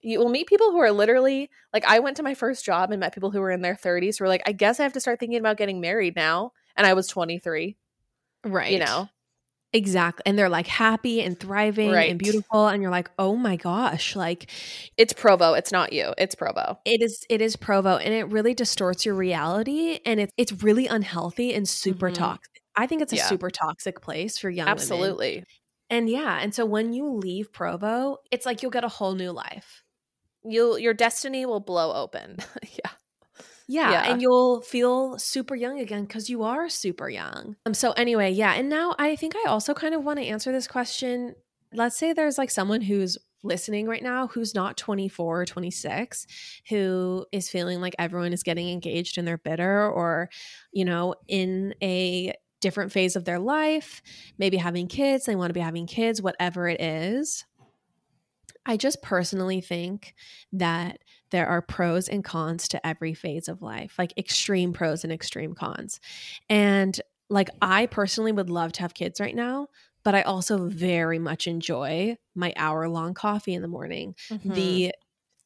you 0.00 0.20
will 0.20 0.28
meet 0.28 0.46
people 0.46 0.70
who 0.70 0.78
are 0.78 0.92
literally 0.92 1.50
like, 1.74 1.84
I 1.84 1.98
went 1.98 2.16
to 2.18 2.22
my 2.22 2.34
first 2.34 2.64
job 2.64 2.92
and 2.92 3.00
met 3.00 3.12
people 3.12 3.32
who 3.32 3.40
were 3.40 3.50
in 3.50 3.62
their 3.62 3.74
30s 3.74 4.18
who 4.18 4.24
were 4.24 4.28
like, 4.28 4.42
I 4.46 4.52
guess 4.52 4.78
I 4.78 4.84
have 4.84 4.92
to 4.92 5.00
start 5.00 5.18
thinking 5.18 5.40
about 5.40 5.56
getting 5.56 5.80
married 5.80 6.14
now. 6.14 6.52
And 6.76 6.86
I 6.86 6.94
was 6.94 7.08
23, 7.08 7.76
Right. 8.44 8.70
you 8.72 8.78
know? 8.78 9.08
Exactly. 9.74 10.22
And 10.24 10.38
they're 10.38 10.48
like 10.48 10.66
happy 10.66 11.20
and 11.22 11.38
thriving 11.38 11.90
Right. 11.92 12.08
and 12.08 12.18
beautiful. 12.18 12.68
And 12.68 12.80
you're 12.82 12.90
like, 12.90 13.10
oh 13.18 13.36
my 13.36 13.56
gosh, 13.56 14.16
like 14.16 14.50
It's 14.96 15.12
Provo. 15.12 15.52
It's 15.54 15.72
not 15.72 15.92
you. 15.92 16.14
It's 16.16 16.34
Provo. 16.34 16.78
it 16.84 17.02
is 17.02 17.24
it 17.28 17.40
is 17.42 17.56
Provo 17.56 17.96
and 17.98 18.14
it 18.14 18.24
really 18.24 18.54
distorts 18.54 19.04
your 19.04 19.14
reality 19.14 20.00
and 20.06 20.20
it's 20.20 20.32
it's 20.36 20.62
really 20.62 20.86
unhealthy 20.86 21.54
and 21.54 21.68
super 21.68 22.10
Mhm. 22.10 22.14
toxic. 22.14 22.62
I 22.76 22.86
think 22.86 23.02
it's 23.02 23.12
a 23.12 23.16
Yeah. 23.16 23.18
super 23.18 23.50
toxic 23.50 24.00
place 24.00 24.38
for 24.38 24.50
young 24.50 24.76
women. 24.76 25.18
Absolutely. 25.18 25.44
And 25.90 26.08
yeah, 26.10 26.38
and 26.42 26.54
so 26.54 26.66
when 26.66 26.92
you 26.92 27.08
leave 27.10 27.52
Provo, 27.52 28.18
it's 28.30 28.46
like 28.46 28.62
you'll 28.62 28.70
get 28.72 28.84
a 28.84 28.88
whole 28.88 29.14
new 29.14 29.32
life. 29.32 29.84
You'll 30.44 30.78
your 30.78 30.94
destiny 30.94 31.46
will 31.46 31.60
blow 31.60 31.92
open. 31.94 32.38
yeah. 32.62 32.92
Yeah, 33.68 33.90
Yeah. 33.92 34.10
and 34.12 34.22
you'll 34.22 34.62
feel 34.62 35.18
super 35.18 35.54
young 35.54 35.78
again 35.78 36.04
because 36.04 36.30
you 36.30 36.42
are 36.42 36.68
super 36.70 37.08
young. 37.08 37.56
Um, 37.66 37.74
so 37.74 37.92
anyway, 37.92 38.30
yeah, 38.32 38.54
and 38.54 38.68
now 38.68 38.94
I 38.98 39.14
think 39.14 39.34
I 39.36 39.44
also 39.48 39.74
kind 39.74 39.94
of 39.94 40.02
want 40.04 40.18
to 40.18 40.24
answer 40.24 40.50
this 40.52 40.66
question. 40.66 41.34
Let's 41.72 41.96
say 41.96 42.14
there's 42.14 42.38
like 42.38 42.50
someone 42.50 42.80
who's 42.80 43.18
listening 43.44 43.86
right 43.86 44.02
now 44.02 44.26
who's 44.26 44.52
not 44.54 44.76
24 44.76 45.42
or 45.42 45.46
26 45.46 46.26
who 46.70 47.24
is 47.30 47.48
feeling 47.48 47.80
like 47.80 47.94
everyone 47.96 48.32
is 48.32 48.42
getting 48.42 48.68
engaged 48.68 49.16
and 49.16 49.28
they're 49.28 49.38
bitter 49.38 49.88
or 49.88 50.28
you 50.72 50.84
know 50.84 51.14
in 51.28 51.72
a 51.80 52.34
different 52.60 52.90
phase 52.90 53.14
of 53.14 53.24
their 53.24 53.38
life 53.38 54.02
maybe 54.38 54.56
having 54.56 54.88
kids 54.88 55.24
they 55.24 55.36
want 55.36 55.50
to 55.50 55.54
be 55.54 55.60
having 55.60 55.86
kids 55.86 56.20
whatever 56.20 56.66
it 56.66 56.80
is 56.80 57.44
i 58.66 58.76
just 58.76 59.00
personally 59.02 59.60
think 59.60 60.14
that 60.52 60.98
there 61.30 61.46
are 61.46 61.62
pros 61.62 62.08
and 62.08 62.24
cons 62.24 62.68
to 62.68 62.86
every 62.86 63.14
phase 63.14 63.48
of 63.48 63.62
life, 63.62 63.94
like 63.98 64.12
extreme 64.16 64.72
pros 64.72 65.04
and 65.04 65.12
extreme 65.12 65.54
cons. 65.54 66.00
And 66.48 67.00
like, 67.30 67.48
I 67.60 67.86
personally 67.86 68.32
would 68.32 68.50
love 68.50 68.72
to 68.72 68.82
have 68.82 68.94
kids 68.94 69.20
right 69.20 69.34
now, 69.34 69.68
but 70.04 70.14
I 70.14 70.22
also 70.22 70.68
very 70.68 71.18
much 71.18 71.46
enjoy 71.46 72.16
my 72.34 72.52
hour 72.56 72.88
long 72.88 73.14
coffee 73.14 73.54
in 73.54 73.62
the 73.62 73.68
morning. 73.68 74.14
Mhm. 74.30 74.80
The 74.80 74.92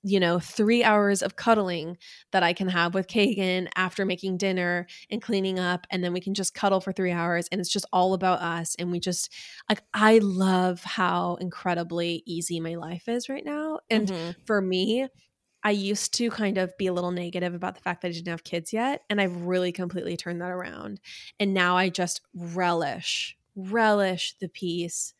you 0.04 0.18
know, 0.18 0.40
three 0.40 0.82
hours 0.82 1.22
of 1.22 1.36
cuddling 1.36 1.96
that 2.32 2.42
I 2.42 2.52
can 2.54 2.68
have 2.68 2.92
with 2.92 3.06
Kagan 3.06 3.68
after 3.76 4.04
making 4.04 4.36
dinner 4.36 4.86
and 5.10 5.22
cleaning 5.22 5.60
up. 5.60 5.86
And 5.90 6.02
then 6.02 6.12
we 6.12 6.20
can 6.20 6.34
just 6.34 6.54
cuddle 6.54 6.80
for 6.80 6.92
three 6.92 7.12
hours. 7.12 7.46
And 7.52 7.60
it's 7.60 7.70
just 7.70 7.86
all 7.92 8.12
about 8.12 8.40
us. 8.40 8.74
And 8.80 8.90
we 8.90 8.98
just, 8.98 9.32
like, 9.68 9.80
I 9.94 10.18
love 10.18 10.82
how 10.82 11.36
incredibly 11.36 12.24
easy 12.26 12.58
my 12.58 12.74
life 12.74 13.06
is 13.06 13.28
right 13.28 13.44
now. 13.44 13.78
And 13.90 14.10
Mhm. 14.10 14.34
for 14.44 14.60
me, 14.60 15.06
I 15.64 15.70
used 15.70 16.14
to 16.14 16.30
kind 16.30 16.58
of 16.58 16.76
be 16.76 16.86
a 16.88 16.92
little 16.92 17.12
negative 17.12 17.54
about 17.54 17.74
the 17.76 17.80
fact 17.80 18.02
that 18.02 18.08
I 18.08 18.12
didn't 18.12 18.28
have 18.28 18.44
kids 18.44 18.72
yet. 18.72 19.04
And 19.08 19.20
I've 19.20 19.36
really 19.36 19.72
completely 19.72 20.16
turned 20.16 20.40
that 20.40 20.50
around. 20.50 21.00
And 21.38 21.54
now 21.54 21.76
I 21.76 21.88
just 21.88 22.20
relish, 22.34 23.36
relish 23.54 24.34
the 24.40 24.48
peace 24.48 25.14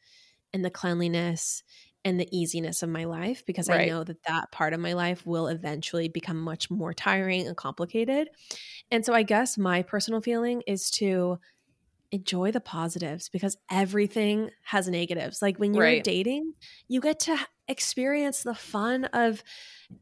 and 0.52 0.64
the 0.64 0.70
cleanliness 0.70 1.62
and 2.04 2.18
the 2.20 2.28
easiness 2.36 2.82
of 2.82 2.90
my 2.90 3.04
life 3.04 3.46
because 3.46 3.68
I 3.68 3.78
know 3.78 4.04
that 4.04 4.24
that 4.24 4.52
part 4.52 4.72
of 4.72 4.80
my 4.80 4.92
life 4.92 5.26
will 5.26 5.48
eventually 5.48 6.08
become 6.08 6.40
much 6.40 6.70
more 6.70 6.92
tiring 6.94 7.46
and 7.46 7.56
complicated. 7.56 8.28
And 8.90 9.04
so 9.06 9.14
I 9.14 9.22
guess 9.24 9.58
my 9.58 9.82
personal 9.82 10.20
feeling 10.20 10.62
is 10.66 10.90
to 10.92 11.38
enjoy 12.10 12.50
the 12.52 12.60
positives 12.60 13.28
because 13.30 13.56
everything 13.70 14.50
has 14.64 14.88
negatives. 14.88 15.40
Like 15.40 15.58
when 15.58 15.74
you're 15.74 15.94
Right. 15.94 16.04
dating, 16.04 16.54
you 16.88 17.00
get 17.00 17.20
to 17.20 17.38
experience 17.68 18.42
the 18.42 18.54
fun 18.54 19.04
of 19.06 19.42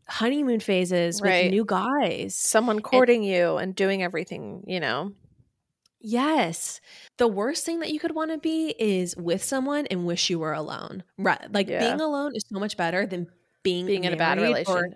honeymoon 0.09 0.61
phases 0.61 1.21
Right. 1.21 1.45
with 1.45 1.53
new 1.53 1.65
guys. 1.65 2.37
someone 2.37 2.81
courting 2.81 3.23
you 3.23 3.57
and 3.57 3.75
doing 3.75 4.03
everything, 4.03 4.65
you 4.67 4.81
know. 4.81 5.13
Yes. 6.01 6.81
The 7.19 7.29
worst 7.29 7.67
thing 7.67 7.81
that 7.81 7.91
you 7.91 8.01
could 8.01 8.15
want 8.15 8.31
to 8.31 8.39
be 8.39 8.75
is 8.79 9.15
with 9.17 9.45
someone 9.45 9.87
and 9.87 10.07
wish 10.07 10.31
you 10.31 10.39
were 10.39 10.53
alone. 10.55 11.05
Right. 11.19 11.53
Like 11.53 11.69
Yeah. 11.69 11.81
being 11.81 12.01
alone 12.01 12.33
is 12.35 12.45
so 12.51 12.59
much 12.59 12.77
better 12.77 13.07
than 13.07 13.27
being, 13.63 13.85
Being 13.87 14.05
in 14.05 14.15
a 14.15 14.17
bad 14.17 14.39
or 14.39 14.87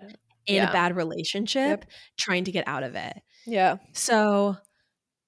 in 0.47 0.55
Yeah. 0.55 0.69
a 0.69 0.73
bad 0.73 0.95
relationship 0.95 1.85
trying 2.17 2.45
to 2.45 2.51
get 2.51 2.67
out 2.67 2.83
of 2.83 2.95
it. 2.95 3.21
Yeah. 3.45 3.77
So 3.93 4.57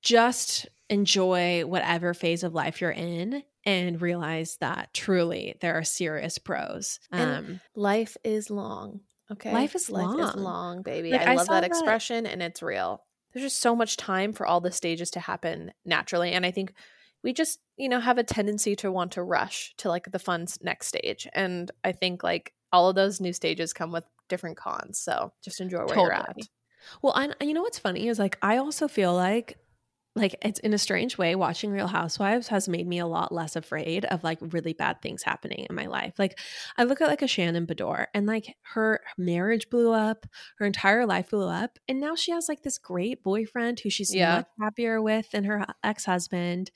just 0.02 0.68
enjoy 0.90 1.66
whatever 1.66 2.14
phase 2.14 2.44
of 2.44 2.54
life 2.56 2.82
you're 2.82 2.92
in 2.92 3.44
and 3.68 4.02
realize 4.02 4.58
that 4.62 4.94
truly 4.94 5.56
there 5.62 5.78
are 5.78 5.84
serious 5.84 6.38
pros. 6.40 7.00
Um 7.12 7.60
Life 7.76 8.18
is 8.24 8.50
long. 8.50 9.02
Okay. 9.32 9.52
Life 9.54 9.76
is 9.76 9.90
Life 9.90 10.18
is 10.20 10.36
long. 10.36 10.44
long, 10.44 10.82
baby. 10.82 11.12
Like, 11.12 11.28
I 11.28 11.34
I 11.34 11.36
love 11.36 11.48
that 11.48 11.62
that- 11.62 11.68
expression 11.70 12.26
and 12.26 12.42
it's 12.42 12.62
real. 12.64 13.04
There's 13.34 13.44
just 13.46 13.60
so 13.62 13.76
much 13.76 13.98
time 13.98 14.34
for 14.34 14.48
all 14.48 14.62
the 14.62 14.72
stages 14.72 15.12
to 15.12 15.20
happen 15.20 15.72
naturally. 15.86 16.32
And 16.32 16.46
I 16.46 16.52
think 16.52 16.74
we 17.24 17.34
just, 17.34 17.60
you 17.76 17.90
know, 17.90 18.00
have 18.00 18.18
a 18.18 18.24
tendency 18.24 18.76
to 18.78 18.92
want 18.92 19.12
to 19.12 19.22
rush 19.24 19.74
to 19.78 19.90
like 19.90 20.10
the 20.12 20.18
fun 20.20 20.48
next 20.62 20.88
stage. 20.88 21.28
And 21.34 21.70
I 21.84 21.92
think 21.92 22.24
like 22.24 22.54
all 22.72 22.90
of 22.90 22.96
those 22.96 23.20
new 23.20 23.34
stages 23.34 23.74
come 23.74 23.92
with 23.92 24.06
different 24.30 24.56
cons. 24.58 24.98
So 25.00 25.34
just 25.44 25.60
enjoy 25.62 25.86
where 25.86 25.96
you're 25.98 26.14
at. 26.14 26.38
Well, 27.02 27.14
and 27.14 27.36
you 27.42 27.54
know 27.54 27.64
what's 27.64 27.80
funny 27.80 28.08
is 28.08 28.18
like 28.18 28.38
I 28.42 28.58
also 28.58 28.88
feel 28.88 29.14
like 29.14 29.58
like 30.18 30.36
it's 30.42 30.60
in 30.60 30.74
a 30.74 30.78
strange 30.78 31.18
way 31.18 31.36
watching 31.36 31.72
Real 31.72 31.88
Housewives 31.88 32.48
has 32.50 32.68
made 32.68 32.88
me 32.88 33.00
a 33.00 33.08
lot 33.08 33.32
less 33.32 33.56
afraid 33.56 34.04
of 34.06 34.24
like 34.24 34.40
really 34.42 34.74
bad 34.74 35.02
things 35.02 35.24
happening 35.24 35.66
in 35.70 35.76
my 35.76 35.86
life. 35.86 36.16
Like 36.18 36.40
I 36.78 36.84
look 36.84 37.00
at 37.02 37.08
like 37.08 37.22
a 37.22 37.28
Shannon 37.28 37.66
Beador 37.68 38.08
and 38.14 38.26
like 38.26 38.56
her 38.74 39.00
marriage 39.18 39.70
blew 39.70 39.92
up, 39.94 40.26
her 40.58 40.66
entire 40.66 41.06
life 41.06 41.30
blew 41.30 41.48
up, 41.48 41.78
and 41.88 42.00
now 42.00 42.16
she 42.16 42.32
has 42.32 42.50
like 42.50 42.64
this 42.64 42.78
great 42.78 43.24
boyfriend 43.24 43.80
who 43.80 43.90
she's 43.90 44.14
Yeah. 44.14 44.38
much 44.38 44.48
happier 44.60 45.02
with 45.02 45.30
than 45.32 45.44
her 45.44 45.66
ex-husband. 45.84 46.72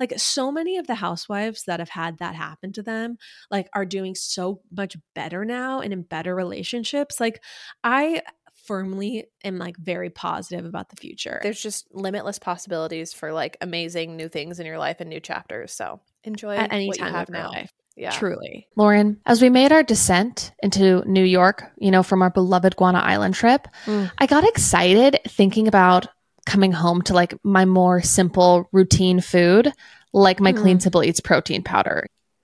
Like 0.00 0.14
so 0.18 0.50
many 0.50 0.78
of 0.78 0.86
the 0.86 0.96
housewives 0.96 1.64
that 1.66 1.80
have 1.80 1.90
had 1.90 2.18
that 2.18 2.34
happen 2.34 2.72
to 2.72 2.82
them 2.82 3.18
like 3.50 3.68
are 3.74 3.84
doing 3.84 4.14
so 4.14 4.62
much 4.72 4.96
better 5.14 5.44
now 5.44 5.80
and 5.80 5.92
in 5.92 6.02
better 6.02 6.34
relationships. 6.34 7.20
Like 7.20 7.42
I 7.84 8.22
firmly 8.66 9.26
am 9.44 9.58
like 9.58 9.76
very 9.76 10.10
positive 10.10 10.64
about 10.64 10.88
the 10.90 10.96
future. 10.96 11.40
There's 11.42 11.60
just 11.62 11.86
limitless 11.92 12.38
possibilities 12.38 13.12
for 13.12 13.32
like 13.32 13.56
amazing 13.60 14.16
new 14.16 14.28
things 14.28 14.60
in 14.60 14.66
your 14.66 14.78
life 14.78 14.96
and 15.00 15.08
new 15.10 15.20
chapters. 15.20 15.72
So 15.72 16.00
enjoy 16.24 16.56
at 16.56 16.72
any 16.72 16.88
what 16.88 16.98
time 16.98 17.08
you 17.08 17.14
have 17.14 17.28
of 17.28 17.34
your 17.34 17.42
now. 17.44 17.50
life. 17.50 17.72
Yeah. 17.96 18.10
Truly. 18.10 18.68
Lauren, 18.76 19.20
as 19.24 19.40
we 19.40 19.48
made 19.48 19.72
our 19.72 19.82
descent 19.82 20.52
into 20.62 21.02
New 21.08 21.24
York, 21.24 21.64
you 21.78 21.90
know, 21.90 22.02
from 22.02 22.20
our 22.20 22.28
beloved 22.30 22.76
Guana 22.76 22.98
Island 22.98 23.34
trip, 23.34 23.66
Mm. 23.86 24.10
I 24.18 24.26
got 24.26 24.44
excited 24.46 25.18
thinking 25.26 25.66
about 25.66 26.06
coming 26.44 26.72
home 26.72 27.00
to 27.02 27.14
like 27.14 27.34
my 27.42 27.64
more 27.64 28.02
simple 28.02 28.68
routine 28.70 29.20
food, 29.20 29.72
like 30.12 30.40
my 30.40 30.52
Mm. 30.52 30.60
Clean 30.60 30.80
Simple 30.80 31.02
Eats 31.02 31.20
protein 31.20 31.62
powder. 31.62 32.06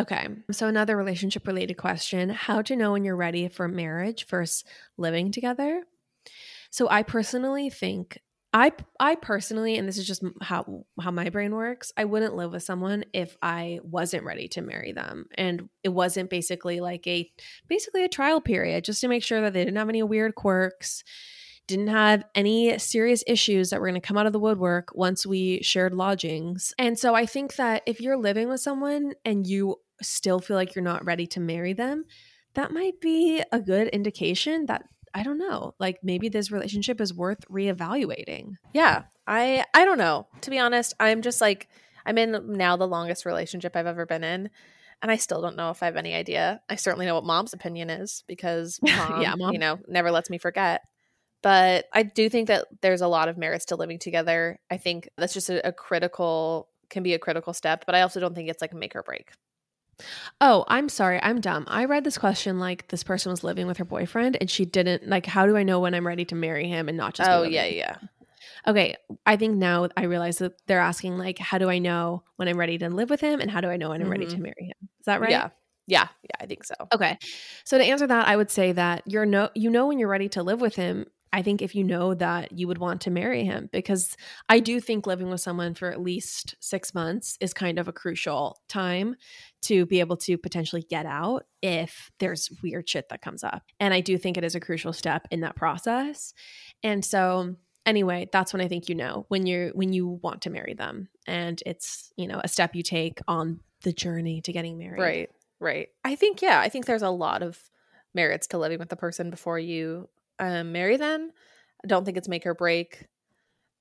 Okay. 0.00 0.28
So, 0.50 0.66
another 0.66 0.96
relationship 0.96 1.46
related 1.46 1.74
question 1.74 2.30
How 2.30 2.62
to 2.62 2.74
know 2.74 2.92
when 2.92 3.04
you're 3.04 3.16
ready 3.16 3.48
for 3.48 3.68
marriage 3.68 4.26
versus 4.26 4.64
living 4.96 5.30
together? 5.30 5.82
So, 6.70 6.88
I 6.88 7.02
personally 7.02 7.70
think. 7.70 8.18
I, 8.52 8.72
I 8.98 9.14
personally, 9.14 9.76
and 9.76 9.86
this 9.86 9.96
is 9.96 10.08
just 10.08 10.24
how 10.42 10.84
how 11.00 11.12
my 11.12 11.28
brain 11.28 11.54
works. 11.54 11.92
I 11.96 12.04
wouldn't 12.04 12.34
live 12.34 12.50
with 12.50 12.64
someone 12.64 13.04
if 13.12 13.36
I 13.40 13.78
wasn't 13.84 14.24
ready 14.24 14.48
to 14.48 14.62
marry 14.62 14.90
them, 14.90 15.26
and 15.36 15.68
it 15.84 15.90
wasn't 15.90 16.30
basically 16.30 16.80
like 16.80 17.06
a 17.06 17.30
basically 17.68 18.02
a 18.02 18.08
trial 18.08 18.40
period, 18.40 18.84
just 18.84 19.02
to 19.02 19.08
make 19.08 19.22
sure 19.22 19.40
that 19.42 19.52
they 19.52 19.64
didn't 19.64 19.76
have 19.76 19.88
any 19.88 20.02
weird 20.02 20.34
quirks, 20.34 21.04
didn't 21.68 21.88
have 21.88 22.24
any 22.34 22.76
serious 22.78 23.22
issues 23.28 23.70
that 23.70 23.80
were 23.80 23.86
going 23.86 24.00
to 24.00 24.06
come 24.06 24.18
out 24.18 24.26
of 24.26 24.32
the 24.32 24.40
woodwork 24.40 24.88
once 24.94 25.24
we 25.24 25.62
shared 25.62 25.94
lodgings. 25.94 26.74
And 26.76 26.98
so 26.98 27.14
I 27.14 27.26
think 27.26 27.54
that 27.56 27.84
if 27.86 28.00
you're 28.00 28.16
living 28.16 28.48
with 28.48 28.60
someone 28.60 29.12
and 29.24 29.46
you 29.46 29.76
still 30.02 30.40
feel 30.40 30.56
like 30.56 30.74
you're 30.74 30.84
not 30.84 31.04
ready 31.04 31.26
to 31.28 31.40
marry 31.40 31.72
them, 31.72 32.04
that 32.54 32.72
might 32.72 33.00
be 33.00 33.42
a 33.52 33.60
good 33.60 33.88
indication 33.88 34.66
that 34.66 34.84
I 35.12 35.22
don't 35.24 35.38
know, 35.38 35.74
like 35.80 35.98
maybe 36.04 36.28
this 36.28 36.52
relationship 36.52 37.00
is 37.00 37.12
worth 37.12 37.46
reevaluating. 37.48 38.52
Yeah. 38.72 39.04
I 39.26 39.64
I 39.74 39.84
don't 39.84 39.98
know. 39.98 40.26
To 40.42 40.50
be 40.50 40.58
honest, 40.58 40.94
I'm 41.00 41.22
just 41.22 41.40
like 41.40 41.68
I'm 42.06 42.18
in 42.18 42.56
now 42.56 42.76
the 42.76 42.86
longest 42.86 43.26
relationship 43.26 43.76
I've 43.76 43.86
ever 43.86 44.06
been 44.06 44.24
in. 44.24 44.50
And 45.02 45.10
I 45.10 45.16
still 45.16 45.40
don't 45.40 45.56
know 45.56 45.70
if 45.70 45.82
I 45.82 45.86
have 45.86 45.96
any 45.96 46.14
idea. 46.14 46.60
I 46.68 46.76
certainly 46.76 47.06
know 47.06 47.14
what 47.14 47.24
mom's 47.24 47.54
opinion 47.54 47.88
is 47.90 48.22
because 48.28 48.78
mom, 48.82 49.20
Yeah, 49.22 49.34
Mom. 49.36 49.52
you 49.52 49.58
know, 49.58 49.78
never 49.88 50.10
lets 50.10 50.28
me 50.30 50.38
forget. 50.38 50.82
But 51.42 51.86
I 51.92 52.02
do 52.02 52.28
think 52.28 52.48
that 52.48 52.66
there's 52.82 53.00
a 53.00 53.08
lot 53.08 53.28
of 53.28 53.38
merits 53.38 53.64
to 53.66 53.76
living 53.76 53.98
together. 53.98 54.58
I 54.70 54.76
think 54.76 55.08
that's 55.16 55.32
just 55.32 55.48
a, 55.48 55.66
a 55.68 55.72
critical 55.72 56.68
can 56.90 57.02
be 57.02 57.14
a 57.14 57.18
critical 57.18 57.52
step, 57.54 57.84
but 57.86 57.94
I 57.94 58.02
also 58.02 58.20
don't 58.20 58.34
think 58.34 58.50
it's 58.50 58.60
like 58.60 58.74
make 58.74 58.94
or 58.94 59.02
break. 59.02 59.30
Oh, 60.40 60.64
I'm 60.68 60.88
sorry. 60.88 61.20
I'm 61.22 61.40
dumb. 61.40 61.64
I 61.68 61.84
read 61.84 62.04
this 62.04 62.18
question 62.18 62.58
like 62.58 62.88
this 62.88 63.02
person 63.02 63.30
was 63.30 63.44
living 63.44 63.66
with 63.66 63.76
her 63.78 63.84
boyfriend 63.84 64.36
and 64.40 64.50
she 64.50 64.64
didn't 64.64 65.08
like 65.08 65.26
how 65.26 65.46
do 65.46 65.56
I 65.56 65.62
know 65.62 65.80
when 65.80 65.94
I'm 65.94 66.06
ready 66.06 66.24
to 66.26 66.34
marry 66.34 66.66
him 66.68 66.88
and 66.88 66.96
not 66.96 67.14
just 67.14 67.30
oh 67.30 67.42
yeah, 67.42 67.66
yeah. 67.66 67.96
Okay, 68.66 68.96
I 69.26 69.36
think 69.36 69.56
now 69.56 69.88
I 69.96 70.04
realize 70.04 70.38
that 70.38 70.52
they're 70.66 70.80
asking 70.80 71.18
like, 71.18 71.38
how 71.38 71.58
do 71.58 71.68
I 71.70 71.78
know 71.78 72.24
when 72.36 72.48
I'm 72.48 72.58
ready 72.58 72.78
to 72.78 72.88
live 72.88 73.10
with 73.10 73.20
him, 73.20 73.40
and 73.40 73.50
how 73.50 73.60
do 73.60 73.68
I 73.68 73.76
know 73.76 73.90
when 73.90 74.00
I'm 74.02 74.10
ready 74.10 74.26
Mhm. 74.26 74.30
to 74.36 74.40
marry 74.40 74.64
him? 74.66 74.88
Is 74.98 75.06
that 75.06 75.20
right? 75.20 75.30
Yeah. 75.30 75.48
Yeah, 75.86 76.06
yeah, 76.22 76.36
I 76.38 76.46
think 76.46 76.62
so. 76.64 76.74
Okay, 76.94 77.18
so 77.64 77.76
to 77.76 77.84
answer 77.84 78.06
that, 78.06 78.28
I 78.28 78.36
would 78.36 78.50
say 78.50 78.70
that 78.72 79.02
you're 79.06 79.26
no, 79.26 79.48
you 79.54 79.70
know 79.70 79.88
when 79.88 79.98
you're 79.98 80.08
ready 80.08 80.28
to 80.30 80.42
live 80.42 80.60
with 80.60 80.76
him. 80.76 81.06
I 81.32 81.42
think 81.42 81.62
if 81.62 81.74
you 81.74 81.84
know 81.84 82.14
that 82.14 82.52
you 82.52 82.66
would 82.66 82.78
want 82.78 83.02
to 83.02 83.10
marry 83.10 83.44
him, 83.44 83.68
because 83.72 84.16
I 84.48 84.58
do 84.58 84.80
think 84.80 85.06
living 85.06 85.30
with 85.30 85.40
someone 85.40 85.74
for 85.74 85.90
at 85.90 86.00
least 86.00 86.56
six 86.60 86.92
months 86.92 87.38
is 87.40 87.54
kind 87.54 87.78
of 87.78 87.86
a 87.86 87.92
crucial 87.92 88.58
time 88.68 89.14
to 89.62 89.86
be 89.86 90.00
able 90.00 90.16
to 90.16 90.36
potentially 90.36 90.82
get 90.82 91.06
out 91.06 91.44
if 91.62 92.10
there's 92.18 92.50
weird 92.62 92.88
shit 92.88 93.08
that 93.10 93.22
comes 93.22 93.44
up. 93.44 93.62
And 93.78 93.94
I 93.94 94.00
do 94.00 94.18
think 94.18 94.36
it 94.36 94.44
is 94.44 94.54
a 94.54 94.60
crucial 94.60 94.92
step 94.92 95.28
in 95.30 95.40
that 95.40 95.54
process. 95.54 96.34
And 96.82 97.04
so 97.04 97.54
anyway, 97.86 98.28
that's 98.32 98.52
when 98.52 98.62
I 98.62 98.68
think 98.68 98.88
you 98.88 98.94
know 98.94 99.26
when 99.28 99.46
you're 99.46 99.68
when 99.70 99.92
you 99.92 100.08
want 100.22 100.42
to 100.42 100.50
marry 100.50 100.74
them. 100.74 101.08
And 101.26 101.62
it's, 101.64 102.12
you 102.16 102.26
know, 102.26 102.40
a 102.42 102.48
step 102.48 102.74
you 102.74 102.82
take 102.82 103.20
on 103.28 103.60
the 103.82 103.92
journey 103.92 104.40
to 104.42 104.52
getting 104.52 104.78
married. 104.78 105.00
Right, 105.00 105.30
right. 105.60 105.88
I 106.04 106.16
think 106.16 106.42
yeah, 106.42 106.60
I 106.60 106.68
think 106.68 106.86
there's 106.86 107.02
a 107.02 107.10
lot 107.10 107.42
of 107.42 107.58
merits 108.14 108.48
to 108.48 108.58
living 108.58 108.78
with 108.78 108.88
the 108.88 108.96
person 108.96 109.30
before 109.30 109.58
you 109.58 110.08
um, 110.40 110.72
marry 110.72 110.96
them. 110.96 111.30
I 111.84 111.86
don't 111.86 112.04
think 112.04 112.16
it's 112.16 112.28
make 112.28 112.46
or 112.46 112.54
break. 112.54 113.06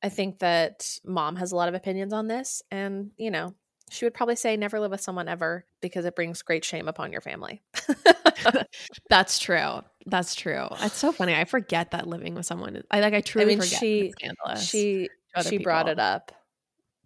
I 0.04 0.10
think 0.10 0.40
that 0.40 0.98
mom 1.04 1.36
has 1.38 1.52
a 1.52 1.56
lot 1.56 1.68
of 1.70 1.76
opinions 1.76 2.14
on 2.14 2.28
this, 2.28 2.62
and 2.70 3.12
you 3.18 3.32
know, 3.32 3.56
she 3.90 4.06
would 4.06 4.14
probably 4.14 4.36
say 4.36 4.56
never 4.56 4.80
live 4.80 4.92
with 4.92 5.02
someone 5.02 5.28
ever 5.28 5.66
because 5.82 6.06
it 6.06 6.16
brings 6.16 6.42
great 6.42 6.64
shame 6.64 6.88
upon 6.88 7.12
your 7.12 7.22
family. 7.22 7.62
That's 9.10 9.40
true. 9.40 9.82
That's 10.06 10.36
true. 10.36 10.68
It's 10.82 10.96
so 10.98 11.12
funny. 11.12 11.36
I 11.36 11.46
forget 11.46 11.92
that 11.92 12.08
living 12.08 12.36
with 12.36 12.46
someone. 12.46 12.82
I 12.92 13.02
like. 13.02 13.14
I 13.14 13.22
truly 13.22 13.48
mean, 13.48 13.60
forget. 13.60 13.80
she- 13.80 14.14
she 14.58 15.10
she 15.42 15.58
brought 15.58 15.90
it 15.90 16.00
up 16.00 16.32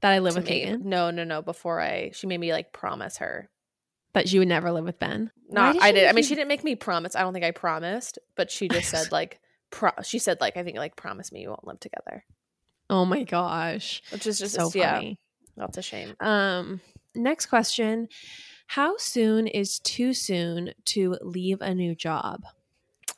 that 0.02 0.12
I 0.12 0.20
live 0.20 0.36
with 0.36 0.46
me. 0.46 0.66
Megan. 0.66 0.90
No, 0.90 1.12
no, 1.12 1.24
no. 1.24 1.42
Before 1.42 1.82
I, 1.82 2.12
she 2.14 2.28
made 2.28 2.40
me 2.40 2.52
like 2.52 2.74
promise 2.74 3.18
her. 3.18 3.50
That 4.14 4.32
you 4.32 4.42
would 4.42 4.48
never 4.48 4.72
live 4.72 4.84
with 4.86 5.00
Ben. 5.00 5.32
Why 5.48 5.74
Not, 5.74 5.82
I 5.82 5.92
did. 5.92 6.08
I 6.08 6.12
mean, 6.12 6.24
she 6.24 6.36
didn't 6.36 6.50
make 6.50 6.64
me 6.64 6.76
promise. 6.76 7.16
I 7.16 7.22
don't 7.22 7.34
think 7.34 7.46
I 7.46 7.52
promised, 7.52 8.20
but 8.36 8.52
she 8.52 8.68
just 8.68 8.90
said 8.90 9.12
like, 9.12 9.40
pro- 9.74 10.02
she 10.04 10.20
said 10.20 10.40
like, 10.40 10.56
I 10.56 10.64
think 10.64 10.78
like, 10.78 10.96
promise 10.96 11.32
me 11.32 11.42
you 11.42 11.50
won't 11.50 11.68
live 11.68 11.80
together, 11.80 12.24
Oh 12.90 13.06
my 13.06 13.24
gosh, 13.24 14.02
which 14.12 14.28
is 14.28 14.40
just 14.40 14.56
so 14.56 14.72
yeah, 14.74 14.96
funny. 14.96 15.20
that's 15.58 15.78
a 15.78 15.82
shame. 15.82 16.16
Um, 16.20 16.80
next 17.16 17.48
question: 17.48 18.08
How 18.68 18.96
soon 18.98 19.48
is 19.48 19.80
too 19.80 20.14
soon 20.14 20.74
to 20.86 21.18
leave 21.22 21.60
a 21.62 21.74
new 21.74 21.96
job? 21.96 22.44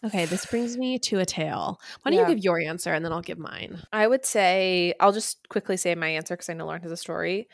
Okay, 0.03 0.26
this 0.26 0.45
brings 0.45 0.78
me 0.78 0.99
to 0.99 1.20
a 1.20 1.26
tale. 1.26 1.80
Why 2.03 2.12
don't 2.12 2.20
Yeah. 2.20 2.28
you 2.30 2.36
give 2.36 2.43
your 2.43 2.60
answer 2.60 2.93
and 2.93 3.03
then 3.03 3.12
I'll 3.12 3.22
give 3.22 3.39
mine? 3.39 3.82
I 3.91 4.06
would 4.08 4.24
say 4.26 4.93
I'll 4.99 5.12
just 5.14 5.47
quickly 5.49 5.78
say 5.78 5.95
my 5.95 6.10
answer 6.10 6.36
because 6.36 6.49
I 6.49 6.53
know 6.53 6.66
Lauren 6.66 6.84
has 6.84 6.91
a 6.91 6.97
story. 6.97 7.47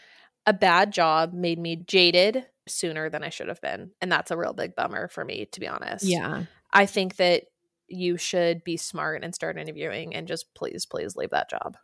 A 0.45 0.53
bad 0.53 0.91
job 0.91 1.33
made 1.33 1.59
me 1.59 1.75
jaded 1.77 2.45
sooner 2.67 3.09
than 3.09 3.23
I 3.23 3.29
should 3.29 3.47
have 3.47 3.61
been, 3.61 3.91
and 4.01 4.11
that's 4.11 4.31
a 4.31 4.37
real 4.37 4.53
big 4.53 4.75
bummer 4.75 5.07
for 5.07 5.23
me, 5.23 5.45
to 5.53 5.59
be 5.59 5.67
honest. 5.67 6.03
Yeah. 6.05 6.43
I 6.73 6.85
think 6.87 7.15
that 7.17 7.43
you 7.93 8.17
should 8.17 8.63
be 8.63 8.77
smart 8.77 9.23
and 9.23 9.33
start 9.35 9.57
interviewing, 9.57 10.15
and 10.15 10.27
just 10.27 10.53
please, 10.55 10.85
please 10.85 11.15
leave 11.15 11.31
that 11.31 11.49
job. 11.49 11.77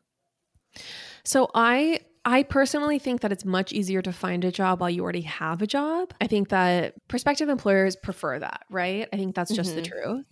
So 1.24 1.50
I 1.54 2.02
I 2.26 2.44
personally 2.44 3.00
think 3.00 3.22
that 3.22 3.32
it's 3.32 3.46
much 3.46 3.72
easier 3.72 4.02
to 4.02 4.12
find 4.12 4.44
a 4.44 4.52
job 4.52 4.82
while 4.82 4.90
you 4.90 5.02
already 5.02 5.22
have 5.22 5.62
a 5.62 5.68
job. 5.68 6.14
I 6.20 6.28
think 6.28 6.50
that 6.50 6.96
prospective 7.08 7.48
employers 7.48 7.96
prefer 7.96 8.38
that, 8.40 8.64
right? 8.70 9.08
I 9.14 9.16
think 9.16 9.34
that's 9.34 9.54
just 9.54 9.76
the 9.76 9.82
Mhm. 9.82 9.82
truth. 9.82 10.26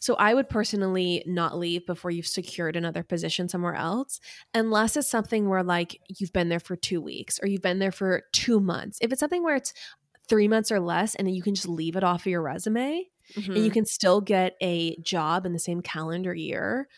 So 0.00 0.14
I 0.14 0.32
would 0.32 0.48
personally 0.48 1.22
not 1.26 1.58
leave 1.58 1.84
before 1.84 2.10
you've 2.10 2.26
secured 2.26 2.76
another 2.76 3.02
position 3.02 3.46
somewhere 3.50 3.74
else 3.74 4.20
unless 4.54 4.96
it's 4.96 5.10
something 5.10 5.50
where 5.50 5.62
like 5.62 6.00
you've 6.18 6.32
been 6.32 6.48
there 6.48 6.60
for 6.60 6.76
2 6.76 7.02
weeks 7.02 7.38
or 7.42 7.46
you've 7.48 7.60
been 7.60 7.78
there 7.78 7.92
for 7.92 8.22
2 8.32 8.58
months. 8.58 8.96
If 9.02 9.12
it's 9.12 9.20
something 9.20 9.42
where 9.42 9.56
it's 9.56 9.74
3 10.28 10.48
months 10.48 10.72
or 10.72 10.80
less 10.80 11.14
and 11.14 11.26
then 11.28 11.34
you 11.34 11.42
can 11.42 11.54
just 11.54 11.68
leave 11.68 11.94
it 11.96 12.04
off 12.04 12.22
of 12.22 12.26
your 12.26 12.40
resume, 12.42 13.04
and 13.36 13.44
Mm-hmm. 13.44 13.56
you 13.64 13.70
can 13.70 13.84
still 13.86 14.20
get 14.20 14.54
a 14.62 14.96
job 14.98 15.46
in 15.46 15.52
the 15.52 15.58
same 15.58 15.80
calendar 15.80 16.34
year, 16.34 16.88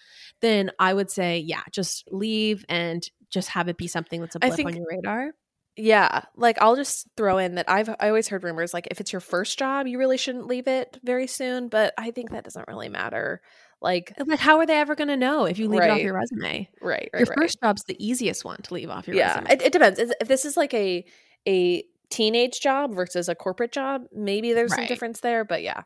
then 0.40 0.70
I 0.78 0.92
would 0.92 1.10
say, 1.10 1.38
yeah, 1.38 1.62
just 1.70 2.04
leave 2.10 2.64
and 2.68 3.08
just 3.30 3.48
have 3.50 3.68
it 3.68 3.76
be 3.76 3.86
something 3.88 4.20
that's 4.20 4.34
a 4.36 4.38
blip 4.40 4.52
on 4.52 4.56
think- 4.56 4.76
your 4.76 4.86
radar. 4.90 5.30
Yeah, 5.78 6.22
like 6.36 6.56
I'll 6.62 6.74
just 6.74 7.06
throw 7.18 7.36
in 7.36 7.56
that 7.56 7.68
I've 7.68 7.90
I 8.00 8.08
always 8.08 8.28
heard 8.28 8.44
rumors 8.44 8.72
like 8.72 8.88
if 8.90 8.98
it's 8.98 9.12
your 9.12 9.20
first 9.20 9.58
job, 9.58 9.86
you 9.86 9.98
really 9.98 10.16
shouldn't 10.16 10.46
leave 10.46 10.68
it 10.68 10.98
very 11.04 11.26
soon, 11.26 11.68
but 11.68 11.92
I 11.98 12.12
think 12.12 12.30
that 12.30 12.44
doesn't 12.44 12.66
really 12.66 12.88
matter. 12.88 13.42
Like 13.82 14.14
Like, 14.26 14.38
how 14.38 14.56
are 14.58 14.64
they 14.64 14.78
ever 14.80 14.94
going 14.94 15.08
to 15.08 15.18
know 15.18 15.44
if 15.44 15.58
you 15.58 15.68
leave 15.68 15.82
it 15.82 15.90
off 15.90 15.98
your 16.00 16.14
resume? 16.14 16.70
right, 16.80 17.10
right, 17.12 17.20
your 17.20 17.26
right. 17.26 17.38
first 17.38 17.58
job's 17.62 17.84
the 17.84 17.96
easiest 18.02 18.42
one 18.42 18.62
to 18.62 18.72
leave 18.72 18.88
off 18.88 19.06
your 19.06 19.16
yeah, 19.16 19.34
resume. 19.40 19.52
it, 19.52 19.62
it 19.66 19.72
depends. 19.74 19.98
If 20.00 20.28
this 20.28 20.46
is 20.46 20.56
like 20.56 20.72
a 20.72 21.04
a 21.46 21.84
teenage 22.08 22.60
job 22.60 22.94
versus 22.94 23.28
a 23.28 23.34
corporate 23.34 23.72
job, 23.72 24.04
maybe 24.14 24.54
there's 24.54 24.74
some 24.74 24.86
difference 24.86 25.20
there, 25.20 25.44
but 25.44 25.62
yeah. 25.62 25.82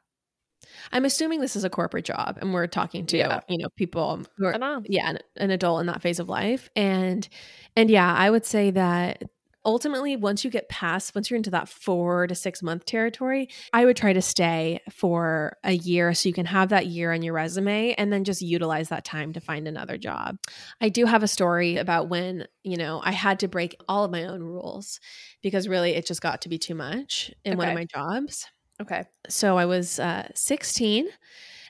I'm 0.93 1.05
assuming 1.05 1.41
this 1.41 1.57
is 1.57 1.65
a 1.65 1.71
corporate 1.71 2.05
job, 2.05 2.39
and 2.41 2.53
we're 2.53 2.67
talking 2.67 3.07
to 3.07 3.17
Yeah. 3.19 3.41
you 3.49 3.59
know 3.59 3.69
people 3.77 4.23
who 4.37 4.47
are 4.47 4.57
yeah 4.87 5.11
an, 5.11 5.19
an 5.37 5.51
adult 5.51 5.81
in 5.81 5.87
that 5.87 6.03
phase 6.03 6.19
of 6.19 6.29
life, 6.29 6.69
and 6.77 7.29
and 7.77 7.91
yeah, 7.91 8.15
I 8.15 8.31
would 8.31 8.45
say 8.47 8.71
that 8.73 9.23
ultimately 9.65 10.17
once 10.17 10.45
you 10.45 10.51
get 10.51 10.69
past 10.69 11.15
once 11.15 11.31
you're 11.31 11.37
into 11.37 11.51
that 11.51 11.69
four 11.69 12.27
to 12.27 12.35
six 12.35 12.63
month 12.63 12.85
territory 12.87 13.49
i 13.73 13.85
would 13.85 13.97
try 13.97 14.13
to 14.13 14.23
stay 14.23 14.81
for 14.91 15.57
a 15.65 15.73
year 15.73 16.15
so 16.15 16.29
you 16.29 16.33
can 16.33 16.47
have 16.47 16.71
that 16.71 16.87
year 16.87 17.13
on 17.13 17.21
your 17.23 17.35
resume 17.35 17.93
and 17.99 18.13
then 18.13 18.25
just 18.25 18.41
utilize 18.41 18.89
that 18.89 19.05
time 19.05 19.33
to 19.33 19.41
find 19.41 19.69
another 19.69 19.99
job. 19.99 20.39
I 20.81 20.89
do 20.89 21.05
have 21.05 21.23
a 21.23 21.29
story 21.29 21.77
about 21.77 22.09
when 22.09 22.47
you 22.65 22.77
know 22.77 23.01
i 23.05 23.13
had 23.13 23.41
to 23.41 23.49
break 23.49 23.77
all 23.89 24.05
of 24.05 24.11
my 24.11 24.25
own 24.25 24.43
rules 24.43 24.99
because 25.43 25.69
really 25.69 25.93
it 25.93 26.07
just 26.07 26.23
got 26.23 26.41
to 26.43 26.49
be 26.49 26.59
too 26.59 26.75
much 26.75 27.31
in 27.45 27.59
one 27.59 27.69
of 27.69 27.75
my 27.75 27.85
jobs 27.85 28.47
Okay. 28.81 29.05
so 29.29 29.59
I 29.59 29.67
was 29.67 29.99
uh, 29.99 30.29
16 30.35 31.09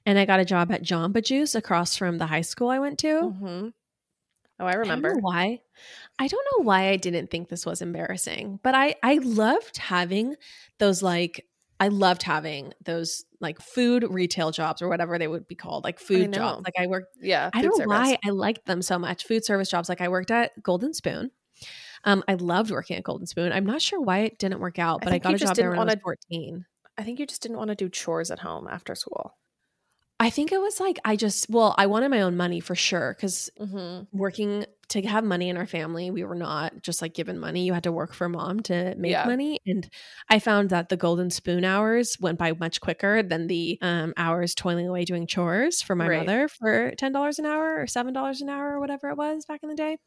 and 0.07 0.19
I 0.19 0.25
got 0.25 0.41
a 0.41 0.45
job 0.45 0.71
at 0.73 0.83
Jamba 0.83 1.23
Juice 1.25 1.55
across 1.55 1.97
from 1.97 2.19
the 2.19 2.27
high 2.27 2.41
school 2.43 2.69
I 2.69 2.79
went 2.79 2.99
to. 3.01 3.21
hmm 3.31 3.69
Oh, 4.63 4.67
I 4.67 4.73
I 4.73 4.75
remember. 4.75 5.15
know 5.15 5.21
why. 5.21 5.61
I 6.19 6.29
don't 6.29 6.47
know 6.53 6.65
why 6.65 6.91
I 6.91 6.97
didn't 6.97 7.31
think 7.31 7.49
this 7.49 7.65
was 7.65 7.81
embarrassing, 7.81 8.61
but 8.63 8.75
I 8.75 8.95
I 9.03 9.15
loved 9.23 9.79
having 9.79 10.37
those 10.79 11.03
like 11.03 11.47
I 11.81 11.89
loved 11.89 12.23
having 12.23 12.75
those 12.85 13.25
like 13.41 13.59
food 13.63 14.05
retail 14.11 14.51
jobs 14.51 14.83
or 14.83 14.89
whatever 14.91 15.19
they 15.19 15.29
would 15.29 15.49
be 15.49 15.55
called, 15.55 15.83
like 15.85 15.99
food 15.99 16.35
jobs. 16.35 16.63
Like 16.67 16.75
I 16.79 16.87
worked 16.89 17.17
Yeah. 17.23 17.49
I 17.55 17.63
don't 17.63 17.79
know 17.79 17.87
why 17.87 18.19
I 18.23 18.29
liked 18.31 18.67
them 18.67 18.83
so 18.83 18.99
much. 18.99 19.25
Food 19.25 19.47
service 19.47 19.71
jobs. 19.71 19.89
Like 19.89 20.03
I 20.03 20.09
worked 20.09 20.31
at 20.31 20.63
Golden 20.63 20.93
Spoon. 20.93 21.31
Um, 22.05 22.23
I 22.29 22.35
loved 22.35 22.71
working 22.71 22.99
at 22.99 23.03
Golden 23.03 23.27
Spoon. 23.27 23.53
I'm 23.53 23.65
not 23.65 23.81
sure 23.81 23.99
why 24.01 24.19
it 24.21 24.39
didn't 24.39 24.61
work 24.61 24.79
out, 24.79 25.01
but 25.01 25.09
I, 25.09 25.13
think 25.13 25.23
got 25.23 25.35
a 25.35 25.39
job 25.39 25.57
there 25.57 25.71
when 25.71 25.79
I 25.79 25.85
was 25.85 25.95
wanna- 26.05 26.17
14. 26.31 26.67
I 27.01 27.05
think 27.05 27.19
you 27.19 27.27
just 27.27 27.43
didn't 27.43 27.59
want 27.59 27.69
to 27.71 27.75
do 27.75 27.89
chores 27.89 28.31
at 28.31 28.41
home 28.41 28.69
after 28.69 28.95
school. 28.95 29.39
I 30.19 30.31
think 30.31 30.53
it 30.53 30.61
was 30.61 30.81
like 30.81 30.99
I 31.05 31.17
just 31.17 31.49
well, 31.51 31.75
I 31.79 31.87
wanted 31.87 32.11
my 32.11 32.21
own 32.23 32.37
money 32.37 32.61
for 32.61 32.75
sure 32.75 33.15
because 33.17 33.51
Mm-hmm. 33.59 34.05
working 34.13 34.67
to 34.91 35.03
have 35.03 35.25
money 35.25 35.49
in 35.51 35.57
our 35.57 35.67
family, 35.67 36.11
we 36.11 36.25
were 36.25 36.35
not 36.35 36.83
just 36.83 37.03
like 37.03 37.15
given 37.15 37.39
money. 37.39 37.65
You 37.65 37.73
had 37.75 37.85
to 37.85 37.93
work 37.93 38.13
for 38.15 38.29
mom 38.29 38.61
to 38.65 38.95
make 38.97 39.11
Yeah. 39.11 39.25
money, 39.25 39.61
and 39.67 39.89
I 40.31 40.39
found 40.41 40.71
that 40.71 40.89
the 40.91 40.97
golden 40.99 41.31
spoon 41.31 41.65
hours 41.65 42.19
went 42.21 42.39
by 42.39 42.53
much 42.55 42.81
quicker 42.81 43.23
than 43.23 43.47
the 43.49 43.79
um, 43.83 44.15
hours 44.17 44.55
toiling 44.55 44.89
away 44.89 45.05
doing 45.07 45.27
chores 45.27 45.83
for 45.83 45.97
my 45.97 46.09
Right. 46.09 46.11
mother 46.11 46.49
for 46.49 46.93
ten 46.99 47.13
dollars 47.13 47.39
an 47.39 47.47
hour 47.47 47.81
or 47.81 47.87
seven 47.87 48.13
dollars 48.15 48.41
an 48.43 48.51
hour 48.51 48.75
or 48.75 48.81
whatever 48.81 49.11
it 49.11 49.17
was 49.19 49.47
back 49.47 49.61
in 49.63 49.69
the 49.71 49.77
day. 49.77 49.99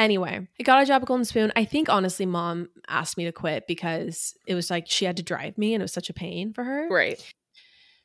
Anyway, 0.00 0.48
I 0.58 0.62
got 0.62 0.82
a 0.82 0.86
job 0.86 1.02
at 1.02 1.08
Golden 1.08 1.26
Spoon. 1.26 1.52
I 1.54 1.66
think 1.66 1.90
honestly, 1.90 2.24
mom 2.24 2.70
asked 2.88 3.18
me 3.18 3.26
to 3.26 3.32
quit 3.32 3.66
because 3.68 4.34
it 4.46 4.54
was 4.54 4.70
like 4.70 4.88
she 4.88 5.04
had 5.04 5.18
to 5.18 5.22
drive 5.22 5.58
me, 5.58 5.74
and 5.74 5.82
it 5.82 5.84
was 5.84 5.92
such 5.92 6.08
a 6.08 6.14
pain 6.14 6.54
for 6.54 6.64
her. 6.64 6.88
Right. 6.88 7.22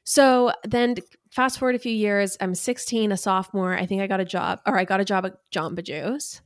So 0.03 0.51
then 0.65 0.95
fast 1.31 1.57
forward 1.57 1.75
a 1.75 1.79
few 1.79 1.93
years, 1.93 2.35
I'm 2.41 2.53
16, 2.53 3.13
a 3.13 3.17
sophomore. 3.17 3.75
I 3.75 3.85
think 3.85 4.01
I 4.01 4.07
got 4.07 4.19
a 4.19 4.25
job 4.25 4.59
or 4.67 4.77
I 4.77 4.83
got 4.83 4.99
a 4.99 5.05
job 5.05 5.25
at 5.25 5.37
Jamba 5.53 5.83
Juice. 5.83 6.41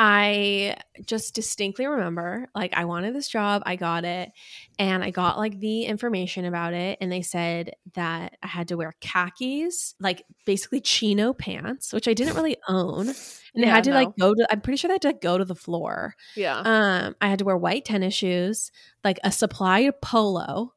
I 0.00 0.76
just 1.04 1.34
distinctly 1.34 1.86
remember 1.86 2.48
like 2.54 2.72
I 2.72 2.84
wanted 2.84 3.16
this 3.16 3.28
job, 3.28 3.62
I 3.66 3.74
got 3.74 4.04
it, 4.04 4.30
and 4.78 5.02
I 5.02 5.10
got 5.10 5.38
like 5.38 5.58
the 5.58 5.84
information 5.86 6.44
about 6.44 6.72
it. 6.72 6.98
And 7.00 7.10
they 7.10 7.22
said 7.22 7.72
that 7.94 8.36
I 8.40 8.46
had 8.46 8.68
to 8.68 8.76
wear 8.76 8.94
khakis, 9.00 9.96
like 9.98 10.22
basically 10.44 10.80
chino 10.80 11.32
pants, 11.32 11.92
which 11.92 12.06
I 12.06 12.14
didn't 12.14 12.36
really 12.36 12.56
own. 12.68 13.12
And 13.54 13.64
I 13.64 13.68
had 13.68 13.84
to 13.84 13.92
like 13.92 14.16
go 14.16 14.34
to, 14.34 14.46
I'm 14.52 14.60
pretty 14.60 14.76
sure 14.76 14.86
they 14.86 14.94
had 14.94 15.02
to 15.02 15.14
go 15.14 15.36
to 15.36 15.44
the 15.44 15.56
floor. 15.56 16.14
Yeah. 16.36 16.60
Um, 16.64 17.16
I 17.20 17.28
had 17.28 17.40
to 17.40 17.44
wear 17.44 17.56
white 17.56 17.84
tennis 17.84 18.14
shoes, 18.14 18.70
like 19.02 19.18
a 19.24 19.32
supply 19.32 19.90
polo, 20.00 20.74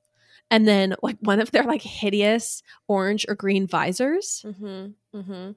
and 0.49 0.67
then 0.67 0.95
like 1.03 1.17
one 1.19 1.39
of 1.39 1.51
their 1.51 1.63
like 1.63 1.83
hideous 1.83 2.63
orange 2.87 3.27
or 3.29 3.35
green 3.35 3.67
visors. 3.67 4.43
mm-hmm. 4.47 5.17
Mm-hmm. 5.17 5.51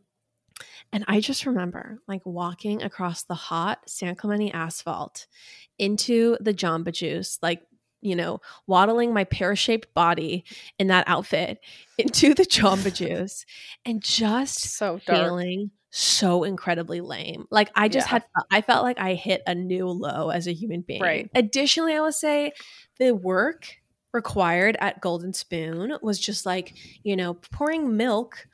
And 0.93 1.05
I 1.09 1.21
just 1.21 1.47
remember 1.47 2.01
like 2.07 2.23
walking 2.25 2.83
across 2.83 3.25
the 3.25 3.35
hot 3.35 3.81
San 3.89 4.15
Clemente 4.15 4.53
asphalt 4.53 5.27
into 5.79 6.37
the 6.41 6.55
Jamba 6.55 6.93
Juice, 6.93 7.39
like 7.43 7.63
you 8.01 8.15
know, 8.15 8.41
waddling 8.67 9.15
my 9.15 9.25
pear 9.25 9.57
shaped 9.57 9.93
body 9.95 10.45
in 10.79 10.89
that 10.89 11.05
outfit 11.09 11.59
into 11.99 12.35
the 12.35 12.45
Jamba 12.45 12.93
Juice, 12.95 13.47
and 13.87 14.03
just 14.03 14.61
So 14.77 15.01
dark. 15.07 15.07
feeling 15.07 15.71
so 15.91 16.45
incredibly 16.45 17.01
lame. 17.01 17.47
Like 17.51 17.71
I 17.75 17.89
just 17.89 18.07
Yeah. 18.09 18.13
had 18.15 18.25
I 18.51 18.61
felt 18.61 18.83
like 18.85 18.99
I 19.01 19.15
hit 19.15 19.43
a 19.47 19.55
new 19.55 19.87
low 19.89 20.29
as 20.31 20.47
a 20.47 20.53
human 20.53 20.83
being. 20.83 21.01
Right. 21.03 21.31
Additionally, 21.35 21.95
I 21.95 22.01
will 22.01 22.13
say 22.13 22.53
the 22.99 23.15
work 23.15 23.77
required 24.13 24.77
at 24.81 25.01
Golden 25.01 25.33
Spoon 25.33 25.97
was 26.03 26.21
just 26.21 26.45
like, 26.47 26.75
you 27.05 27.17
know, 27.17 27.35
pouring 27.35 27.97
milk 27.97 28.47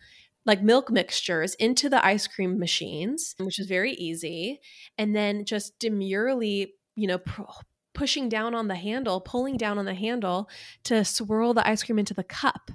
like 0.47 0.63
milk 0.63 0.91
mixtures 0.91 1.55
into 1.55 1.89
the 1.89 2.05
ice 2.05 2.27
cream 2.27 2.59
machines, 2.59 3.35
which 3.39 3.59
is 3.59 3.67
very 3.67 3.93
easy, 3.93 4.61
and 4.97 5.15
then 5.15 5.45
just 5.45 5.79
demurely, 5.79 6.75
you 6.97 7.07
know, 7.07 7.19
pr- 7.19 7.43
pushing 7.93 8.29
down 8.29 8.55
on 8.55 8.69
the 8.69 8.75
handle, 8.75 9.21
pulling 9.21 9.57
down 9.57 9.79
on 9.79 9.85
the 9.85 9.95
handle 9.95 10.49
to 10.85 11.05
swirl 11.05 11.53
the 11.53 11.67
ice 11.69 11.83
cream 11.83 11.99
into 11.99 12.15
the 12.15 12.25
cup 12.25 12.71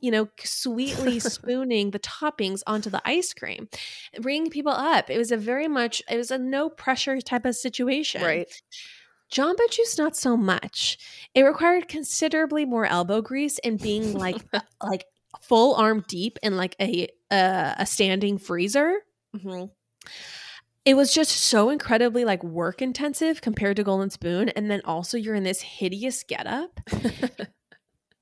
you 0.00 0.10
know, 0.10 0.28
sweetly 0.42 1.20
spooning 1.20 1.90
the 1.90 1.98
toppings 1.98 2.62
onto 2.66 2.90
the 2.90 3.02
ice 3.04 3.32
cream, 3.32 3.68
ringing 4.20 4.50
people 4.50 4.72
up. 4.72 5.10
It 5.10 5.18
was 5.18 5.30
a 5.30 5.36
very 5.36 5.68
much, 5.68 6.02
it 6.10 6.16
was 6.16 6.30
a 6.30 6.38
no 6.38 6.68
pressure 6.68 7.20
type 7.20 7.44
of 7.44 7.54
situation. 7.54 8.22
Right. 8.22 8.50
Jamba 9.32 9.70
Juice, 9.70 9.96
not 9.96 10.16
so 10.16 10.36
much. 10.36 10.98
It 11.34 11.42
required 11.42 11.86
considerably 11.86 12.64
more 12.64 12.86
elbow 12.86 13.20
grease 13.20 13.58
and 13.60 13.78
being 13.78 14.14
like, 14.14 14.42
like 14.82 15.04
full 15.42 15.74
arm 15.74 16.04
deep 16.08 16.38
in 16.42 16.56
like 16.56 16.76
a 16.80 17.08
uh, 17.30 17.74
a 17.78 17.86
standing 17.86 18.38
freezer. 18.38 19.00
Mm-hmm. 19.36 19.66
It 20.84 20.94
was 20.94 21.12
just 21.12 21.30
so 21.32 21.70
incredibly 21.70 22.24
like 22.24 22.42
work 22.42 22.80
intensive 22.80 23.42
compared 23.42 23.76
to 23.76 23.84
Golden 23.84 24.10
Spoon, 24.10 24.48
and 24.50 24.70
then 24.70 24.80
also 24.84 25.16
you're 25.16 25.34
in 25.34 25.44
this 25.44 25.60
hideous 25.60 26.22
getup. 26.24 26.80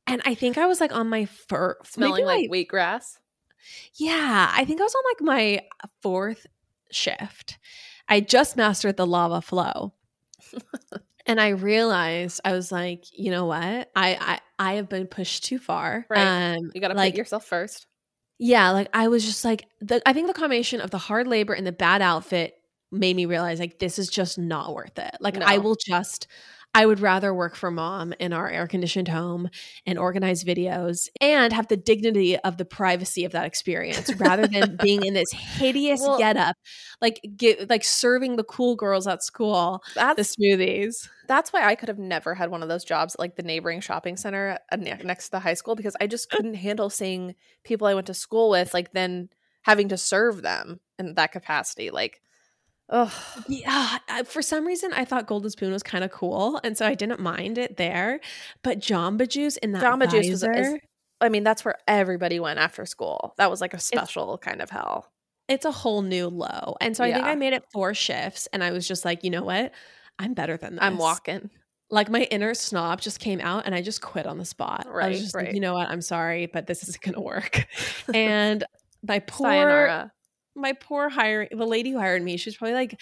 And 0.09 0.23
I 0.25 0.35
think 0.35 0.57
I 0.57 0.67
was 0.67 0.81
like 0.81 0.93
on 0.93 1.11
my 1.11 1.27
first, 1.27 1.93
Smelling 1.93 2.25
like 2.25 2.51
wheatgrass. 2.51 3.19
Yeah, 3.95 4.51
I 4.51 4.65
think 4.65 4.81
I 4.81 4.85
was 4.85 4.95
on 4.95 5.03
like 5.11 5.21
my 5.21 5.67
fourth 6.01 6.47
shift. 6.91 7.59
I 8.09 8.21
just 8.21 8.57
mastered 8.57 8.97
the 8.97 9.07
lava 9.07 9.43
flow. 9.43 9.93
and 11.29 11.41
I 11.41 11.49
realized 11.51 12.41
I 12.45 12.53
was 12.53 12.73
like, 12.73 13.05
you 13.19 13.31
know 13.31 13.47
what? 13.47 13.91
I 13.97 14.17
I, 14.21 14.41
I 14.59 14.75
have 14.75 14.89
been 14.89 15.07
pushed 15.07 15.45
too 15.45 15.59
far. 15.59 16.09
Right. 16.09 16.35
Um 16.57 16.73
You 16.73 16.81
got 16.81 16.89
to 16.89 16.95
like 16.95 17.15
put 17.15 17.17
yourself 17.17 17.45
first. 17.45 17.87
yeah, 18.39 18.71
like 18.71 18.89
I 18.93 19.09
was 19.09 19.25
just 19.25 19.45
like 19.45 19.67
the 19.81 20.01
I 20.07 20.13
think 20.13 20.29
the 20.29 20.33
combination 20.35 20.81
of 20.81 20.91
the 20.91 20.99
hard 20.99 21.27
labor 21.27 21.53
and 21.55 21.67
the 21.67 21.73
bad 21.73 22.03
outfit 22.03 22.55
made 22.93 23.17
me 23.17 23.27
realize 23.27 23.59
like 23.59 23.79
this 23.79 23.99
is 23.99 24.09
just 24.09 24.39
not 24.39 24.75
worth 24.75 24.99
it. 24.99 25.17
Like 25.21 25.39
I 25.45 25.59
will 25.59 25.77
just 25.77 26.29
I 26.79 26.87
would 26.87 27.01
rather 27.01 27.35
work 27.35 27.57
for 27.57 27.73
mom 27.73 28.15
in 28.21 28.33
our 28.33 28.49
air 28.49 28.69
conditioned 28.69 29.09
home 29.09 29.51
and 29.85 29.99
organize 29.99 30.45
videos 30.45 31.09
and 31.21 31.53
have 31.53 31.67
the 31.67 31.77
dignity 31.77 32.39
of 32.39 32.57
the 32.57 32.65
privacy 32.65 33.25
of 33.25 33.33
that 33.33 33.47
experience 33.47 34.15
rather 34.15 34.47
than 34.47 34.77
being 34.83 35.05
in 35.05 35.13
this 35.13 35.33
hideous 35.33 36.01
Well- 36.01 36.19
getup, 36.19 36.55
like 37.01 37.21
get 37.37 37.69
like 37.69 37.83
serving 37.83 38.37
the 38.37 38.45
cool 38.45 38.77
girls 38.77 39.09
at 39.09 39.25
school 39.25 39.83
the 39.97 40.23
smoothies. 40.23 41.09
that's 41.27 41.53
why 41.53 41.65
I 41.65 41.75
could 41.75 41.89
have 41.89 41.99
never 41.99 42.37
had 42.37 42.49
one 42.53 42.63
of 42.63 42.69
those 42.69 42.85
jobs 42.85 43.15
at, 43.17 43.19
like 43.19 43.35
the 43.35 43.43
neighboring 43.43 43.81
shopping 43.81 44.17
center 44.17 44.59
uh, 44.71 44.77
next 44.77 45.25
to 45.27 45.31
the 45.33 45.41
high 45.41 45.55
school 45.55 45.75
because 45.75 45.97
I 46.01 46.07
just 46.07 46.31
couldn't 46.31 46.55
handle 46.55 46.91
seeing 46.91 47.35
people 47.65 47.89
I 47.89 47.95
went 47.95 48.07
to 48.07 48.15
school 48.15 48.51
with 48.51 48.73
like 48.73 48.93
then 48.93 49.31
having 49.63 49.89
to 49.89 49.97
serve 49.97 50.43
them 50.43 50.79
in 50.99 51.15
that 51.15 51.33
capacity. 51.33 51.91
Like, 51.91 52.23
oh, 52.91 53.43
Yeah, 53.49 53.99
for 54.25 54.43
some 54.43 54.67
reason 54.67 54.93
I 54.93 55.05
thought 55.05 55.27
Golden 55.27 55.51
Spoon 55.51 55.73
was 55.73 55.83
kind 55.83 56.05
of 56.05 56.11
cool, 56.11 56.61
and 56.65 56.77
so 56.77 56.87
I 56.87 56.95
didn't 56.95 57.21
mind 57.21 57.59
it 57.59 57.77
there. 57.77 58.21
But 58.63 58.79
Jamba 58.81 59.29
Juice 59.29 59.57
in 59.59 59.73
that 59.73 59.83
Jamba 59.83 60.11
Juice 60.11 60.31
was, 60.31 60.43
is, 60.45 60.75
I 61.21 61.29
mean 61.29 61.45
that's 61.45 61.65
where 61.65 61.77
everybody 61.87 62.41
went 62.41 62.59
after 62.59 62.87
school. 62.87 63.35
That 63.39 63.51
was 63.51 63.61
like 63.61 63.75
a 63.75 63.79
special 63.79 64.39
kind 64.39 64.61
of 64.63 64.71
hell. 64.71 65.11
it's 65.49 65.65
a 65.65 65.71
whole 65.73 66.03
new 66.03 66.29
low. 66.29 66.77
And 66.81 66.97
so 66.97 67.05
I 67.05 67.13
think 67.13 67.25
I 67.25 67.35
made 67.35 67.53
it 67.55 67.65
four 67.73 67.95
shifts, 67.95 68.49
and 68.53 68.63
I 68.63 68.71
was 68.71 68.87
just 68.87 69.05
like, 69.05 69.25
you 69.25 69.31
know 69.31 69.43
what, 69.45 69.73
I'm 70.19 70.35
better 70.35 70.57
than 70.57 70.75
this. 70.75 70.83
I'm 70.83 70.99
walking. 70.99 71.51
Like 71.91 72.11
my 72.11 72.25
inner 72.25 72.53
snob 72.53 73.01
just 73.01 73.19
came 73.19 73.41
out, 73.41 73.65
and 73.65 73.75
I 73.75 73.81
just 73.81 74.03
quit 74.03 74.27
on 74.27 74.37
the 74.37 74.45
spot. 74.45 74.87
I 74.87 74.91
Right, 74.91 75.09
was 75.13 75.21
just 75.23 75.35
like, 75.35 75.47
right. 75.47 75.55
you 75.55 75.61
know 75.61 75.73
what, 75.75 75.89
I'm 75.89 76.03
sorry, 76.03 76.47
but 76.47 76.67
this 76.67 76.83
isn't 76.83 77.01
gonna 77.03 77.21
work. 77.21 77.67
and 78.15 78.63
my 79.07 79.21
poor 79.21 79.49
Sayonara. 79.49 80.13
My 80.59 80.73
poor 80.73 81.09
hiring 81.09 81.49
the 81.51 81.67
lady 81.67 81.91
who 81.91 81.99
hired 81.99 82.23
me 82.23 82.37
she 82.37 82.49
was 82.49 82.57
probably 82.57 82.75
like 82.75 82.99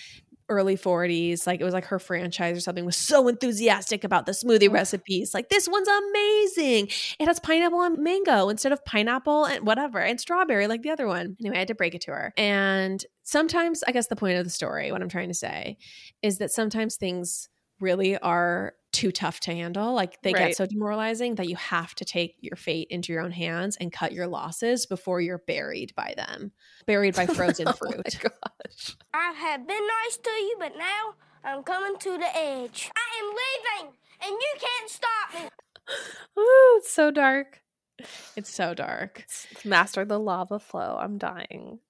early 0.48 0.76
40s 0.76 1.46
like 1.46 1.60
it 1.60 1.64
was 1.64 1.74
like 1.74 1.86
her 1.86 1.98
franchise 1.98 2.56
or 2.56 2.60
something 2.60 2.84
was 2.84 2.96
so 2.96 3.26
enthusiastic 3.26 4.04
about 4.04 4.26
the 4.26 4.32
smoothie 4.32 4.68
oh. 4.68 4.72
recipes 4.72 5.34
like 5.34 5.48
this 5.48 5.68
one's 5.68 5.88
amazing. 5.88 6.88
It 7.18 7.26
has 7.26 7.40
pineapple 7.40 7.82
and 7.82 7.98
mango 7.98 8.48
instead 8.48 8.72
of 8.72 8.84
pineapple 8.84 9.44
and 9.46 9.66
whatever 9.66 9.98
and 9.98 10.20
strawberry 10.20 10.68
like 10.68 10.82
the 10.82 10.90
other 10.90 11.06
one. 11.06 11.36
Anyway 11.40 11.56
i 11.56 11.58
had 11.60 11.68
to 11.68 11.74
break 11.74 11.94
it 11.94 12.02
to 12.02 12.12
her. 12.12 12.32
And 12.36 13.04
sometimes 13.24 13.82
i 13.88 13.92
guess 13.92 14.06
the 14.06 14.16
point 14.16 14.38
of 14.38 14.44
the 14.44 14.50
story 14.50 14.92
what 14.92 15.02
i'm 15.02 15.08
trying 15.08 15.28
to 15.28 15.34
say 15.34 15.78
is 16.22 16.38
that 16.38 16.52
sometimes 16.52 16.96
things 16.96 17.48
really 17.80 18.16
are 18.18 18.74
too 18.92 19.12
tough 19.12 19.40
to 19.40 19.52
handle. 19.52 19.92
Like 19.92 20.22
they 20.22 20.32
Right. 20.32 20.48
get 20.48 20.56
so 20.56 20.64
demoralizing 20.66 21.34
that 21.34 21.48
you 21.48 21.56
have 21.56 21.94
to 21.96 22.04
take 22.04 22.36
your 22.40 22.56
fate 22.56 22.88
into 22.90 23.12
your 23.12 23.22
own 23.22 23.30
hands 23.32 23.76
and 23.76 23.92
cut 23.92 24.12
your 24.12 24.26
losses 24.26 24.86
before 24.86 25.20
you're 25.20 25.42
buried 25.46 25.94
by 25.94 26.14
them, 26.16 26.52
buried 26.86 27.14
by 27.14 27.26
frozen 27.26 27.66
Oh 27.66 27.72
fruit. 27.72 28.16
my 28.22 28.30
gosh. 28.30 28.96
I 29.12 29.32
have 29.32 29.66
been 29.66 29.86
nice 30.04 30.16
to 30.16 30.30
you, 30.30 30.56
but 30.58 30.76
now 30.78 31.14
I'm 31.44 31.62
coming 31.62 31.98
to 31.98 32.18
the 32.18 32.36
edge. 32.36 32.90
I 32.96 33.20
am 33.20 33.28
leaving, 33.84 33.96
and 34.22 34.32
you 34.32 34.54
can't 34.58 34.90
stop 34.90 35.34
me. 35.34 35.48
Ooh, 36.38 36.74
it's 36.78 36.90
so 36.90 37.10
dark. 37.10 37.62
It's 38.36 38.50
so 38.52 38.74
dark. 38.74 39.24
Master 39.64 40.04
the 40.04 40.18
lava 40.18 40.58
flow. 40.58 40.96
I'm 41.00 41.18
dying. 41.18 41.80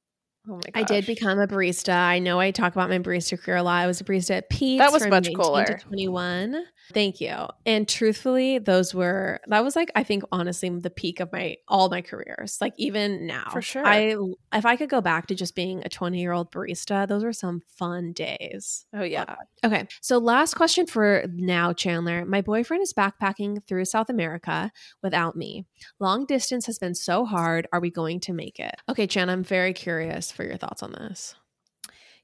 Oh 0.48 0.54
my. 0.54 0.60
I 0.74 0.82
did 0.84 1.06
become 1.06 1.38
a 1.40 1.46
barista. 1.46 1.94
I 1.94 2.18
know 2.18 2.38
I 2.38 2.50
talk 2.50 2.72
about 2.72 2.88
my 2.88 2.98
barista 2.98 3.40
career 3.40 3.56
a 3.56 3.62
lot. 3.62 3.82
I 3.82 3.86
was 3.86 4.00
a 4.00 4.04
barista 4.04 4.36
at 4.36 4.50
Pete's. 4.50 4.80
That 4.80 4.92
was 4.92 5.02
from 5.02 5.10
much 5.10 5.28
cooler. 5.34 5.64
To 5.64 5.76
21. 5.78 6.64
Thank 6.92 7.20
you. 7.20 7.34
And 7.64 7.88
truthfully, 7.88 8.58
those 8.58 8.94
were 8.94 9.40
that 9.46 9.64
was 9.64 9.76
like 9.76 9.90
I 9.94 10.02
think 10.02 10.24
honestly 10.32 10.68
the 10.68 10.90
peak 10.90 11.20
of 11.20 11.32
my 11.32 11.56
all 11.68 11.88
my 11.88 12.02
careers. 12.02 12.58
Like 12.60 12.74
even 12.76 13.26
now, 13.26 13.48
For 13.50 13.62
sure. 13.62 13.86
I 13.86 14.16
if 14.52 14.64
I 14.66 14.76
could 14.76 14.88
go 14.88 15.00
back 15.00 15.26
to 15.26 15.34
just 15.34 15.54
being 15.54 15.82
a 15.84 15.88
20 15.88 16.20
year 16.20 16.32
old 16.32 16.50
barista, 16.52 17.06
those 17.06 17.24
were 17.24 17.32
some 17.32 17.62
fun 17.66 18.12
days. 18.12 18.86
Oh 18.94 19.02
yeah. 19.02 19.36
Okay. 19.64 19.86
So, 20.00 20.18
last 20.18 20.54
question 20.54 20.86
for 20.86 21.24
now, 21.32 21.72
Chanler. 21.72 22.26
My 22.26 22.40
boyfriend 22.40 22.82
is 22.82 22.92
backpacking 22.92 23.66
through 23.66 23.84
South 23.84 24.08
America 24.08 24.70
without 25.02 25.36
me. 25.36 25.66
Long 25.98 26.26
distance 26.26 26.66
has 26.66 26.78
been 26.78 26.94
so 26.94 27.24
hard. 27.24 27.66
Are 27.72 27.80
we 27.80 27.90
going 27.90 28.20
to 28.20 28.32
make 28.32 28.58
it? 28.58 28.76
Okay, 28.88 29.06
Chan, 29.06 29.28
I'm 29.28 29.42
very 29.42 29.72
curious 29.72 30.30
for 30.30 30.44
your 30.44 30.56
thoughts 30.56 30.82
on 30.82 30.92
this. 30.92 31.34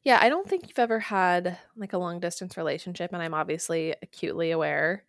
Yeah, 0.05 0.19
I 0.21 0.29
don't 0.29 0.49
think 0.49 0.69
you've 0.69 0.79
ever 0.79 0.99
had 0.99 1.59
like 1.77 1.93
a 1.93 1.99
long 1.99 2.19
distance 2.19 2.57
relationship 2.57 3.13
and 3.13 3.23
I'm 3.23 3.35
obviously 3.35 3.95
acutely 4.03 4.51
aware, 4.51 5.05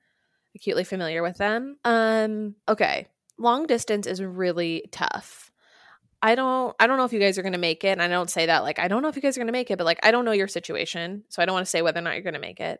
acutely 0.56 0.84
familiar 0.84 1.24
with 1.24 1.38
them. 1.38 1.78
Um 1.84 2.56
okay, 2.70 3.08
long 3.38 3.66
distance 3.66 4.06
is 4.06 4.22
really 4.22 4.86
tough. 4.92 5.52
I 6.22 6.36
don't 6.36 6.76
I 6.80 6.88
don't 6.88 6.98
know 6.98 7.06
if 7.06 7.14
you 7.14 7.20
guys 7.20 7.38
are 7.40 7.44
to 7.44 7.58
make 7.58 7.84
it 7.84 7.90
and 7.90 8.02
I 8.02 8.08
don't 8.08 8.30
say 8.30 8.46
that 8.46 8.64
like 8.64 8.80
I 8.80 8.88
don't 8.88 9.02
know 9.02 9.10
if 9.10 9.16
you 9.16 9.22
guys 9.22 9.38
are 9.38 9.44
to 9.44 9.52
make 9.52 9.72
it, 9.72 9.78
but 9.78 9.86
like 9.86 10.00
I 10.04 10.12
don't 10.12 10.26
know 10.26 10.32
your 10.32 10.48
situation, 10.48 11.24
so 11.30 11.42
I 11.42 11.46
don't 11.46 11.54
want 11.54 11.66
to 11.66 11.70
say 11.72 11.82
whether 11.82 12.00
or 12.00 12.04
not 12.04 12.14
you're 12.14 12.32
to 12.32 12.40
make 12.40 12.60
it. 12.60 12.80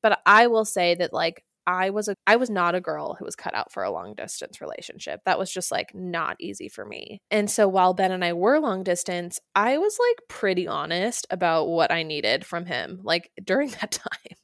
But 0.00 0.20
I 0.24 0.46
will 0.46 0.64
say 0.64 0.94
that 0.94 1.12
like 1.12 1.44
I 1.68 1.90
was 1.90 2.08
a 2.08 2.14
I 2.26 2.36
was 2.36 2.48
not 2.48 2.74
a 2.74 2.80
girl 2.80 3.14
who 3.14 3.26
was 3.26 3.36
cut 3.36 3.54
out 3.54 3.70
for 3.70 3.82
a 3.82 3.90
long 3.90 4.14
distance 4.14 4.62
relationship. 4.62 5.20
That 5.26 5.38
was 5.38 5.52
just 5.52 5.70
like 5.70 5.94
not 5.94 6.36
easy 6.40 6.70
for 6.70 6.86
me. 6.86 7.20
And 7.30 7.50
so 7.50 7.68
while 7.68 7.92
Ben 7.92 8.10
and 8.10 8.24
I 8.24 8.32
were 8.32 8.58
long 8.58 8.82
distance, 8.82 9.38
I 9.54 9.76
was 9.76 9.98
like 10.08 10.28
pretty 10.28 10.66
honest 10.66 11.26
about 11.28 11.68
what 11.68 11.92
I 11.92 12.04
needed 12.04 12.46
from 12.46 12.64
him 12.64 13.00
like 13.04 13.30
during 13.44 13.68
that 13.80 13.92
time. 13.92 14.36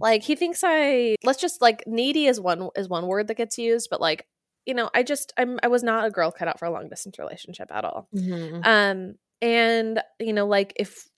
Like 0.00 0.24
he 0.24 0.34
thinks 0.34 0.62
I 0.64 1.14
let's 1.22 1.40
just 1.40 1.62
like 1.62 1.84
needy 1.86 2.26
is 2.26 2.40
one 2.40 2.68
is 2.74 2.88
one 2.88 3.06
word 3.06 3.28
that 3.28 3.36
gets 3.36 3.56
used, 3.56 3.86
but 3.88 4.00
like 4.00 4.26
you 4.66 4.74
know, 4.74 4.90
I 4.92 5.04
just 5.04 5.32
I'm 5.38 5.60
I 5.62 5.68
was 5.68 5.84
not 5.84 6.04
a 6.04 6.10
girl 6.10 6.32
cut 6.32 6.48
out 6.48 6.58
for 6.58 6.64
a 6.64 6.72
long 6.72 6.88
distance 6.88 7.20
relationship 7.20 7.68
at 7.70 7.84
all. 7.84 8.08
Um, 8.64 9.14
and 9.40 10.00
you 10.18 10.32
know, 10.32 10.48
like 10.48 10.72
if 10.74 11.08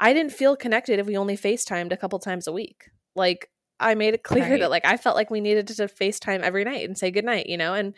I 0.00 0.12
didn't 0.12 0.32
feel 0.32 0.56
connected 0.56 0.98
if 0.98 1.06
we 1.06 1.16
only 1.16 1.36
FaceTimed 1.36 1.92
a 1.92 1.96
couple 1.96 2.18
times 2.18 2.48
a 2.48 2.52
week. 2.52 2.90
Like 3.14 3.48
I 3.78 3.94
made 3.94 4.14
it 4.14 4.22
clear 4.22 4.44
Right. 4.44 4.60
that 4.60 4.70
like 4.70 4.84
I 4.86 4.96
felt 4.96 5.16
like 5.16 5.30
we 5.30 5.40
needed 5.40 5.66
to 5.68 5.74
FaceTime 5.84 6.40
every 6.40 6.64
night 6.64 6.86
and 6.86 6.96
say 6.96 7.10
goodnight, 7.10 7.46
you 7.46 7.56
know, 7.56 7.74
and 7.74 7.94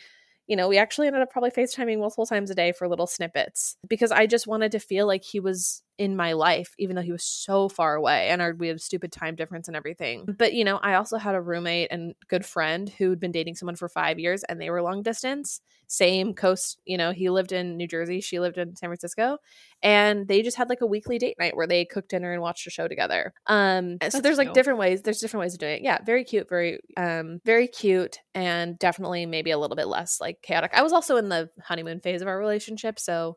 you 0.47 0.57
know, 0.57 0.67
we 0.67 0.79
actually 0.79 1.07
ended 1.07 1.23
up 1.23 1.31
probably 1.31 1.51
FaceTiming 1.51 1.99
multiple 1.99 2.27
times 2.27 2.51
a 2.51 2.55
day 2.55 2.73
for 2.73 2.89
little 2.89 3.07
snippets 3.07 3.77
because 3.87 4.11
I 4.11 4.27
just 4.27 4.47
wanted 4.47 4.73
to 4.73 4.79
feel 4.79 5.07
like 5.07 5.23
he 5.23 5.41
was 5.41 5.83
in 5.99 6.15
my 6.15 6.33
life, 6.33 6.75
even 6.79 6.95
though 6.95 7.03
he 7.03 7.13
was 7.13 7.25
so 7.25 7.69
far 7.69 7.97
away 7.97 8.29
and 8.29 8.41
our, 8.41 8.55
we 8.55 8.69
had 8.69 8.77
a 8.77 8.81
stupid 8.81 9.11
time 9.11 9.35
difference 9.35 9.67
and 9.67 9.77
everything. 9.77 10.25
But, 10.39 10.55
you 10.55 10.65
know, 10.65 10.79
I 10.79 10.95
also 10.95 11.19
had 11.19 11.35
a 11.35 11.41
roommate 11.41 11.89
and 11.91 12.15
good 12.29 12.47
friend 12.47 12.89
who'd 12.89 13.19
been 13.19 13.33
dating 13.33 13.57
someone 13.57 13.75
for 13.75 13.89
five 13.89 14.19
years 14.19 14.45
and 14.45 14.61
they 14.61 14.71
were 14.71 14.81
long 14.81 15.03
distance, 15.03 15.61
same 15.89 16.35
coast. 16.35 16.79
You 16.85 16.99
know, 16.99 17.11
he 17.11 17.31
lived 17.31 17.51
in 17.51 17.77
New 17.77 17.89
Jersey, 17.89 18.21
she 18.21 18.39
lived 18.39 18.59
in 18.59 18.77
San 18.77 18.89
Francisco, 18.89 19.39
and 19.83 20.29
they 20.29 20.43
just 20.43 20.57
had 20.57 20.69
like 20.69 20.83
a 20.83 20.87
weekly 20.87 21.19
date 21.19 21.37
night 21.39 21.57
where 21.57 21.67
they 21.67 21.85
cooked 21.85 22.11
dinner 22.11 22.33
and 22.33 22.41
watched 22.41 22.67
a 22.69 22.71
show 22.71 22.87
together. 22.87 23.35
Um, 23.47 23.99
so 24.09 24.21
there's 24.21 24.39
like 24.39 24.55
different 24.55 24.79
ways. 24.79 25.03
There's 25.03 25.19
different 25.19 25.43
ways 25.43 25.55
of 25.55 25.59
doing 25.59 25.79
it. 25.79 25.83
Yeah, 25.83 25.99
very 26.05 26.23
cute, 26.23 26.49
very, 26.49 26.79
um, 26.97 27.41
very 27.45 27.67
cute, 27.67 28.21
and 28.35 28.79
definitely 28.79 29.27
maybe 29.27 29.51
a 29.51 29.59
little 29.59 29.77
bit 29.77 29.89
less 29.89 30.21
like 30.21 30.43
chaotic. 30.43 30.71
I 30.75 30.83
was 30.83 30.93
also 30.93 31.17
in 31.17 31.29
the 31.29 31.51
honeymoon 31.61 31.99
phase 31.99 32.23
of 32.23 32.29
our 32.29 32.39
relationship, 32.39 33.01
so 33.01 33.37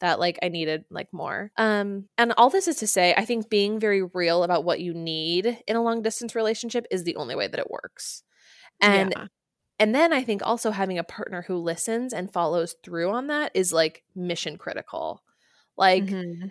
that 0.00 0.18
like 0.18 0.38
I 0.42 0.48
needed 0.48 0.84
like 0.90 1.12
more. 1.12 1.52
Um 1.56 2.08
and 2.18 2.32
all 2.36 2.50
this 2.50 2.68
is 2.68 2.76
to 2.76 2.86
say 2.86 3.14
I 3.16 3.24
think 3.24 3.50
being 3.50 3.78
very 3.80 4.02
real 4.02 4.42
about 4.44 4.64
what 4.64 4.80
you 4.80 4.94
need 4.94 5.62
in 5.66 5.76
a 5.76 5.82
long 5.82 6.02
distance 6.02 6.34
relationship 6.34 6.86
is 6.90 7.04
the 7.04 7.16
only 7.16 7.34
way 7.36 7.48
that 7.48 7.60
it 7.60 7.70
works. 7.70 8.22
And 8.82 9.14
Yeah. 9.14 9.28
and 9.78 9.94
then 9.94 10.12
I 10.12 10.22
think 10.24 10.42
also 10.44 10.70
having 10.72 10.98
a 10.98 11.04
partner 11.04 11.42
who 11.42 11.56
listens 11.56 12.12
and 12.12 12.32
follows 12.32 12.76
through 12.84 13.10
on 13.10 13.28
that 13.28 13.52
is 13.54 13.72
like 13.72 14.04
mission 14.14 14.58
critical. 14.58 15.24
Like 15.76 16.18
Mhm. 16.18 16.50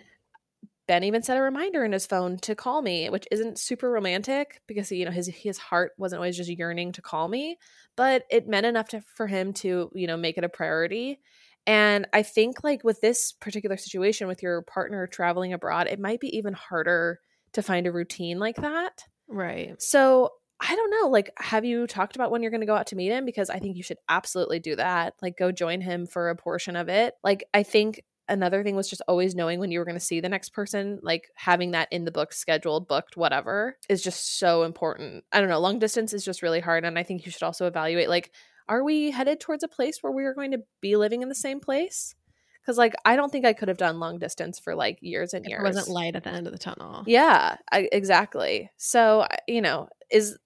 Ben 0.86 1.04
even 1.04 1.22
set 1.22 1.36
a 1.36 1.42
reminder 1.42 1.84
in 1.84 1.92
his 1.92 2.06
phone 2.06 2.36
to 2.38 2.56
call 2.56 2.82
me, 2.82 3.08
which 3.10 3.26
isn't 3.30 3.58
super 3.60 3.90
romantic 3.90 4.60
because 4.66 4.90
you 4.90 5.04
know 5.04 5.10
his 5.12 5.28
his 5.28 5.56
heart 5.58 5.92
wasn't 5.98 6.18
always 6.18 6.36
just 6.36 6.50
yearning 6.50 6.90
to 6.92 7.02
call 7.02 7.28
me, 7.28 7.58
but 7.96 8.24
it 8.30 8.48
meant 8.48 8.66
enough 8.66 8.88
to, 8.88 9.00
for 9.00 9.26
him 9.28 9.52
to 9.54 9.90
you 9.94 10.06
know 10.06 10.16
make 10.16 10.36
it 10.36 10.44
a 10.44 10.48
priority. 10.48 11.20
And 11.66 12.06
I 12.12 12.22
think 12.22 12.64
like 12.64 12.82
with 12.84 13.00
this 13.00 13.32
particular 13.32 13.76
situation 13.76 14.26
with 14.26 14.42
your 14.42 14.62
partner 14.62 15.06
traveling 15.06 15.52
abroad, 15.52 15.86
it 15.86 16.00
might 16.00 16.20
be 16.20 16.36
even 16.36 16.54
harder 16.54 17.20
to 17.52 17.62
find 17.62 17.86
a 17.86 17.92
routine 17.92 18.38
like 18.38 18.56
that. 18.56 19.04
right. 19.28 19.80
So 19.80 20.30
I 20.60 20.76
don't 20.76 20.90
know. 20.90 21.08
Like, 21.08 21.30
have 21.38 21.64
you 21.64 21.86
talked 21.86 22.16
about 22.16 22.30
when 22.30 22.42
you're 22.42 22.50
going 22.50 22.60
to 22.60 22.66
go 22.66 22.76
out 22.76 22.88
to 22.88 22.96
meet 22.96 23.10
him? 23.10 23.24
Because 23.24 23.48
I 23.48 23.58
think 23.58 23.76
you 23.76 23.82
should 23.82 23.96
absolutely 24.10 24.60
do 24.60 24.76
that. 24.76 25.14
Like, 25.22 25.38
go 25.38 25.50
join 25.50 25.80
him 25.80 26.06
for 26.06 26.28
a 26.28 26.36
portion 26.36 26.76
of 26.76 26.90
it. 26.90 27.14
Like, 27.24 27.44
I 27.54 27.62
think 27.62 28.02
another 28.28 28.62
thing 28.62 28.76
was 28.76 28.88
just 28.88 29.02
always 29.08 29.34
knowing 29.34 29.58
when 29.58 29.70
you 29.70 29.78
were 29.78 29.86
going 29.86 29.96
to 29.96 30.04
see 30.04 30.20
the 30.20 30.28
next 30.28 30.50
person, 30.50 31.00
like 31.02 31.28
having 31.34 31.72
that 31.72 31.88
in 31.90 32.04
the 32.04 32.12
book, 32.12 32.32
scheduled, 32.32 32.88
booked, 32.88 33.16
whatever, 33.16 33.76
is 33.88 34.02
just 34.02 34.38
so 34.38 34.62
important. 34.62 35.24
I 35.32 35.40
don't 35.40 35.48
know. 35.48 35.58
Long 35.58 35.78
distance 35.78 36.12
is 36.12 36.24
just 36.24 36.42
really 36.42 36.60
hard. 36.60 36.84
And 36.84 36.98
I 36.98 37.02
think 37.04 37.24
you 37.24 37.32
should 37.32 37.42
also 37.42 37.66
evaluate, 37.66 38.10
like, 38.10 38.30
are 38.70 38.84
we 38.84 39.10
headed 39.10 39.40
towards 39.40 39.62
a 39.62 39.68
place 39.68 39.98
where 40.00 40.12
we 40.12 40.24
are 40.24 40.32
going 40.32 40.52
to 40.52 40.62
be 40.80 40.96
living 40.96 41.22
in 41.22 41.28
the 41.28 41.34
same 41.34 41.60
place? 41.60 42.14
Because, 42.62 42.78
like, 42.78 42.94
I 43.04 43.16
don't 43.16 43.30
think 43.32 43.44
I 43.44 43.52
could 43.52 43.68
have 43.68 43.76
done 43.76 43.98
long 43.98 44.18
distance 44.18 44.58
for 44.58 44.74
like 44.74 44.98
years 45.00 45.34
and 45.34 45.44
years. 45.46 45.60
It 45.60 45.64
wasn't 45.64 45.88
light 45.88 46.14
at 46.14 46.24
the 46.24 46.30
end 46.30 46.46
of 46.46 46.52
the 46.52 46.58
tunnel. 46.58 47.02
Yeah, 47.06 47.56
I, 47.72 47.88
exactly. 47.90 48.70
So, 48.76 49.26
you 49.48 49.60
know, 49.60 49.88
is 50.10 50.38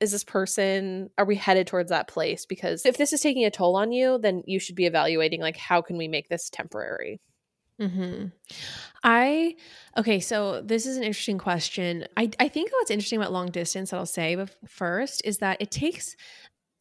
is 0.00 0.12
this 0.12 0.24
person 0.24 1.10
are 1.18 1.26
we 1.26 1.36
headed 1.36 1.66
towards 1.66 1.90
that 1.90 2.08
place 2.08 2.46
because 2.46 2.86
if 2.86 2.96
this 2.96 3.12
is 3.12 3.20
taking 3.20 3.44
a 3.44 3.50
toll 3.50 3.76
on 3.76 3.92
you, 3.92 4.18
then 4.18 4.42
you 4.46 4.58
should 4.58 4.74
be 4.74 4.86
evaluating 4.86 5.40
like 5.40 5.56
how 5.56 5.82
can 5.82 5.96
we 5.96 6.08
make 6.08 6.28
this 6.28 6.50
temporary? 6.50 7.20
hmm 7.78 8.26
I 9.02 9.56
okay. 9.96 10.20
So 10.20 10.60
this 10.60 10.84
is 10.84 10.98
an 10.98 11.02
interesting 11.02 11.38
question. 11.38 12.06
I 12.16 12.30
I 12.38 12.48
think 12.48 12.70
what's 12.72 12.90
interesting 12.90 13.18
about 13.18 13.32
long 13.32 13.50
distance 13.50 13.90
that 13.90 13.96
I'll 13.96 14.06
say 14.06 14.36
first 14.66 15.22
is 15.24 15.38
that 15.38 15.56
it 15.60 15.70
takes 15.70 16.16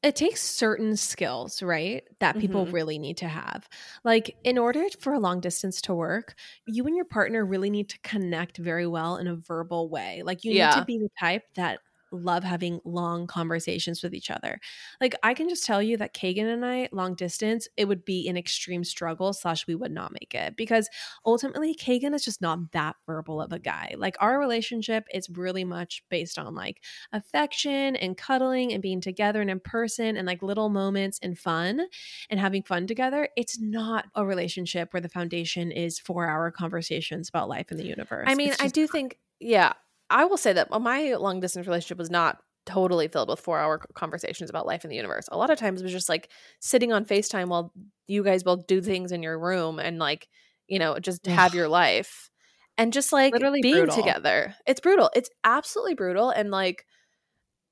it 0.01 0.15
takes 0.15 0.41
certain 0.41 0.95
skills, 0.95 1.61
right? 1.61 2.03
That 2.19 2.39
people 2.39 2.67
Mhm. 2.67 2.73
really 2.73 2.97
need 2.99 3.17
to 3.17 3.27
have. 3.27 3.67
Like 4.03 4.37
in 4.43 4.57
order 4.57 4.85
for 4.99 5.13
a 5.13 5.19
long 5.19 5.41
distance 5.41 5.81
to 5.83 5.93
work, 5.95 6.35
you 6.65 6.85
and 6.87 6.95
your 6.95 7.05
partner 7.05 7.45
really 7.45 7.69
need 7.69 7.89
to 7.89 7.99
connect 8.01 8.57
very 8.57 8.87
well 8.87 9.17
in 9.17 9.27
a 9.27 9.35
verbal 9.35 9.89
way. 9.89 10.21
Like 10.23 10.43
you 10.45 10.53
need 10.53 10.71
to 10.73 10.81
be 10.81 10.97
the 10.97 11.09
type 11.19 11.43
that 11.55 11.81
love 12.12 12.43
having 12.43 12.80
long 12.86 13.28
conversations 13.28 14.03
with 14.03 14.14
each 14.14 14.30
other. 14.30 14.60
Like 15.01 15.16
I 15.24 15.34
can 15.34 15.49
just 15.49 15.66
tell 15.66 15.82
you 15.82 15.97
that 15.97 16.14
Kagan 16.14 16.51
and 16.51 16.66
I, 16.66 16.89
long 16.91 17.16
distance, 17.16 17.68
it 17.78 17.86
would 17.86 18.05
be 18.05 18.28
an 18.28 18.38
extreme 18.38 18.84
struggle 18.84 19.34
slash 19.34 19.68
we 19.68 19.76
would 19.76 19.91
not 19.91 20.12
make 20.14 20.34
it 20.34 20.55
because 20.55 20.89
ultimately 21.26 21.76
Kagan 21.76 22.14
is 22.14 22.26
just 22.26 22.41
not 22.41 22.72
that 22.72 22.95
verbal 23.05 23.41
of 23.41 23.51
a 23.51 23.60
guy. 23.60 23.95
Like 23.97 24.16
our 24.20 24.39
relationship 24.39 25.05
is 25.14 25.30
really 25.30 25.64
much 25.64 26.03
based 26.10 26.39
on 26.39 26.55
like 26.55 26.82
affection 27.12 27.95
and 27.95 28.18
cuddling 28.18 28.74
and 28.74 28.82
being 28.82 29.01
together 29.01 29.41
and 29.41 29.49
in 29.49 29.60
person 29.60 30.18
and 30.18 30.28
like 30.28 30.41
little 30.41 30.70
moments 30.70 31.20
and 31.22 31.38
fun 31.38 31.82
and 32.30 32.39
having 32.39 32.64
fun 32.64 32.88
together. 32.88 33.30
It's 33.36 33.60
not 33.60 34.05
a 34.16 34.26
relationship 34.26 34.93
where 34.93 35.01
the 35.01 35.10
foundation 35.10 35.72
is 35.72 35.99
four 35.99 36.28
hour 36.28 36.51
conversations 36.51 37.30
about 37.30 37.49
life 37.49 37.72
in 37.72 37.78
the 37.78 37.86
universe. 37.86 38.26
I 38.28 38.36
mean, 38.36 38.49
It's 38.49 38.62
I 38.62 38.68
do 38.68 38.88
think 38.88 39.18
yeah, 39.39 39.74
I 40.10 40.26
will 40.26 40.38
say 40.38 40.53
that 40.53 40.68
uh, 40.72 40.80
my 40.80 41.16
long 41.16 41.39
distance 41.39 41.68
relationship 41.68 41.97
was 41.97 42.10
not 42.10 42.39
totally 42.66 43.07
filled 43.07 43.30
with 43.30 43.43
4-hour 43.43 43.80
conversations 43.95 44.49
about 44.49 44.66
life 44.68 44.84
in 44.84 44.89
the 44.89 44.95
universe. 44.95 45.28
A 45.32 45.38
lot 45.38 45.49
of 45.49 45.57
times 45.57 45.82
it 45.82 45.84
was 45.84 45.93
just 45.93 46.10
like 46.10 46.30
sitting 46.60 46.93
on 46.93 47.05
FaceTime 47.05 47.47
while 47.47 47.74
you 48.07 48.24
guys 48.24 48.43
both 48.43 48.68
do 48.68 48.82
things 48.82 49.12
in 49.12 49.24
your 49.24 49.39
room 49.39 49.80
and 49.80 49.97
like, 49.99 50.28
you 50.68 50.78
know, 50.80 50.99
just 50.99 51.26
have 51.26 51.53
your 51.55 51.68
life. 51.68 52.30
and 52.78 52.93
just 52.93 53.12
like 53.12 53.34
Literally 53.34 53.62
being 53.62 53.76
brutal. 53.86 53.95
together. 53.95 54.55
It's 54.68 54.80
brutal. 54.82 55.10
It's 55.16 55.30
absolutely 55.43 55.95
brutal. 55.95 56.30
And 56.30 56.51
like, 56.51 56.86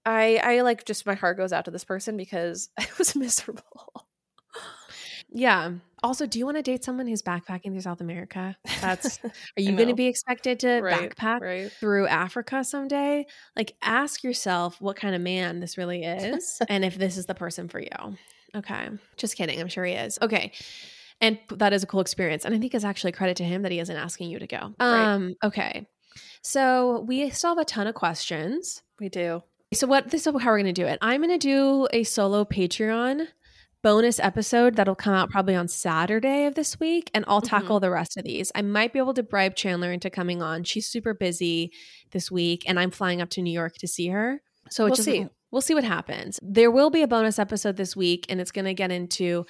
I, 0.05 0.39
I 0.43 0.61
like 0.61 0.85
just 0.85 1.05
my 1.05 1.15
heart 1.15 1.37
goes 1.37 1.51
out 1.53 1.65
to 1.65 1.71
this 1.71 1.83
person 1.83 2.17
because 2.17 2.69
it 2.79 2.97
was 2.97 3.15
miserable. 3.15 4.06
Yeah. 5.29 5.71
Also, 6.03 6.25
do 6.25 6.37
you 6.37 6.45
want 6.45 6.57
to 6.57 6.63
date 6.63 6.83
someone 6.83 7.07
who's 7.07 7.21
backpacking 7.23 7.71
through 7.71 7.81
South 7.81 8.01
America? 8.01 8.55
That's 8.81 9.19
are 9.23 9.61
you 9.61 9.75
going 9.75 9.89
to 9.89 9.95
be 9.95 10.05
expected 10.05 10.59
to 10.61 10.79
Right, 10.81 11.15
backpack 11.15 11.41
right. 11.41 11.71
through 11.71 12.07
Africa 12.07 12.63
someday? 12.63 13.25
Like 13.55 13.73
ask 13.81 14.23
yourself 14.23 14.79
what 14.79 14.95
kind 14.95 15.15
of 15.15 15.21
man 15.21 15.59
this 15.59 15.77
really 15.77 16.03
is 16.03 16.59
and 16.69 16.85
if 16.85 16.97
this 16.97 17.17
is 17.17 17.25
the 17.25 17.35
person 17.35 17.67
for 17.67 17.79
you. 17.79 18.15
Okay. 18.55 18.89
Just 19.17 19.35
kidding. 19.35 19.59
I'm 19.59 19.67
sure 19.67 19.85
he 19.85 19.93
is. 19.93 20.17
Okay. 20.21 20.51
And 21.19 21.39
that 21.49 21.73
is 21.73 21.83
a 21.83 21.87
cool 21.87 22.01
experience. 22.01 22.45
And 22.45 22.53
I 22.53 22.59
think 22.59 22.75
it's 22.75 22.85
actually 22.85 23.11
credit 23.11 23.37
to 23.37 23.43
him 23.43 23.63
that 23.63 23.71
he 23.71 23.79
isn't 23.79 23.95
asking 23.95 24.29
you 24.29 24.39
to 24.39 24.47
go. 24.47 24.73
Right. 24.79 25.13
Um, 25.13 25.35
okay. 25.43 25.87
So 26.43 27.01
we 27.01 27.29
still 27.31 27.51
have 27.51 27.57
a 27.57 27.65
ton 27.65 27.87
of 27.87 27.95
questions. 27.95 28.83
We 28.99 29.09
do. 29.09 29.41
So 29.73 29.87
what 29.87 30.11
this 30.11 30.25
is 30.25 30.33
how 30.41 30.51
we're 30.51 30.57
gonna 30.57 30.73
do 30.73 30.85
it. 30.85 30.97
I'm 31.01 31.21
gonna 31.21 31.37
do 31.37 31.87
a 31.91 32.03
solo 32.03 32.45
Patreon 32.45 33.27
bonus 33.83 34.19
episode 34.19 34.75
that'll 34.75 34.95
come 34.95 35.13
out 35.13 35.29
probably 35.29 35.55
on 35.55 35.67
Saturday 35.67 36.45
of 36.45 36.55
this 36.55 36.79
week, 36.79 37.09
and 37.13 37.23
I'll 37.27 37.41
Mhm. 37.41 37.49
tackle 37.49 37.79
the 37.79 37.89
rest 37.91 38.17
of 38.17 38.23
these. 38.23 38.51
I 38.55 38.61
might 38.61 38.91
be 38.93 38.99
able 38.99 39.13
to 39.13 39.23
bribe 39.23 39.55
Chanler 39.55 39.93
into 39.93 40.09
coming 40.09 40.41
on. 40.41 40.63
She's 40.63 40.87
super 40.87 41.13
busy 41.13 41.71
this 42.11 42.31
week, 42.31 42.63
and 42.67 42.79
I'm 42.79 42.91
flying 42.91 43.21
up 43.21 43.29
to 43.31 43.41
New 43.41 43.53
York 43.53 43.75
to 43.79 43.87
see 43.87 44.07
her. 44.07 44.41
So 44.69 44.85
We'll 44.85 44.95
just, 44.95 45.05
see. 45.05 45.27
We'll 45.51 45.61
see 45.61 45.73
what 45.73 45.85
happens. 45.85 46.39
There 46.43 46.69
will 46.69 46.89
be 46.89 47.01
a 47.01 47.07
bonus 47.07 47.39
episode 47.39 47.77
this 47.77 47.95
week, 47.95 48.25
and 48.27 48.41
it's 48.41 48.51
going 48.51 48.65
to 48.65 48.73
get 48.73 48.91
into 48.91 49.45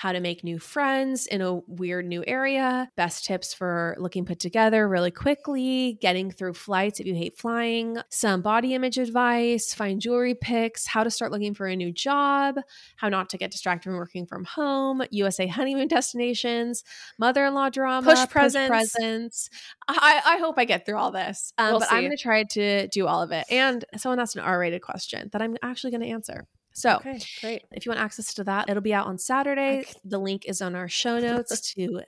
how 0.00 0.12
to 0.12 0.20
make 0.20 0.42
new 0.42 0.58
friends 0.58 1.26
in 1.26 1.42
a 1.42 1.56
weird 1.66 2.06
new 2.06 2.24
area, 2.26 2.90
best 2.96 3.26
tips 3.26 3.52
for 3.52 3.94
looking 3.98 4.24
put 4.24 4.40
together 4.40 4.88
really 4.88 5.10
quickly, 5.10 5.98
getting 6.00 6.30
through 6.30 6.54
flights 6.54 7.00
if 7.00 7.06
you 7.06 7.14
hate 7.14 7.36
flying, 7.36 7.98
some 8.08 8.40
body 8.40 8.72
image 8.72 8.96
advice, 8.96 9.74
find 9.74 10.00
jewelry 10.00 10.34
picks, 10.34 10.86
how 10.86 11.04
to 11.04 11.10
start 11.10 11.30
looking 11.30 11.52
for 11.52 11.66
a 11.66 11.76
new 11.76 11.92
job, 11.92 12.58
how 12.96 13.10
not 13.10 13.28
to 13.28 13.36
get 13.36 13.50
distracted 13.50 13.90
from 13.90 13.98
working 13.98 14.24
from 14.24 14.42
home, 14.44 15.02
USA 15.10 15.46
honeymoon 15.46 15.88
destinations, 15.96 16.82
mother 17.18 17.44
in 17.44 17.52
law 17.52 17.68
drama, 17.68 18.14
Push 18.14 18.26
presents. 18.30 18.70
presents. 18.70 19.50
I, 19.86 20.22
I 20.24 20.38
hope 20.38 20.54
I 20.56 20.64
get 20.64 20.86
through 20.86 20.96
all 20.96 21.10
this, 21.10 21.52
um, 21.58 21.72
We'll 21.72 21.80
but 21.80 21.92
I'm 21.92 22.00
going 22.00 22.16
to 22.16 22.22
try 22.22 22.44
to 22.44 22.88
do 22.88 23.06
all 23.06 23.20
of 23.20 23.32
it. 23.32 23.44
And 23.50 23.84
someone 23.98 24.18
asked 24.18 24.34
an 24.34 24.40
R 24.40 24.58
rated 24.58 24.80
question 24.80 25.28
that 25.32 25.42
I'm 25.42 25.58
actually 25.62 25.90
going 25.90 26.04
to 26.04 26.08
answer. 26.08 26.46
So, 26.80 26.96
Okay, 26.96 27.20
great. 27.40 27.62
if 27.72 27.84
you 27.86 27.90
want 27.90 28.00
access 28.00 28.34
to 28.34 28.44
that, 28.44 28.68
it'll 28.70 28.82
be 28.82 28.94
out 28.94 29.06
on 29.06 29.18
Saturday. 29.18 29.80
Okay. 29.80 29.92
The 30.04 30.18
link 30.18 30.44
is 30.46 30.60
on 30.62 30.74
our 30.74 30.88
show 30.88 31.18
notes 31.18 31.60
to 31.74 32.02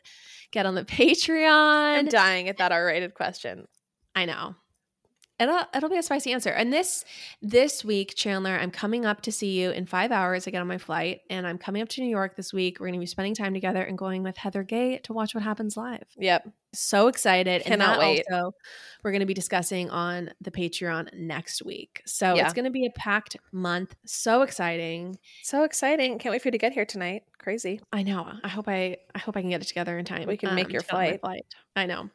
get 0.50 0.66
on 0.66 0.74
the 0.74 0.84
Patreon. 0.98 1.98
I'm 1.98 2.06
dying 2.08 2.48
at 2.48 2.58
that 2.58 2.72
R-rated 2.72 3.14
question. 3.14 3.66
I 4.14 4.24
know. 4.24 4.54
It'll 5.40 5.62
it'll 5.74 5.88
be 5.88 5.96
a 5.96 6.02
spicy 6.02 6.30
answer. 6.32 6.50
And 6.50 6.72
this 6.72 7.04
this 7.40 7.84
week, 7.84 8.14
Chanler, 8.14 8.60
I'm 8.60 8.70
coming 8.70 9.04
up 9.04 9.22
to 9.22 9.32
see 9.32 9.60
you 9.60 9.70
in 9.70 9.86
five 9.86 10.12
hours. 10.12 10.46
I 10.46 10.52
get 10.52 10.60
on 10.60 10.68
my 10.68 10.78
flight, 10.78 11.20
and 11.30 11.46
I'm 11.46 11.58
coming 11.58 11.82
up 11.82 11.88
to 11.90 12.00
New 12.00 12.10
York 12.10 12.36
this 12.36 12.52
week. 12.52 12.78
We're 12.78 12.86
going 12.86 12.94
to 12.94 13.00
be 13.00 13.06
spending 13.06 13.34
time 13.34 13.52
together 13.54 13.82
and 13.82 13.98
going 13.98 14.22
with 14.22 14.36
Heather 14.36 14.62
Gay 14.62 14.98
to 14.98 15.12
watch 15.12 15.34
what 15.34 15.42
happens 15.42 15.76
live. 15.76 16.04
Yep. 16.16 16.48
So 16.74 17.08
excited! 17.08 17.62
and 17.62 17.64
Cannot 17.64 17.98
that 17.98 18.06
wait. 18.06 18.24
Also, 18.30 18.52
we're 19.04 19.10
going 19.10 19.20
to 19.20 19.26
be 19.26 19.34
discussing 19.34 19.90
on 19.90 20.30
the 20.40 20.50
Patreon 20.50 21.12
next 21.14 21.62
week. 21.64 22.02
So 22.06 22.34
Yeah. 22.34 22.44
it's 22.44 22.54
going 22.54 22.64
to 22.64 22.70
be 22.70 22.86
a 22.86 22.90
packed 22.90 23.36
month. 23.52 23.94
So 24.06 24.42
exciting! 24.42 25.18
So 25.42 25.64
exciting. 25.64 26.18
Can't 26.18 26.32
wait 26.32 26.42
for 26.42 26.48
you 26.48 26.52
to 26.52 26.58
get 26.58 26.72
here 26.72 26.86
tonight. 26.86 27.24
Crazy. 27.38 27.80
I 27.92 28.04
know. 28.04 28.30
I 28.44 28.48
hope 28.48 28.68
I 28.68 28.98
I 29.14 29.18
hope 29.18 29.36
I 29.36 29.40
can 29.40 29.50
get 29.50 29.60
it 29.62 29.66
together 29.66 29.98
in 29.98 30.04
time. 30.04 30.28
We 30.28 30.36
can 30.36 30.54
make 30.54 30.66
um, 30.66 30.70
your 30.70 30.82
on 30.92 30.96
my 30.98 31.06
flight. 31.08 31.20
flight. 31.20 31.46
I 31.74 31.86
know. 31.86 32.08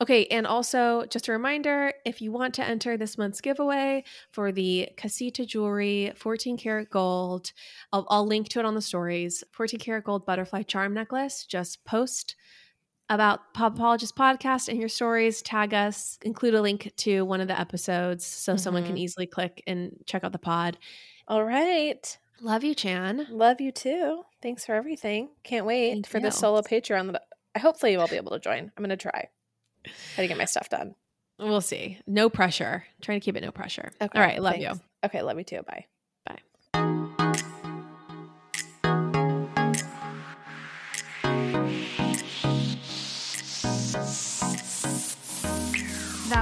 Okay, 0.00 0.26
and 0.26 0.46
also 0.46 1.04
just 1.10 1.28
a 1.28 1.32
reminder, 1.32 1.92
if 2.06 2.22
you 2.22 2.32
want 2.32 2.54
to 2.54 2.64
enter 2.64 2.96
this 2.96 3.18
month's 3.18 3.40
giveaway 3.40 4.04
for 4.32 4.52
the 4.52 4.88
Casita 4.96 5.44
Jewelry 5.44 6.12
14 6.16 6.56
karat 6.56 6.88
gold, 6.90 7.52
I'll, 7.92 8.06
I'll 8.08 8.26
link 8.26 8.48
to 8.50 8.60
it 8.60 8.64
on 8.64 8.74
the 8.74 8.80
stories. 8.80 9.44
14 9.52 9.78
karat 9.80 10.04
gold 10.04 10.24
butterfly 10.24 10.62
charm 10.62 10.94
necklace. 10.94 11.44
Just 11.44 11.84
post 11.84 12.36
about 13.10 13.52
Pop 13.52 13.74
Apologist 13.74 14.16
podcast 14.16 14.68
and 14.68 14.78
your 14.78 14.88
stories, 14.88 15.42
tag 15.42 15.74
us, 15.74 16.18
include 16.22 16.54
a 16.54 16.62
link 16.62 16.90
to 16.98 17.22
one 17.26 17.40
of 17.42 17.48
the 17.48 17.58
episodes 17.60 18.24
so 18.24 18.56
someone 18.56 18.84
can 18.84 18.94
Mhm. 18.94 19.00
easily 19.00 19.26
click 19.26 19.62
and 19.66 19.96
check 20.06 20.24
out 20.24 20.32
the 20.32 20.38
pod. 20.38 20.78
All 21.28 21.44
right. 21.44 22.18
Love 22.40 22.64
you, 22.64 22.74
Chan. 22.74 23.26
Love 23.30 23.60
you 23.60 23.70
too. 23.72 24.24
Thanks 24.40 24.64
for 24.64 24.74
everything. 24.74 25.30
Can't 25.42 25.66
wait 25.66 25.90
Thank 25.90 26.06
for 26.06 26.18
you. 26.18 26.22
this 26.22 26.38
solo 26.38 26.62
Patreon 26.62 27.12
that 27.12 27.24
I 27.54 27.58
hopefully 27.58 27.96
I'll 27.96 28.08
be 28.08 28.16
able 28.16 28.32
to 28.32 28.38
join. 28.38 28.72
I'm 28.76 28.82
gonna 28.82 28.96
try. 28.96 29.28
Try 30.14 30.24
to 30.24 30.28
get 30.28 30.38
my 30.38 30.44
stuff 30.46 30.68
done. 30.70 30.94
We'll 31.38 31.60
see. 31.60 31.98
No 32.06 32.30
pressure. 32.30 32.86
Trying 33.02 33.20
to 33.20 33.24
keep 33.24 33.36
it 33.36 33.42
no 33.42 33.50
pressure. 33.50 33.90
Okay. 34.00 34.18
All 34.18 34.24
right. 34.24 34.40
Love 34.40 34.58
you. 34.58 34.72
Okay, 35.04 35.20
love 35.22 35.36
you 35.38 35.44
too. 35.44 35.62
Bye. 35.62 35.86